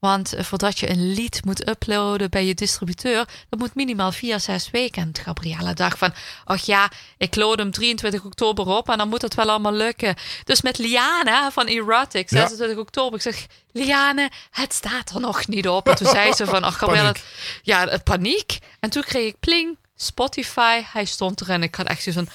Want 0.00 0.34
eh, 0.34 0.44
voordat 0.44 0.78
je 0.78 0.90
een 0.90 1.12
lied 1.12 1.44
moet 1.44 1.68
uploaden 1.68 2.30
bij 2.30 2.46
je 2.46 2.54
distributeur, 2.54 3.28
dat 3.48 3.58
moet 3.58 3.74
minimaal 3.74 4.12
vier, 4.12 4.40
zes 4.40 4.70
weken. 4.70 5.02
En 5.02 5.22
Gabriella 5.24 5.72
dacht 5.72 5.98
van, 5.98 6.12
ach 6.44 6.64
ja, 6.64 6.90
ik 7.18 7.36
load 7.36 7.58
hem 7.58 7.70
23 7.70 8.24
oktober 8.24 8.66
op 8.66 8.88
en 8.88 8.98
dan 8.98 9.08
moet 9.08 9.22
het 9.22 9.34
wel 9.34 9.48
allemaal 9.48 9.72
lukken. 9.72 10.14
Dus 10.44 10.62
met 10.62 10.78
Liane 10.78 11.50
van 11.52 11.66
Erotic, 11.66 12.30
Ja. 12.30 12.38
26 12.38 12.78
oktober, 12.78 13.14
ik 13.14 13.22
zeg, 13.22 13.46
Liane, 13.72 14.30
het 14.50 14.72
staat 14.72 15.10
er 15.10 15.20
nog 15.20 15.46
niet 15.46 15.68
op. 15.68 15.88
En 15.88 15.96
toen 15.96 16.06
zei 16.06 16.32
ze 16.32 16.46
van, 16.46 16.62
ach 16.64 16.78
Gabriella, 16.78 17.14
ja, 17.62 17.98
paniek. 18.04 18.58
En 18.80 18.90
toen 18.90 19.02
kreeg 19.02 19.28
ik 19.28 19.40
pling, 19.40 19.78
Spotify, 19.96 20.82
hij 20.92 21.04
stond 21.04 21.40
er 21.40 21.50
en 21.50 21.62
ik 21.62 21.74
had 21.74 21.86
echt 21.86 22.02
zo'n 22.02 22.28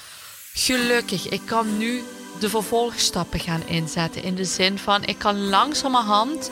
gelukkig, 0.54 1.30
ik 1.30 1.42
kan 1.46 1.78
nu 1.78 2.04
de 2.40 2.50
vervolgstappen 2.50 3.40
gaan 3.40 3.68
inzetten. 3.68 4.24
In 4.24 4.36
de 4.36 4.46
zin 4.46 4.78
van, 4.78 5.06
ik 5.06 5.18
kan 5.18 5.48
langzamerhand 5.50 6.52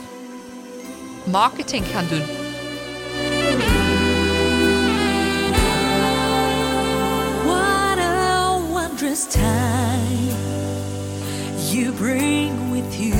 marketing 1.24 1.84
gaan 1.84 2.06
doen. 2.08 2.22
What 7.44 7.98
a 7.98 8.58
wondrous 8.72 9.26
time 9.26 10.28
you 11.70 11.92
bring 11.92 12.70
with 12.70 13.00
you. 13.00 13.14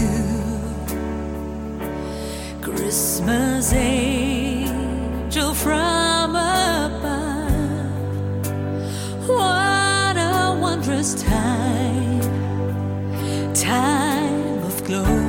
Christmas 2.60 3.72
angel 3.72 5.54
from 5.54 6.36
above. 6.36 7.02
What 9.26 10.16
a 10.16 10.56
wondrous 10.60 11.14
time, 11.14 12.20
time 13.54 14.62
of 14.64 14.84
glory. 14.84 15.23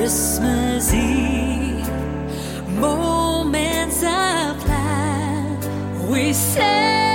Christmas 0.00 0.94
Eve, 0.94 1.86
moments 2.80 4.02
of 4.02 4.66
life. 4.66 6.08
We 6.08 6.32
celebrate 6.32 7.09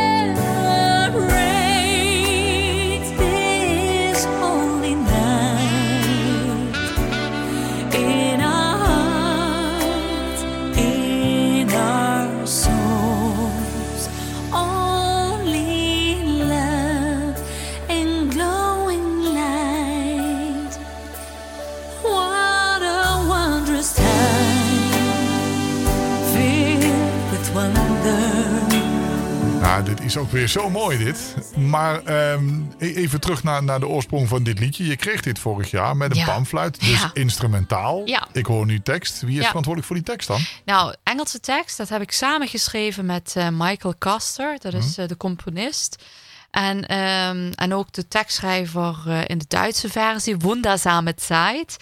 is 30.05 30.17
ook 30.17 30.31
weer 30.31 30.47
zo 30.47 30.69
mooi 30.69 30.97
dit. 30.97 31.35
Maar 31.55 32.03
ehm, 32.03 32.59
e- 32.77 32.93
even 32.93 33.19
terug 33.19 33.43
naar, 33.43 33.63
naar 33.63 33.79
de 33.79 33.87
oorsprong 33.87 34.27
van 34.27 34.43
dit 34.43 34.59
liedje. 34.59 34.85
Je 34.85 34.95
kreeg 34.95 35.21
dit 35.21 35.39
vorig 35.39 35.71
jaar 35.71 35.97
met 35.97 36.11
een 36.11 36.17
Ja. 36.17 36.25
panfluit, 36.25 36.79
dus 36.79 37.01
Ja. 37.01 37.11
instrumentaal. 37.13 38.01
Ja. 38.05 38.27
Ik 38.31 38.45
hoor 38.45 38.65
nu 38.65 38.79
tekst. 38.81 39.21
Wie 39.21 39.39
is 39.39 39.45
verantwoordelijk 39.47 39.85
voor 39.85 39.95
die 39.95 40.05
tekst 40.05 40.27
dan? 40.27 40.39
Nou, 40.65 40.93
Engelse 41.03 41.39
tekst, 41.39 41.77
dat 41.77 41.89
heb 41.89 42.01
ik 42.01 42.11
samengeschreven 42.11 43.05
met 43.05 43.33
eh, 43.37 43.47
Michael 43.51 43.95
Caster. 43.99 44.57
Dat 44.61 44.73
is 44.73 44.97
eh, 44.97 45.07
de 45.07 45.17
componist. 45.17 46.03
En, 46.51 46.87
ehm, 46.87 47.51
en 47.55 47.73
ook 47.73 47.93
de 47.93 48.07
tekstschrijver 48.07 48.95
eh, 49.07 49.21
in 49.25 49.37
de 49.37 49.45
Duitse 49.47 49.89
versie, 49.89 50.37
Wundersame 50.37 51.13
Zeit. 51.15 51.77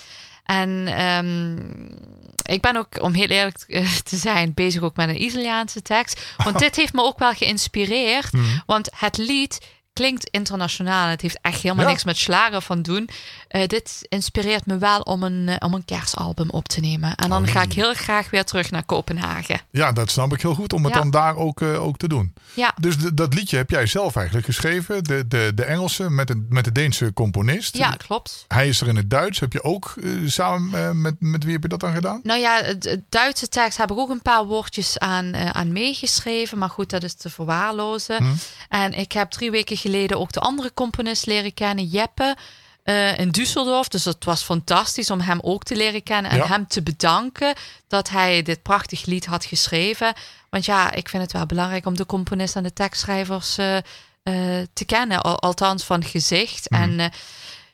En 0.45 0.88
ehm, 0.88 1.57
ik 2.53 2.61
ben 2.61 2.75
ook, 2.75 3.01
om 3.01 3.13
heel 3.13 3.27
eerlijk 3.27 3.63
eh, 3.67 3.91
te 3.91 4.15
zijn, 4.15 4.53
bezig 4.53 4.81
ook 4.81 4.95
met 4.95 5.09
een 5.09 5.23
Italiaanse 5.23 5.81
tekst. 5.81 6.21
Want 6.37 6.59
dit 6.65 6.75
heeft 6.75 6.93
me 6.93 7.01
ook 7.01 7.19
wel 7.19 7.33
geïnspireerd. 7.33 8.29
Want 8.65 8.89
het 8.95 9.17
lied 9.17 9.59
klinkt 9.93 10.27
internationaal. 10.29 11.07
Het 11.07 11.21
heeft 11.21 11.37
echt 11.41 11.61
helemaal 11.61 11.85
Ja. 11.85 11.91
niks 11.91 12.03
met 12.03 12.17
slagen 12.17 12.61
van 12.61 12.81
doen. 12.81 13.09
Eh, 13.47 13.67
dit 13.67 14.05
inspireert 14.09 14.65
me 14.65 14.77
wel 14.77 14.99
om 14.99 15.23
een, 15.23 15.47
eh, 15.49 15.55
om 15.59 15.73
een 15.73 15.85
kerstalbum 15.85 16.49
op 16.49 16.67
te 16.67 16.79
nemen. 16.79 17.15
En 17.15 17.29
dan 17.29 17.43
Oh, 17.43 17.49
ga 17.51 17.61
ik 17.61 17.75
nee. 17.75 17.85
heel 17.85 17.93
graag 17.93 18.29
weer 18.29 18.43
terug 18.45 18.71
naar 18.71 18.83
Kopenhagen. 18.83 19.61
Ja, 19.71 19.91
dat 19.91 20.11
snap 20.11 20.33
ik 20.33 20.41
heel 20.41 20.53
goed 20.55 20.73
om 20.73 20.83
het 20.83 20.93
Ja. 20.93 20.99
dan 20.99 21.11
daar 21.11 21.35
ook, 21.35 21.61
eh, 21.61 21.83
ook 21.83 21.97
te 21.97 22.07
doen. 22.07 22.33
Ja, 22.53 22.73
Dus 22.79 22.95
dat 23.13 23.33
liedje 23.33 23.57
heb 23.57 23.69
jij 23.69 23.85
zelf 23.85 24.15
eigenlijk 24.15 24.45
geschreven. 24.45 25.03
De, 25.03 25.27
de, 25.27 25.51
de 25.55 25.63
Engelse 25.63 26.09
met 26.09 26.27
de, 26.27 26.45
met 26.49 26.63
de 26.65 26.71
Deense 26.71 27.13
componist. 27.13 27.77
ja 27.77 27.89
klopt. 27.91 28.45
Hij 28.47 28.67
is 28.67 28.81
er 28.81 28.87
in 28.87 28.95
het 28.95 29.09
Duits. 29.09 29.39
Heb 29.39 29.53
je 29.53 29.63
ook 29.63 29.93
samen 30.25 31.01
met, 31.01 31.15
met 31.19 31.43
wie 31.43 31.53
heb 31.53 31.61
je 31.63 31.67
dat 31.69 31.79
dan 31.79 31.93
gedaan? 31.93 32.19
Nou 32.23 32.39
ja, 32.39 32.61
het, 32.63 32.99
Duitse 33.09 33.47
tekst 33.47 33.77
heb 33.77 33.91
ik 33.91 33.97
ook 33.97 34.09
een 34.09 34.21
paar 34.21 34.45
woordjes 34.45 34.99
aan, 34.99 35.35
aan 35.35 35.71
meegeschreven. 35.71 36.57
Maar 36.57 36.69
goed, 36.69 36.89
dat 36.89 37.03
is 37.03 37.13
te 37.13 37.29
verwaarlozen. 37.29 38.17
Hm. 38.23 38.31
En 38.69 38.93
ik 38.93 39.11
heb 39.11 39.31
drie 39.31 39.51
weken 39.51 39.77
geleden 39.89 40.19
ook 40.19 40.31
de 40.31 40.39
andere 40.39 40.71
componist 40.73 41.25
leren 41.25 41.53
kennen, 41.53 41.86
Jeppe. 41.86 42.36
eh, 42.84 43.17
in 43.19 43.31
Düsseldorf. 43.39 43.88
Dus 43.88 44.05
het 44.05 44.25
was 44.25 44.41
fantastisch 44.41 45.09
om 45.11 45.19
hem 45.19 45.39
ook 45.41 45.63
te 45.63 45.75
leren 45.75 46.03
kennen 46.03 46.31
en 46.31 46.38
Ja. 46.38 46.47
hem 46.47 46.67
te 46.67 46.81
bedanken 46.84 47.53
dat 47.88 48.09
hij 48.09 48.41
dit 48.41 48.61
prachtig 48.61 49.05
lied 49.05 49.25
had 49.25 49.45
geschreven. 49.45 50.13
Want 50.49 50.65
ja, 50.65 50.91
ik 50.93 51.09
vind 51.09 51.23
het 51.23 51.31
wel 51.31 51.45
belangrijk 51.45 51.86
om 51.86 51.95
de 51.97 52.05
componist 52.05 52.55
en 52.55 52.63
de 52.63 52.73
tekstschrijvers 52.73 53.57
eh, 53.57 53.77
eh, 53.77 53.84
te 54.73 54.86
kennen, 54.86 55.21
al- 55.21 55.39
althans 55.39 55.84
van 55.84 56.03
gezicht. 56.03 56.69
Mhm. 56.69 56.81
En 56.99 57.11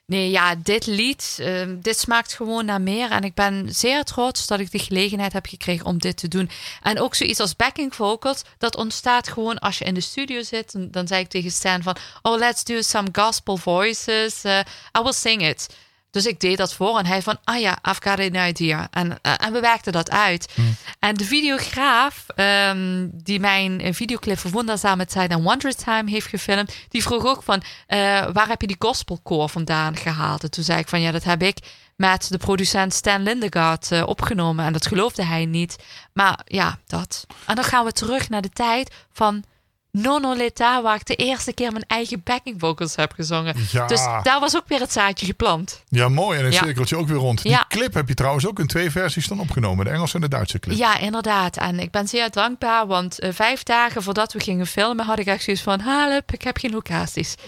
nee, 0.10 0.30
ja, 0.30 0.56
dit 0.56 0.86
lied, 0.86 1.38
eh, 1.42 1.68
dit 1.78 2.00
smaakt 2.00 2.34
gewoon 2.34 2.66
naar 2.66 2.82
meer. 2.82 3.12
En 3.12 3.24
ik 3.24 3.34
ben 3.34 3.76
zeer 3.76 4.04
trots 4.04 4.48
dat 4.48 4.60
ik 4.60 4.72
de 4.72 4.80
gelegenheid 4.80 5.34
heb 5.34 5.46
gekregen 5.46 5.86
om 5.86 5.98
dit 5.98 6.18
te 6.18 6.28
doen. 6.28 6.50
En 6.82 7.00
ook 7.00 7.16
zoiets 7.16 7.40
als 7.40 7.56
backing 7.56 7.96
vocals, 7.96 8.42
dat 8.58 8.76
ontstaat 8.76 9.28
gewoon 9.28 9.60
als 9.60 9.78
je 9.78 9.86
in 9.86 9.94
de 9.94 10.02
studio 10.02 10.44
zit. 10.44 10.76
Dan 10.78 11.08
zei 11.08 11.22
ik 11.22 11.30
tegen 11.30 11.52
Stan 11.52 11.84
van, 11.84 11.96
oh, 12.22 12.38
let's 12.38 12.64
do 12.64 12.82
some 12.82 13.08
gospel 13.12 13.58
voices. 13.58 14.44
Eh, 14.44 14.60
I 14.98 15.02
will 15.04 15.14
sing 15.14 15.48
it. 15.48 15.68
Dus 16.12 16.26
ik 16.26 16.40
deed 16.40 16.58
dat 16.58 16.74
voor 16.74 16.98
en 16.98 17.06
hij 17.06 17.22
van, 17.22 17.38
ah 17.44 17.60
ja, 17.60 17.78
I've 17.90 18.02
got 18.02 18.20
an 18.20 18.48
idea. 18.48 18.88
En, 18.92 19.20
eh, 19.22 19.34
en 19.38 19.54
we 19.54 19.60
werkten 19.60 19.92
dat 19.92 20.12
uit. 20.12 20.54
En 21.00 21.16
de 21.16 21.24
videograaf 21.24 22.26
ehm, 22.36 23.08
die 23.12 23.40
mijn 23.40 23.94
videoclip 23.94 24.38
voor 24.38 24.52
Wonderzame 24.52 25.06
Tijd 25.06 25.32
en 25.32 25.42
Wonder 25.42 25.76
Time 25.76 26.10
heeft 26.10 26.28
gefilmd, 26.28 26.76
die 26.90 27.04
vroeg 27.04 27.26
ook 27.26 27.44
van, 27.44 27.64
eh, 27.88 27.98
waar 28.34 28.48
heb 28.48 28.62
je 28.62 28.68
die 28.68 28.76
gospelcore 28.80 29.50
vandaan 29.50 29.96
gehaald? 29.96 30.44
En 30.44 30.52
toen 30.52 30.64
zei 30.64 30.80
ik 30.80 30.88
van, 30.88 31.02
ja, 31.02 31.12
dat 31.12 31.24
heb 31.24 31.42
ik 31.42 31.58
met 32.00 32.28
de 32.30 32.38
producent 32.38 32.94
Stan 32.94 33.24
Lindegaard 33.24 33.92
eh, 33.92 34.08
opgenomen. 34.08 34.66
En 34.66 34.74
dat 34.74 34.88
geloofde 34.88 35.24
hij 35.24 35.46
niet. 35.46 35.76
Maar 36.14 36.40
ja, 36.46 36.80
dat. 36.88 37.26
En 37.46 37.56
dan 37.56 37.64
gaan 37.64 37.86
we 37.86 37.92
terug 37.92 38.30
naar 38.30 38.42
de 38.42 38.50
tijd 38.50 38.96
van 39.12 39.44
Nono 39.92 40.34
Leta, 40.36 40.82
waar 40.82 40.96
ik 40.96 41.06
de 41.06 41.16
eerste 41.16 41.54
keer 41.54 41.72
mijn 41.72 41.84
eigen 41.88 42.22
backing 42.24 42.60
vocals 42.60 42.96
heb 42.96 43.12
gezongen. 43.14 43.56
Ja. 43.72 43.88
Dus 43.88 44.02
daar 44.24 44.40
was 44.40 44.56
ook 44.56 44.68
weer 44.68 44.80
het 44.80 44.92
zaadje 44.92 45.26
geplant. 45.26 45.84
Ja, 45.88 46.10
mooi. 46.10 46.40
En 46.40 46.46
een 46.46 46.52
Ja. 46.52 46.64
cirkeltje 46.64 46.98
ook 46.98 47.08
weer 47.08 47.18
rond. 47.18 47.42
Die 47.42 47.52
Ja. 47.52 47.66
clip 47.68 47.94
heb 47.94 48.08
je 48.08 48.14
trouwens 48.14 48.48
ook 48.48 48.60
in 48.60 48.68
twee 48.68 48.92
versies 48.92 49.28
dan 49.28 49.40
opgenomen. 49.40 49.86
De 49.86 49.92
Engelse 49.92 50.16
en 50.16 50.22
de 50.22 50.28
Duitse 50.28 50.60
clip. 50.60 50.78
Ja, 50.78 50.98
inderdaad. 50.98 51.58
En 51.58 51.80
ik 51.80 51.92
ben 51.92 52.08
zeer 52.08 52.30
dankbaar, 52.30 52.88
want 52.88 53.20
eh, 53.20 53.30
vijf 53.34 53.64
dagen 53.64 54.04
voordat 54.04 54.34
we 54.34 54.40
gingen 54.40 54.68
filmen, 54.68 55.06
had 55.06 55.20
ik 55.20 55.28
echt 55.28 55.44
zoiets 55.44 55.64
van: 55.64 55.80
Halep, 55.80 56.32
ik 56.34 56.42
heb 56.42 56.58
geen 56.58 56.72
locaties. 56.72 57.36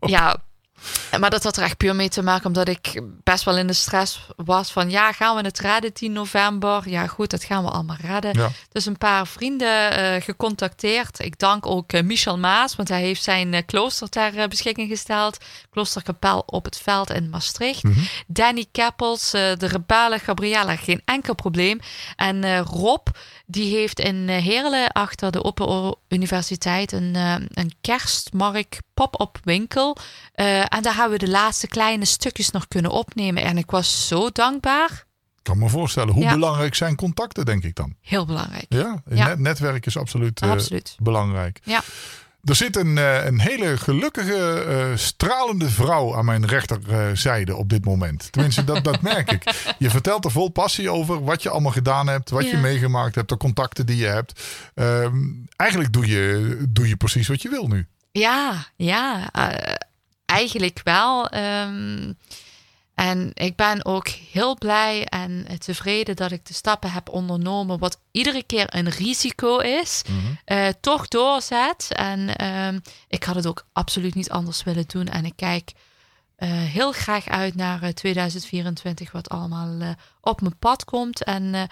Ja, 0.00 0.36
maar 1.18 1.30
dat 1.30 1.44
had 1.44 1.56
er 1.56 1.62
echt 1.62 1.76
puur 1.76 1.96
mee 1.96 2.08
te 2.08 2.22
maken 2.22 2.46
omdat 2.46 2.68
ik 2.68 3.02
best 3.24 3.44
wel 3.44 3.58
in 3.58 3.66
de 3.66 3.72
stress 3.72 4.20
was 4.36 4.72
van: 4.72 4.90
ja, 4.90 5.12
gaan 5.12 5.36
we 5.36 5.42
het 5.42 5.58
redden 5.58 5.92
10 5.92 6.12
november? 6.12 6.88
Ja, 6.88 7.06
goed, 7.06 7.30
dat 7.30 7.44
gaan 7.44 7.64
we 7.64 7.70
allemaal 7.70 7.96
redden. 8.00 8.38
Ja. 8.38 8.50
Dus 8.72 8.86
een 8.86 8.98
paar 8.98 9.26
vrienden 9.26 9.92
eh, 9.92 10.22
gecontacteerd. 10.22 11.18
Ik 11.18 11.38
dank 11.38 11.66
ook 11.66 11.92
eh, 11.92 12.02
Michel 12.02 12.38
Maas, 12.38 12.76
want 12.76 12.88
hij 12.88 13.00
heeft 13.00 13.22
zijn 13.22 13.54
eh, 13.54 13.62
klooster 13.66 14.08
ter 14.08 14.48
beschikking 14.48 14.88
gesteld. 14.88 15.38
Kloosterkapel 15.70 16.42
op 16.46 16.64
het 16.64 16.76
veld 16.76 17.10
in 17.10 17.30
Maastricht. 17.30 17.82
Danny 18.26 18.66
Keppels, 18.72 19.30
de 19.30 19.66
rebellen, 19.66 20.20
Gabriella, 20.20 20.76
geen 20.76 21.02
enkel 21.04 21.34
probleem. 21.34 21.80
En 22.16 22.62
Rob, 22.62 23.06
die 23.46 23.76
heeft 23.76 24.00
in 24.00 24.28
Heerlen 24.28 24.88
achter 24.92 25.30
de 25.30 25.44
Open 25.44 25.96
Universiteit 26.08 26.92
een, 26.92 27.14
een 27.48 27.72
kerstmarkt 27.80 28.80
pop-up 29.08 29.38
winkel. 29.44 29.96
Eh, 30.32 30.74
en 30.74 30.82
daar 30.82 30.94
hebben 30.96 31.18
we 31.18 31.24
de 31.24 31.30
laatste 31.30 31.66
kleine 31.66 32.04
stukjes 32.04 32.50
nog 32.50 32.68
kunnen 32.68 32.90
opnemen. 32.90 33.42
En 33.42 33.58
ik 33.58 33.70
was 33.70 34.08
zo 34.08 34.30
dankbaar. 34.32 34.90
Ik 35.36 35.42
kan 35.42 35.58
me 35.58 35.68
voorstellen. 35.68 36.14
Hoe 36.14 36.22
Ja. 36.22 36.32
belangrijk 36.34 36.74
zijn 36.74 36.96
contacten, 36.96 37.44
denk 37.44 37.64
ik 37.64 37.74
dan? 37.74 37.94
Heel 38.00 38.26
belangrijk. 38.26 38.66
Ja, 38.68 39.02
Ja. 39.10 39.26
Net, 39.26 39.38
netwerk 39.38 39.86
is 39.86 39.96
absoluut, 39.96 40.40
eh, 40.40 40.50
Absoluut. 40.50 40.96
belangrijk. 40.98 41.60
Ja. 41.64 41.80
Er 42.44 42.54
zit 42.54 42.76
een, 42.76 42.98
eh, 42.98 43.24
een 43.24 43.40
hele 43.40 43.76
gelukkige, 43.76 44.92
stralende 44.96 45.70
vrouw 45.70 46.16
aan 46.16 46.24
mijn 46.24 46.46
rechterzijde 46.46 47.56
op 47.56 47.68
dit 47.68 47.84
moment. 47.84 48.32
Tenminste, 48.32 48.64
dat, 48.64 48.84
dat 48.84 49.00
merk 49.00 49.30
ik. 49.32 49.74
Je 49.78 49.90
vertelt 49.90 50.24
er 50.24 50.30
vol 50.30 50.48
passie 50.48 50.90
over 50.90 51.24
wat 51.24 51.42
je 51.42 51.50
allemaal 51.50 51.72
gedaan 51.72 52.06
hebt, 52.08 52.30
wat 52.30 52.50
je 52.50 52.56
meegemaakt 52.56 53.14
hebt, 53.14 53.28
de 53.28 53.36
contacten 53.36 53.86
die 53.86 53.96
je 53.96 54.06
hebt. 54.06 54.40
Ehm, 54.74 55.18
eigenlijk 55.56 55.92
doe 55.92 56.06
je, 56.06 56.56
doe 56.68 56.88
je 56.88 56.96
precies 56.96 57.28
wat 57.28 57.42
je 57.42 57.48
wil 57.48 57.66
nu. 57.66 57.86
Ja, 58.12 58.66
ja, 58.76 59.30
eh, 59.32 59.74
eigenlijk 60.24 60.80
wel. 60.84 61.28
Ehm, 61.28 62.12
en 63.00 63.30
ik 63.34 63.56
ben 63.56 63.84
ook 63.84 64.08
heel 64.08 64.58
blij 64.58 65.04
en 65.04 65.46
tevreden 65.58 66.16
dat 66.16 66.30
ik 66.30 66.46
de 66.46 66.54
stappen 66.54 66.90
heb 66.92 67.08
ondernomen, 67.08 67.78
wat 67.78 68.00
iedere 68.10 68.42
keer 68.42 68.66
een 68.74 68.88
risico 68.88 69.58
is, 69.58 70.02
eh, 70.44 70.68
toch 70.80 71.08
doorzet. 71.08 71.86
En 71.90 72.36
ehm, 72.36 72.78
ik 73.08 73.24
had 73.24 73.34
het 73.34 73.46
ook 73.46 73.66
absoluut 73.72 74.14
niet 74.14 74.30
anders 74.30 74.62
willen 74.62 74.84
doen. 74.86 75.06
En 75.06 75.24
ik 75.24 75.32
kijk 75.36 75.72
eh, 76.36 76.48
heel 76.50 76.92
graag 76.92 77.28
uit 77.28 77.54
naar 77.54 77.82
eh, 77.82 77.88
2024, 77.88 79.12
wat 79.12 79.28
allemaal 79.28 79.96
op 80.20 80.40
mijn 80.40 80.58
pad 80.58 80.84
komt. 80.84 81.24
En, 81.24 81.68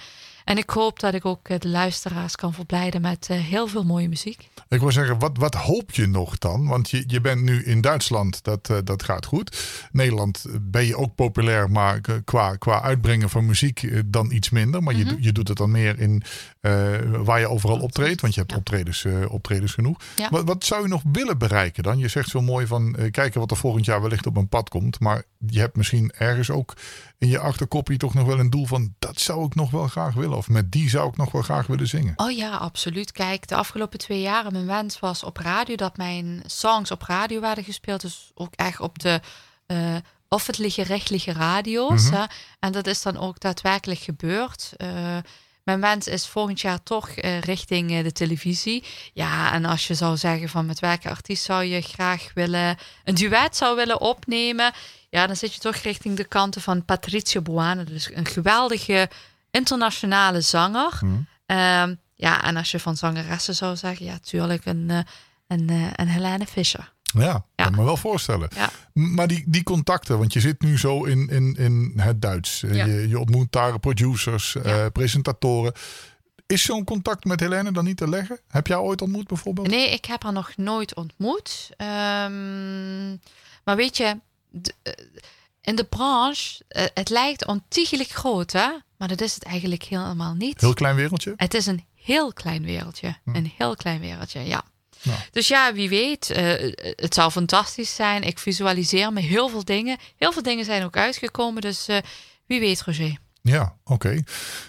en 0.48 0.56
ik 0.58 0.70
hoop 0.70 1.00
dat 1.00 1.14
ik 1.14 1.24
ook 1.24 1.48
eh, 1.48 1.58
de 1.58 1.68
luisteraars 1.68 2.36
kan 2.36 2.52
verblijden 2.54 3.00
met 3.00 3.26
eh, 3.30 3.38
heel 3.40 3.66
veel 3.66 3.84
mooie 3.84 4.08
muziek. 4.08 4.48
Ik 4.68 4.80
wil 4.80 4.92
zeggen, 4.92 5.18
wat, 5.18 5.36
wat 5.38 5.54
hoop 5.54 5.90
je 5.90 6.06
nog 6.06 6.38
dan? 6.38 6.66
Want 6.66 6.90
je, 6.90 7.04
je 7.06 7.20
bent 7.20 7.42
nu 7.42 7.64
in 7.64 7.80
Duitsland, 7.80 8.44
dat, 8.44 8.70
eh, 8.70 8.76
dat 8.84 9.02
gaat 9.02 9.26
goed. 9.26 9.58
Nederland 9.92 10.44
ben 10.60 10.84
je 10.86 10.96
ook 10.96 11.14
populair, 11.14 11.70
maar 11.70 12.00
qua, 12.24 12.56
qua 12.56 12.82
uitbrengen 12.82 13.30
van 13.30 13.46
muziek 13.46 14.02
dan 14.06 14.30
iets 14.32 14.50
minder. 14.50 14.82
Maar 14.82 14.94
je, 14.96 15.04
Mhm. 15.04 15.14
doet- 15.14 15.24
je 15.24 15.32
doet 15.32 15.48
het 15.48 15.56
dan 15.56 15.70
meer 15.70 15.98
in 16.00 16.22
waar 17.22 17.40
je 17.40 17.48
overal 17.48 17.80
optreedt. 17.80 18.20
Want 18.20 18.34
je 18.34 18.40
hebt 18.40 18.54
optredens, 18.56 19.06
optredens 19.28 19.72
genoeg. 19.72 19.98
Ja. 20.16 20.28
Wat, 20.30 20.44
wat 20.44 20.64
zou 20.64 20.82
je 20.82 20.88
nog 20.88 21.02
willen 21.12 21.38
bereiken 21.38 21.82
dan? 21.82 21.98
Je 21.98 22.08
zegt 22.08 22.28
zo 22.28 22.40
mooi 22.40 22.66
van 22.66 22.96
kijken 23.10 23.40
wat 23.40 23.50
er 23.50 23.56
volgend 23.56 23.84
jaar 23.84 24.00
wellicht 24.02 24.26
op 24.26 24.36
een 24.36 24.48
pad 24.48 24.68
komt. 24.68 25.00
Maar 25.00 25.22
je 25.46 25.60
hebt 25.60 25.76
misschien 25.76 26.12
ergens 26.18 26.50
ook 26.50 26.74
in 27.18 27.28
je 27.28 27.38
achterkopje 27.38 27.96
toch 27.96 28.14
nog 28.14 28.26
wel 28.26 28.38
een 28.38 28.50
doel 28.50 28.66
van 28.66 28.94
dat 28.98 29.20
zou 29.20 29.44
ik 29.44 29.54
nog 29.54 29.70
wel 29.70 29.86
graag 29.86 30.14
willen. 30.14 30.36
Of 30.36 30.48
met 30.48 30.72
die 30.72 30.88
zou 30.88 31.08
ik 31.08 31.16
nog 31.16 31.32
wel 31.32 31.42
graag 31.42 31.66
willen 31.66 31.88
zingen. 31.88 32.12
Oh 32.16 32.30
ja, 32.30 32.56
absoluut. 32.56 33.12
Kijk, 33.12 33.48
de 33.48 33.54
afgelopen 33.54 33.98
twee 33.98 34.20
jaren, 34.20 34.52
mijn 34.52 34.66
wens 34.66 34.98
was 35.00 35.22
op 35.22 35.36
radio 35.36 35.74
dat 35.76 35.96
mijn 35.96 36.42
songs 36.46 36.90
op 36.90 37.02
radio 37.02 37.40
werden 37.40 37.64
gespeeld. 37.64 38.00
Dus 38.00 38.30
ook 38.34 38.52
echt 38.54 38.80
op 38.80 38.98
de 38.98 39.20
eh 39.66 39.96
offentliche 40.28 40.82
rechtelijke 40.82 41.32
radio's. 41.32 42.10
hè. 42.10 42.24
En 42.58 42.72
dat 42.72 42.86
is 42.86 43.02
dan 43.02 43.16
ook 43.16 43.40
daadwerkelijk 43.40 44.00
gebeurd. 44.00 44.72
Eh, 44.76 45.16
mijn 45.68 45.80
wens 45.80 46.06
is 46.06 46.26
volgend 46.26 46.60
jaar 46.60 46.82
toch 46.82 47.08
eh, 47.08 47.40
richting 47.40 47.90
eh, 47.90 48.02
de 48.02 48.12
televisie. 48.12 48.84
Ja, 49.12 49.52
en 49.52 49.64
als 49.64 49.86
je 49.86 49.94
zou 49.94 50.16
zeggen 50.16 50.48
van 50.48 50.66
met 50.66 50.80
welke 50.80 51.08
artiest 51.08 51.44
zou 51.44 51.64
je 51.64 51.80
graag 51.80 52.30
willen 52.34 52.76
een 53.04 53.14
duet 53.14 53.56
zou 53.56 53.76
willen 53.76 54.00
opnemen. 54.00 54.72
Ja, 55.10 55.26
dan 55.26 55.36
zit 55.36 55.54
je 55.54 55.60
toch 55.60 55.76
richting 55.76 56.16
de 56.16 56.24
kanten 56.24 56.62
van 56.62 56.84
Patricio 56.84 57.40
Buana. 57.40 57.84
Dus 57.84 58.10
een 58.14 58.26
geweldige 58.26 59.10
internationale 59.50 60.40
zanger. 60.40 60.98
Ehm, 61.46 61.94
ja, 62.14 62.42
en 62.44 62.56
als 62.56 62.70
je 62.70 62.80
van 62.80 62.96
zangeressen 62.96 63.54
zou 63.54 63.76
zeggen, 63.76 64.06
ja, 64.06 64.18
tuurlijk 64.18 64.64
een, 64.64 64.90
eh, 64.90 64.98
een, 65.46 65.92
een 65.96 66.08
Helene 66.08 66.46
Fischer. 66.46 66.92
Ja, 67.14 67.44
kan 67.54 67.74
me 67.74 67.84
wel 67.84 67.96
voorstellen. 67.96 68.48
Ja. 68.54 68.70
Maar 68.92 69.26
die, 69.28 69.44
die 69.46 69.62
contacten, 69.62 70.18
want 70.18 70.32
je 70.32 70.40
zit 70.40 70.60
nu 70.62 70.78
zo 70.78 71.04
in, 71.04 71.28
in, 71.28 71.54
in 71.54 71.92
het 71.96 72.22
Duits. 72.22 72.62
Eh, 72.62 72.74
Ja. 72.74 72.84
Je, 72.84 73.08
je 73.08 73.18
ontmoet 73.18 73.52
daar 73.52 73.78
producers, 73.78 74.54
eh, 74.56 74.86
presentatoren. 74.92 75.72
Is 76.46 76.62
zo'n 76.62 76.84
contact 76.84 77.24
met 77.24 77.40
Helene 77.40 77.72
dan 77.72 77.84
niet 77.84 77.96
te 77.96 78.08
leggen? 78.08 78.40
Heb 78.48 78.66
jij 78.66 78.76
ooit 78.76 79.02
ontmoet 79.02 79.26
bijvoorbeeld? 79.26 79.66
Nee, 79.68 79.90
ik 79.90 80.04
heb 80.04 80.22
haar 80.22 80.32
nog 80.32 80.52
nooit 80.56 80.94
ontmoet. 80.94 81.70
Ehm, 81.76 83.08
maar 83.64 83.76
weet 83.76 83.96
je, 83.96 84.04
eh, 84.82 84.92
in 85.60 85.76
de 85.76 85.84
branche, 85.84 86.62
het 86.94 87.08
lijkt 87.10 87.46
ontiegelijk 87.46 88.08
groot, 88.08 88.52
hè? 88.52 88.68
Maar 88.96 89.08
dat 89.08 89.20
is 89.20 89.34
het 89.34 89.42
eigenlijk 89.44 89.82
helemaal 89.82 90.34
niet. 90.34 90.60
Heel 90.60 90.74
klein 90.74 90.96
wereldje? 90.96 91.32
Het 91.36 91.54
is 91.54 91.66
een 91.66 91.84
heel 91.94 92.32
klein 92.32 92.62
wereldje. 92.64 93.16
Een 93.24 93.52
heel 93.56 93.76
klein 93.76 94.00
wereldje, 94.00 94.40
ja. 94.40 94.62
Nou. 95.02 95.18
Dus 95.30 95.48
ja, 95.48 95.72
wie 95.72 95.88
weet, 95.88 96.30
eh, 96.30 96.72
het 96.96 97.14
zou 97.14 97.30
fantastisch 97.30 97.94
zijn. 97.94 98.22
Ik 98.22 98.38
visualiseer 98.38 99.12
me 99.12 99.20
heel 99.20 99.48
veel 99.48 99.64
dingen. 99.64 99.98
Heel 100.16 100.32
veel 100.32 100.42
dingen 100.42 100.64
zijn 100.64 100.84
ook 100.84 100.96
uitgekomen, 100.96 101.62
dus 101.62 101.88
eh, 101.88 101.96
wie 102.46 102.60
weet, 102.60 102.82
Roger. 102.82 103.18
Ja, 103.42 103.74
oké. 103.84 104.22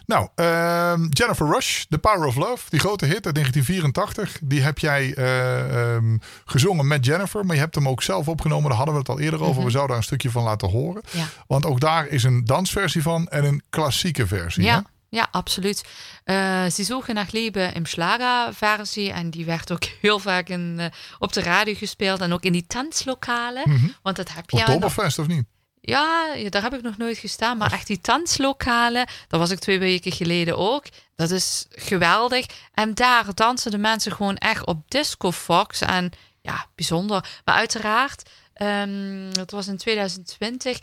Nou, 0.05 0.27
ehm, 0.35 1.07
Jennifer 1.09 1.47
Rush, 1.47 1.83
The 1.89 1.97
Power 1.97 2.27
of 2.27 2.35
Love, 2.35 2.65
die 2.69 2.79
grote 2.79 3.05
hit 3.05 3.25
uit 3.25 3.35
1984. 3.35 4.37
Die 4.41 4.61
heb 4.61 4.79
jij 4.79 5.13
eh, 5.13 5.93
ehm, 5.95 6.17
gezongen 6.45 6.87
met 6.87 7.05
Jennifer, 7.05 7.45
maar 7.45 7.55
je 7.55 7.61
hebt 7.61 7.75
hem 7.75 7.87
ook 7.87 8.03
zelf 8.03 8.27
opgenomen. 8.27 8.67
Daar 8.69 8.77
hadden 8.77 8.93
we 8.93 8.99
het 8.99 9.09
al 9.09 9.19
eerder 9.19 9.43
over. 9.43 9.63
We 9.63 9.69
zouden 9.69 9.87
daar 9.87 9.97
een 9.97 10.03
stukje 10.03 10.31
van 10.31 10.43
laten 10.43 10.69
horen. 10.69 11.01
Ja. 11.11 11.25
Want 11.47 11.65
ook 11.65 11.79
daar 11.79 12.07
is 12.07 12.23
een 12.23 12.45
dansversie 12.45 13.01
van 13.01 13.27
en 13.27 13.45
een 13.45 13.63
klassieke 13.69 14.27
versie. 14.27 14.69
hè? 14.69 14.79
Ja, 15.09 15.27
absoluut. 15.31 15.83
Eh 16.23 16.65
ze 16.65 16.83
zoeken 16.83 17.15
naar 17.15 17.27
Liebe 17.31 17.71
im 17.73 17.85
Schlager-versie. 17.85 19.11
En 19.11 19.29
die 19.29 19.45
werd 19.45 19.71
ook 19.71 19.83
heel 20.01 20.19
vaak 20.19 20.49
in, 20.49 20.75
eh, 20.79 20.85
op 21.19 21.33
de 21.33 21.41
radio 21.41 21.73
gespeeld. 21.73 22.21
En 22.21 22.33
ook 22.33 22.43
in 22.43 22.51
die 22.51 22.67
tanslokalen. 22.67 23.63
Want 24.01 24.15
dat 24.15 24.33
heb 24.33 24.49
je... 24.49 24.57
ja 24.57 24.65
nog- 24.65 24.75
Oktoberfest 24.75 25.19
of 25.19 25.27
niet? 25.27 25.43
Ja, 25.81 26.35
daar 26.49 26.61
heb 26.61 26.73
ik 26.73 26.81
nog 26.81 26.97
nooit 26.97 27.17
gestaan. 27.17 27.57
Maar 27.57 27.71
echt 27.71 27.87
die 27.87 28.01
tanslokalen, 28.01 29.07
daar 29.27 29.39
was 29.39 29.49
ik 29.49 29.59
twee 29.59 29.79
weken 29.79 30.11
geleden 30.11 30.57
ook. 30.57 30.83
Dat 31.15 31.31
is 31.31 31.65
geweldig. 31.69 32.45
En 32.73 32.93
daar 32.93 33.25
dansen 33.33 33.71
de 33.71 33.77
mensen 33.77 34.11
gewoon 34.11 34.35
echt 34.37 34.65
op 34.65 34.91
Disco 34.91 35.31
Fox. 35.31 35.81
En 35.81 36.11
ja, 36.41 36.65
bijzonder. 36.75 37.25
Maar 37.45 37.55
uiteraard, 37.55 38.29
ehm 38.53 39.31
dat 39.33 39.51
was 39.51 39.67
in 39.67 39.77
2020, 39.77 40.79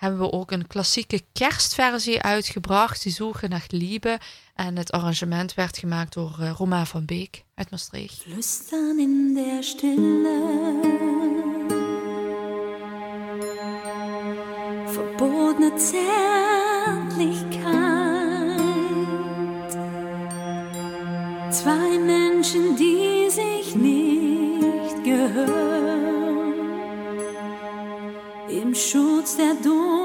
hebben 0.00 0.20
we 0.20 0.32
ook 0.32 0.50
een 0.50 0.66
klassieke 0.66 1.22
kerstversie 1.32 2.22
uitgebracht. 2.22 3.02
Die 3.02 3.12
zoeken 3.12 3.50
naar 3.50 3.64
Liebe. 3.68 4.18
En 4.54 4.76
het 4.76 4.92
arrangement 4.92 5.54
werd 5.54 5.78
gemaakt 5.78 6.12
door 6.12 6.36
eh, 6.40 6.50
Roma 6.50 6.86
van 6.86 7.04
Beek 7.04 7.44
uit 7.54 7.70
Maastricht. 7.70 8.22
Flüstern 8.22 8.98
in 8.98 9.34
der 9.34 9.62
Stille. 9.62 10.78
Verbotene 14.86 15.72
Zärtlichkeit. 15.78 18.58
Zwei 21.52 21.98
Menschen, 21.98 22.76
die 22.76 23.30
sich 23.30 23.74
nicht 23.74 25.04
gehören. 25.04 25.79
Schutz 28.90 29.36
der 29.36 29.54
Dunkelheit. 29.54 29.99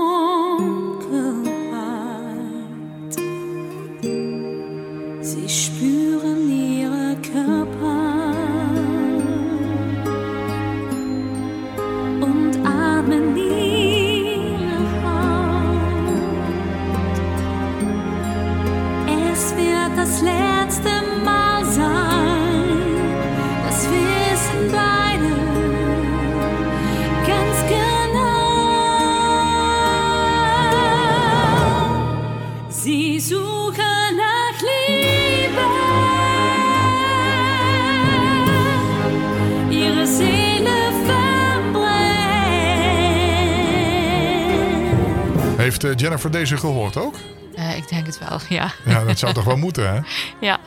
Heeft 45.82 45.94
eh, 45.94 46.00
Jennifer 46.06 46.32
deze 46.32 46.58
gehoord 46.58 46.98
ook? 46.98 47.16
Eh, 47.56 47.78
ik 47.78 47.90
denk 47.90 48.06
het 48.06 48.20
wel, 48.30 48.40
ja. 48.60 48.72
Ja, 48.86 49.04
dat 49.04 49.20
zou 49.20 49.34
toch 49.34 49.44
wel 49.44 49.58
moeten, 49.58 49.94
hè? 49.94 50.00
Ja, 50.48 50.60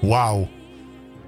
Wauw. 0.00 0.48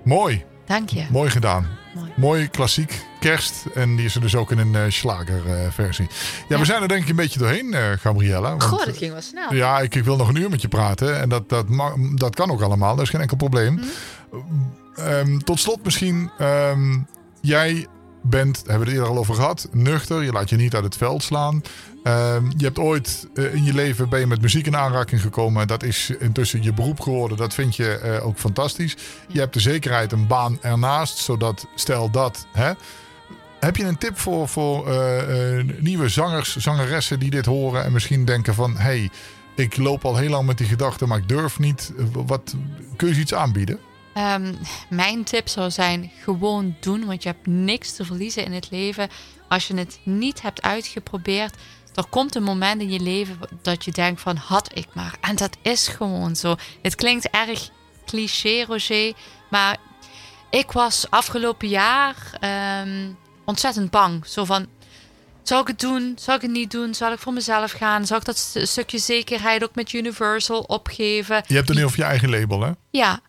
Mooi. 0.05 0.45
dank 0.67 0.89
je. 0.89 1.05
Mooi 1.11 1.31
gedaan. 1.31 1.67
Mooi. 1.95 2.11
Mooi 2.17 2.49
klassiek 2.49 3.05
kerst. 3.21 3.65
En 3.75 3.97
die 3.97 4.05
is 4.05 4.15
er 4.15 4.21
dus 4.21 4.35
ook 4.37 4.51
in 4.51 4.59
een 4.59 4.75
eh 4.75 4.83
slagerversie. 4.89 6.07
ja, 6.49 6.55
we 6.55 6.57
Ja. 6.59 6.65
zijn 6.65 6.83
er 6.83 6.89
denk 6.89 7.03
ik 7.03 7.09
een 7.09 7.17
beetje 7.17 7.39
doorheen, 7.39 7.75
eh, 7.75 7.83
Gabriella. 8.01 8.49
want, 8.49 8.63
Goh, 8.63 8.85
dat 8.85 8.97
ging 8.97 9.13
wel 9.13 9.21
snel. 9.23 9.55
Ja, 9.55 9.79
ik, 9.81 9.95
ik 9.95 10.05
wil 10.05 10.17
nog 10.17 10.29
een 10.29 10.37
uur 10.37 10.51
met 10.51 10.63
je 10.63 10.69
praten. 10.69 11.21
En 11.21 11.29
dat, 11.29 11.49
dat, 11.49 11.67
dat 12.15 12.35
kan 12.35 12.51
ook 12.51 12.61
allemaal. 12.63 12.95
Dat 12.97 13.05
is 13.05 13.11
geen 13.11 13.21
enkel 13.21 13.37
probleem. 13.37 13.75
Mhm. 13.75 13.85
Ehm, 14.95 15.39
tot 15.39 15.61
slot 15.61 15.85
misschien. 15.85 16.31
ehm, 16.39 16.99
jij 17.41 17.87
bent, 18.31 18.57
hebben 18.57 18.79
we 18.79 18.85
het 18.85 18.93
eerder 18.93 19.09
al 19.09 19.19
over 19.19 19.35
gehad, 19.35 19.69
nuchter. 19.73 20.23
Je 20.23 20.33
laat 20.33 20.51
je 20.51 20.57
niet 20.57 20.75
uit 20.75 20.85
het 20.85 20.97
veld 20.97 21.23
slaan. 21.23 21.63
Ehm, 22.03 22.45
je 22.57 22.65
hebt 22.65 22.79
ooit 22.79 23.29
eh, 23.35 23.55
in 23.55 23.65
je 23.65 23.75
leven 23.75 24.09
ben 24.09 24.21
je 24.21 24.27
met 24.27 24.41
muziek 24.41 24.67
in 24.67 24.77
aanraking 24.77 25.21
gekomen. 25.21 25.67
Dat 25.67 25.83
is 25.83 26.13
intussen 26.19 26.63
je 26.63 26.73
beroep 26.73 27.01
geworden. 27.01 27.37
Dat 27.37 27.55
vind 27.55 27.77
je 27.77 27.99
eh, 27.99 28.27
ook 28.27 28.39
fantastisch. 28.39 28.97
Je 29.29 29.39
hebt 29.39 29.55
de 29.55 29.61
zekerheid 29.61 30.13
een 30.13 30.27
baan 30.27 30.59
ernaast. 30.63 31.19
Zodat, 31.19 31.67
stel 31.75 32.11
dat... 32.11 32.47
Hè, 32.53 32.73
heb 33.61 33.77
je 33.77 33.85
een 33.85 33.99
tip 33.99 34.19
voor, 34.19 34.49
voor 34.49 34.89
eh, 34.89 35.65
nieuwe 35.79 36.09
zangers, 36.09 36.57
zangeressen 36.57 37.19
die 37.19 37.31
dit 37.31 37.47
horen 37.47 37.85
en 37.85 37.93
misschien 37.93 38.25
denken 38.25 38.55
van... 38.55 38.77
hey, 38.77 39.11
ik 39.55 39.77
loop 39.77 40.05
al 40.05 40.17
heel 40.17 40.31
lang 40.31 40.47
met 40.47 40.59
die 40.59 40.67
gedachte, 40.67 41.07
maar 41.07 41.19
ik 41.19 41.29
durf 41.29 41.59
niet. 41.59 41.93
Wat, 42.13 42.55
kun 42.97 43.09
je 43.09 43.21
iets 43.21 43.35
aanbieden? 43.35 43.79
Ehm, 44.19 44.55
mijn 44.89 45.25
tip 45.25 45.49
zou 45.49 45.71
zijn: 45.71 46.11
gewoon 46.23 46.77
doen, 46.81 47.05
want 47.07 47.23
je 47.23 47.29
hebt 47.29 47.47
niks 47.47 47.93
te 47.97 48.05
verliezen 48.05 48.45
in 48.45 48.53
het 48.53 48.71
leven. 48.71 49.09
Als 49.49 49.67
je 49.69 49.75
het 49.75 49.99
niet 50.03 50.43
hebt 50.43 50.63
uitgeprobeerd, 50.63 51.55
er 51.95 52.07
komt 52.11 52.35
een 52.35 52.43
moment 52.43 52.81
in 52.81 52.91
je 52.91 53.01
leven 53.01 53.39
dat 53.63 53.85
je 53.85 53.91
denkt 53.91 54.21
van 54.21 54.37
had 54.37 54.71
ik 54.77 54.87
maar. 54.93 55.15
En 55.21 55.37
dat 55.37 55.57
is 55.63 55.89
gewoon 55.89 56.37
zo. 56.37 56.57
Het 56.83 56.95
klinkt 56.95 57.31
erg 57.31 57.69
cliché, 58.07 58.65
Roger, 58.65 59.13
maar 59.51 59.77
ik 60.51 60.73
was 60.73 61.07
afgelopen 61.11 61.69
jaar 61.69 62.17
ehm, 62.41 63.11
ontzettend 63.45 63.91
bang. 63.91 64.27
Zo 64.27 64.45
van. 64.45 64.67
Zou 65.43 65.61
ik 65.61 65.67
het 65.67 65.81
doen? 65.81 66.13
Zou 66.21 66.37
ik 66.37 66.43
het 66.43 66.51
niet 66.51 66.71
doen? 66.71 66.95
Zal 66.95 67.13
ik 67.13 67.19
voor 67.19 67.33
mezelf 67.33 67.73
gaan? 67.73 68.07
Zou 68.07 68.21
ik 68.21 68.27
dat 68.27 68.39
st- 68.39 68.69
stukje 68.69 68.99
zekerheid 68.99 69.63
ook 69.65 69.75
met 69.75 69.93
Universal 69.93 70.61
opgeven? 70.61 71.43
Je 71.47 71.55
hebt 71.55 71.69
het 71.69 71.77
nu 71.77 71.85
over 71.85 71.99
je 71.99 72.05
eigen 72.05 72.31
label, 72.31 72.61
hè? 72.61 72.71
Ja, 72.91 73.21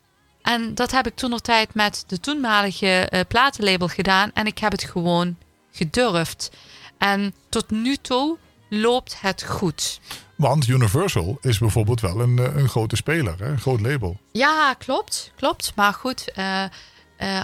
en 0.50 0.76
dat 0.76 0.92
heb 0.92 1.08
ik 1.08 1.16
toen 1.16 1.30
nog 1.30 1.40
tijd 1.40 1.74
met 1.74 2.04
de 2.08 2.20
toenmalige 2.20 2.88
eh, 2.88 3.22
platenlabel 3.28 3.88
gedaan. 3.88 4.32
En 4.34 4.46
ik 4.46 4.58
heb 4.58 4.72
het 4.72 4.84
gewoon 4.84 5.38
gedurfd. 5.72 6.52
En 6.98 7.34
tot 7.50 7.70
nu 7.70 7.96
toe 7.96 8.38
loopt 8.70 9.22
het 9.22 9.44
goed. 9.44 10.00
Want 10.36 10.68
Universal 10.68 11.38
is 11.42 11.58
bijvoorbeeld 11.58 12.02
wel 12.02 12.20
een, 12.20 12.40
eh, 12.40 12.56
een 12.56 12.70
grote 12.70 12.96
speler, 12.96 13.36
hè? 13.40 13.46
een 13.46 13.60
groot 13.60 13.82
label. 13.82 14.18
Ja, 14.32 14.74
klopt, 14.74 15.32
klopt. 15.36 15.72
Maar 15.76 15.94
goed, 15.94 16.32
eh, 16.32 16.64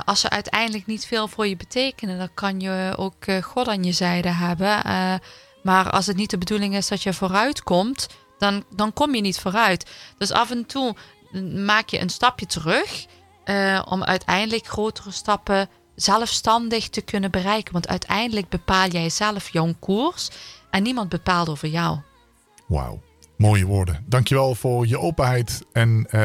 als 0.05 0.19
ze 0.19 0.29
uiteindelijk 0.29 0.85
niet 0.85 1.05
veel 1.05 1.27
voor 1.27 1.47
je 1.47 1.57
betekenen, 1.57 2.17
dan 2.17 2.33
kan 2.33 2.59
je 2.59 2.93
ook 2.97 3.25
God 3.41 3.67
aan 3.67 3.83
je 3.83 3.91
zijde 3.91 4.29
hebben. 4.29 4.81
Maar 5.63 5.89
als 5.89 6.05
het 6.05 6.15
niet 6.15 6.29
de 6.29 6.37
bedoeling 6.37 6.75
is 6.75 6.87
dat 6.87 7.03
je 7.03 7.13
vooruit 7.13 7.63
komt, 7.63 8.07
dan, 8.37 8.63
dan 8.75 8.93
kom 8.93 9.15
je 9.15 9.21
niet 9.21 9.39
vooruit. 9.39 9.89
Dus 10.17 10.31
af 10.31 10.51
en 10.51 10.65
toe 10.65 10.95
maak 11.43 11.89
je 11.89 11.99
een 11.99 12.09
stapje 12.09 12.45
terug 12.45 13.05
eh, 13.43 13.81
om 13.89 14.03
uiteindelijk 14.03 14.67
grotere 14.67 15.11
stappen 15.11 15.69
zelfstandig 15.95 16.89
te 16.89 17.01
kunnen 17.01 17.31
bereiken. 17.31 17.73
Want 17.73 17.88
uiteindelijk 17.88 18.49
bepaal 18.49 18.88
jij 18.88 19.09
zelf 19.09 19.49
jouw 19.49 19.73
koers 19.79 20.29
en 20.69 20.83
niemand 20.83 21.09
bepaalt 21.09 21.49
over 21.49 21.67
jou. 21.67 21.99
Wauw, 22.67 23.01
mooie 23.38 23.65
woorden. 23.65 24.03
Dankjewel 24.07 24.55
voor 24.55 24.88
je 24.88 24.99
openheid 24.99 25.65
en 25.71 26.05
eh, 26.09 26.21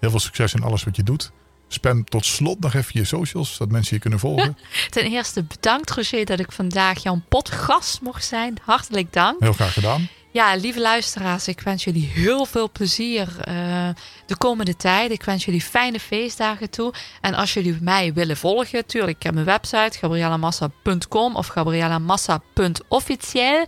heel 0.00 0.10
veel 0.10 0.18
succes 0.18 0.54
in 0.54 0.62
alles 0.62 0.84
wat 0.84 0.96
je 0.96 1.02
doet. 1.02 1.32
Spam 1.68 2.04
tot 2.04 2.24
slot 2.24 2.60
nog 2.60 2.74
even 2.74 2.90
je 2.92 3.04
socials, 3.04 3.52
zodat 3.52 3.72
mensen 3.72 3.94
je 3.94 4.00
kunnen 4.00 4.18
volgen. 4.18 4.56
Ten 4.90 5.04
eerste 5.04 5.44
bedankt 5.44 5.90
Roger 5.90 6.24
dat 6.24 6.38
ik 6.38 6.52
vandaag 6.52 7.02
jouw 7.02 7.22
potgast 7.28 8.00
mocht 8.00 8.24
zijn. 8.24 8.58
Hartelijk 8.62 9.12
dank. 9.12 9.40
Heel 9.40 9.52
graag 9.52 9.72
gedaan. 9.72 10.08
Ja, 10.34 10.54
lieve 10.54 10.80
luisteraars, 10.80 11.48
ik 11.48 11.60
wens 11.60 11.84
jullie 11.84 12.06
heel 12.06 12.44
veel 12.44 12.70
plezier 12.70 13.28
eh, 13.40 13.88
de 14.26 14.36
komende 14.38 14.76
tijd. 14.76 15.10
Ik 15.10 15.22
wens 15.22 15.44
jullie 15.44 15.60
fijne 15.60 16.00
feestdagen 16.00 16.70
toe. 16.70 16.92
En 17.20 17.34
als 17.34 17.54
jullie 17.54 17.78
mij 17.80 18.12
willen 18.12 18.36
volgen, 18.36 18.86
tuurlijk, 18.86 19.16
ik 19.16 19.22
heb 19.22 19.34
mijn 19.34 19.46
website 19.46 19.98
gabrielamassa.com 19.98 21.36
of 21.36 21.46
gabrielamassa.officieel. 21.46 23.66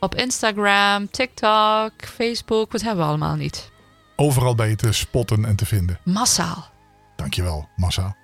Op 0.00 0.14
Instagram, 0.14 1.10
TikTok, 1.10 1.92
Facebook, 2.04 2.72
wat 2.72 2.80
hebben 2.80 3.04
we 3.04 3.08
allemaal 3.08 3.36
niet? 3.36 3.70
Overal 4.16 4.54
bij 4.54 4.68
je 4.68 4.76
te 4.76 4.92
spotten 4.92 5.44
en 5.44 5.56
te 5.56 5.66
vinden. 5.66 6.00
Massaal. 6.04 6.70
Dankjewel, 7.16 7.68
Massa. 7.76 8.17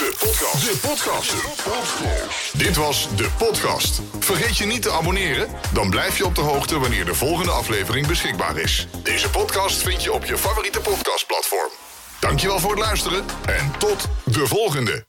De 0.00 0.14
podcast. 0.18 0.60
De 0.60 0.78
podcast. 0.80 2.58
Dit 2.58 2.76
was 2.76 3.08
de 3.16 3.30
podcast. 3.38 4.00
Vergeet 4.18 4.56
je 4.56 4.66
niet 4.66 4.82
te 4.82 4.90
abonneren, 4.90 5.48
dan 5.72 5.90
blijf 5.90 6.16
je 6.18 6.24
op 6.24 6.34
de 6.34 6.40
hoogte 6.40 6.78
wanneer 6.78 7.04
de 7.04 7.14
volgende 7.14 7.50
aflevering 7.50 8.06
beschikbaar 8.06 8.58
is. 8.58 8.86
Deze 9.02 9.30
podcast 9.30 9.82
vind 9.82 10.02
je 10.02 10.12
op 10.12 10.24
je 10.24 10.38
favoriete 10.38 10.80
podcastplatform. 10.80 11.70
Dankjewel 12.20 12.58
voor 12.58 12.70
het 12.70 12.78
luisteren 12.78 13.24
en 13.46 13.72
tot 13.78 14.08
de 14.24 14.46
volgende. 14.46 15.04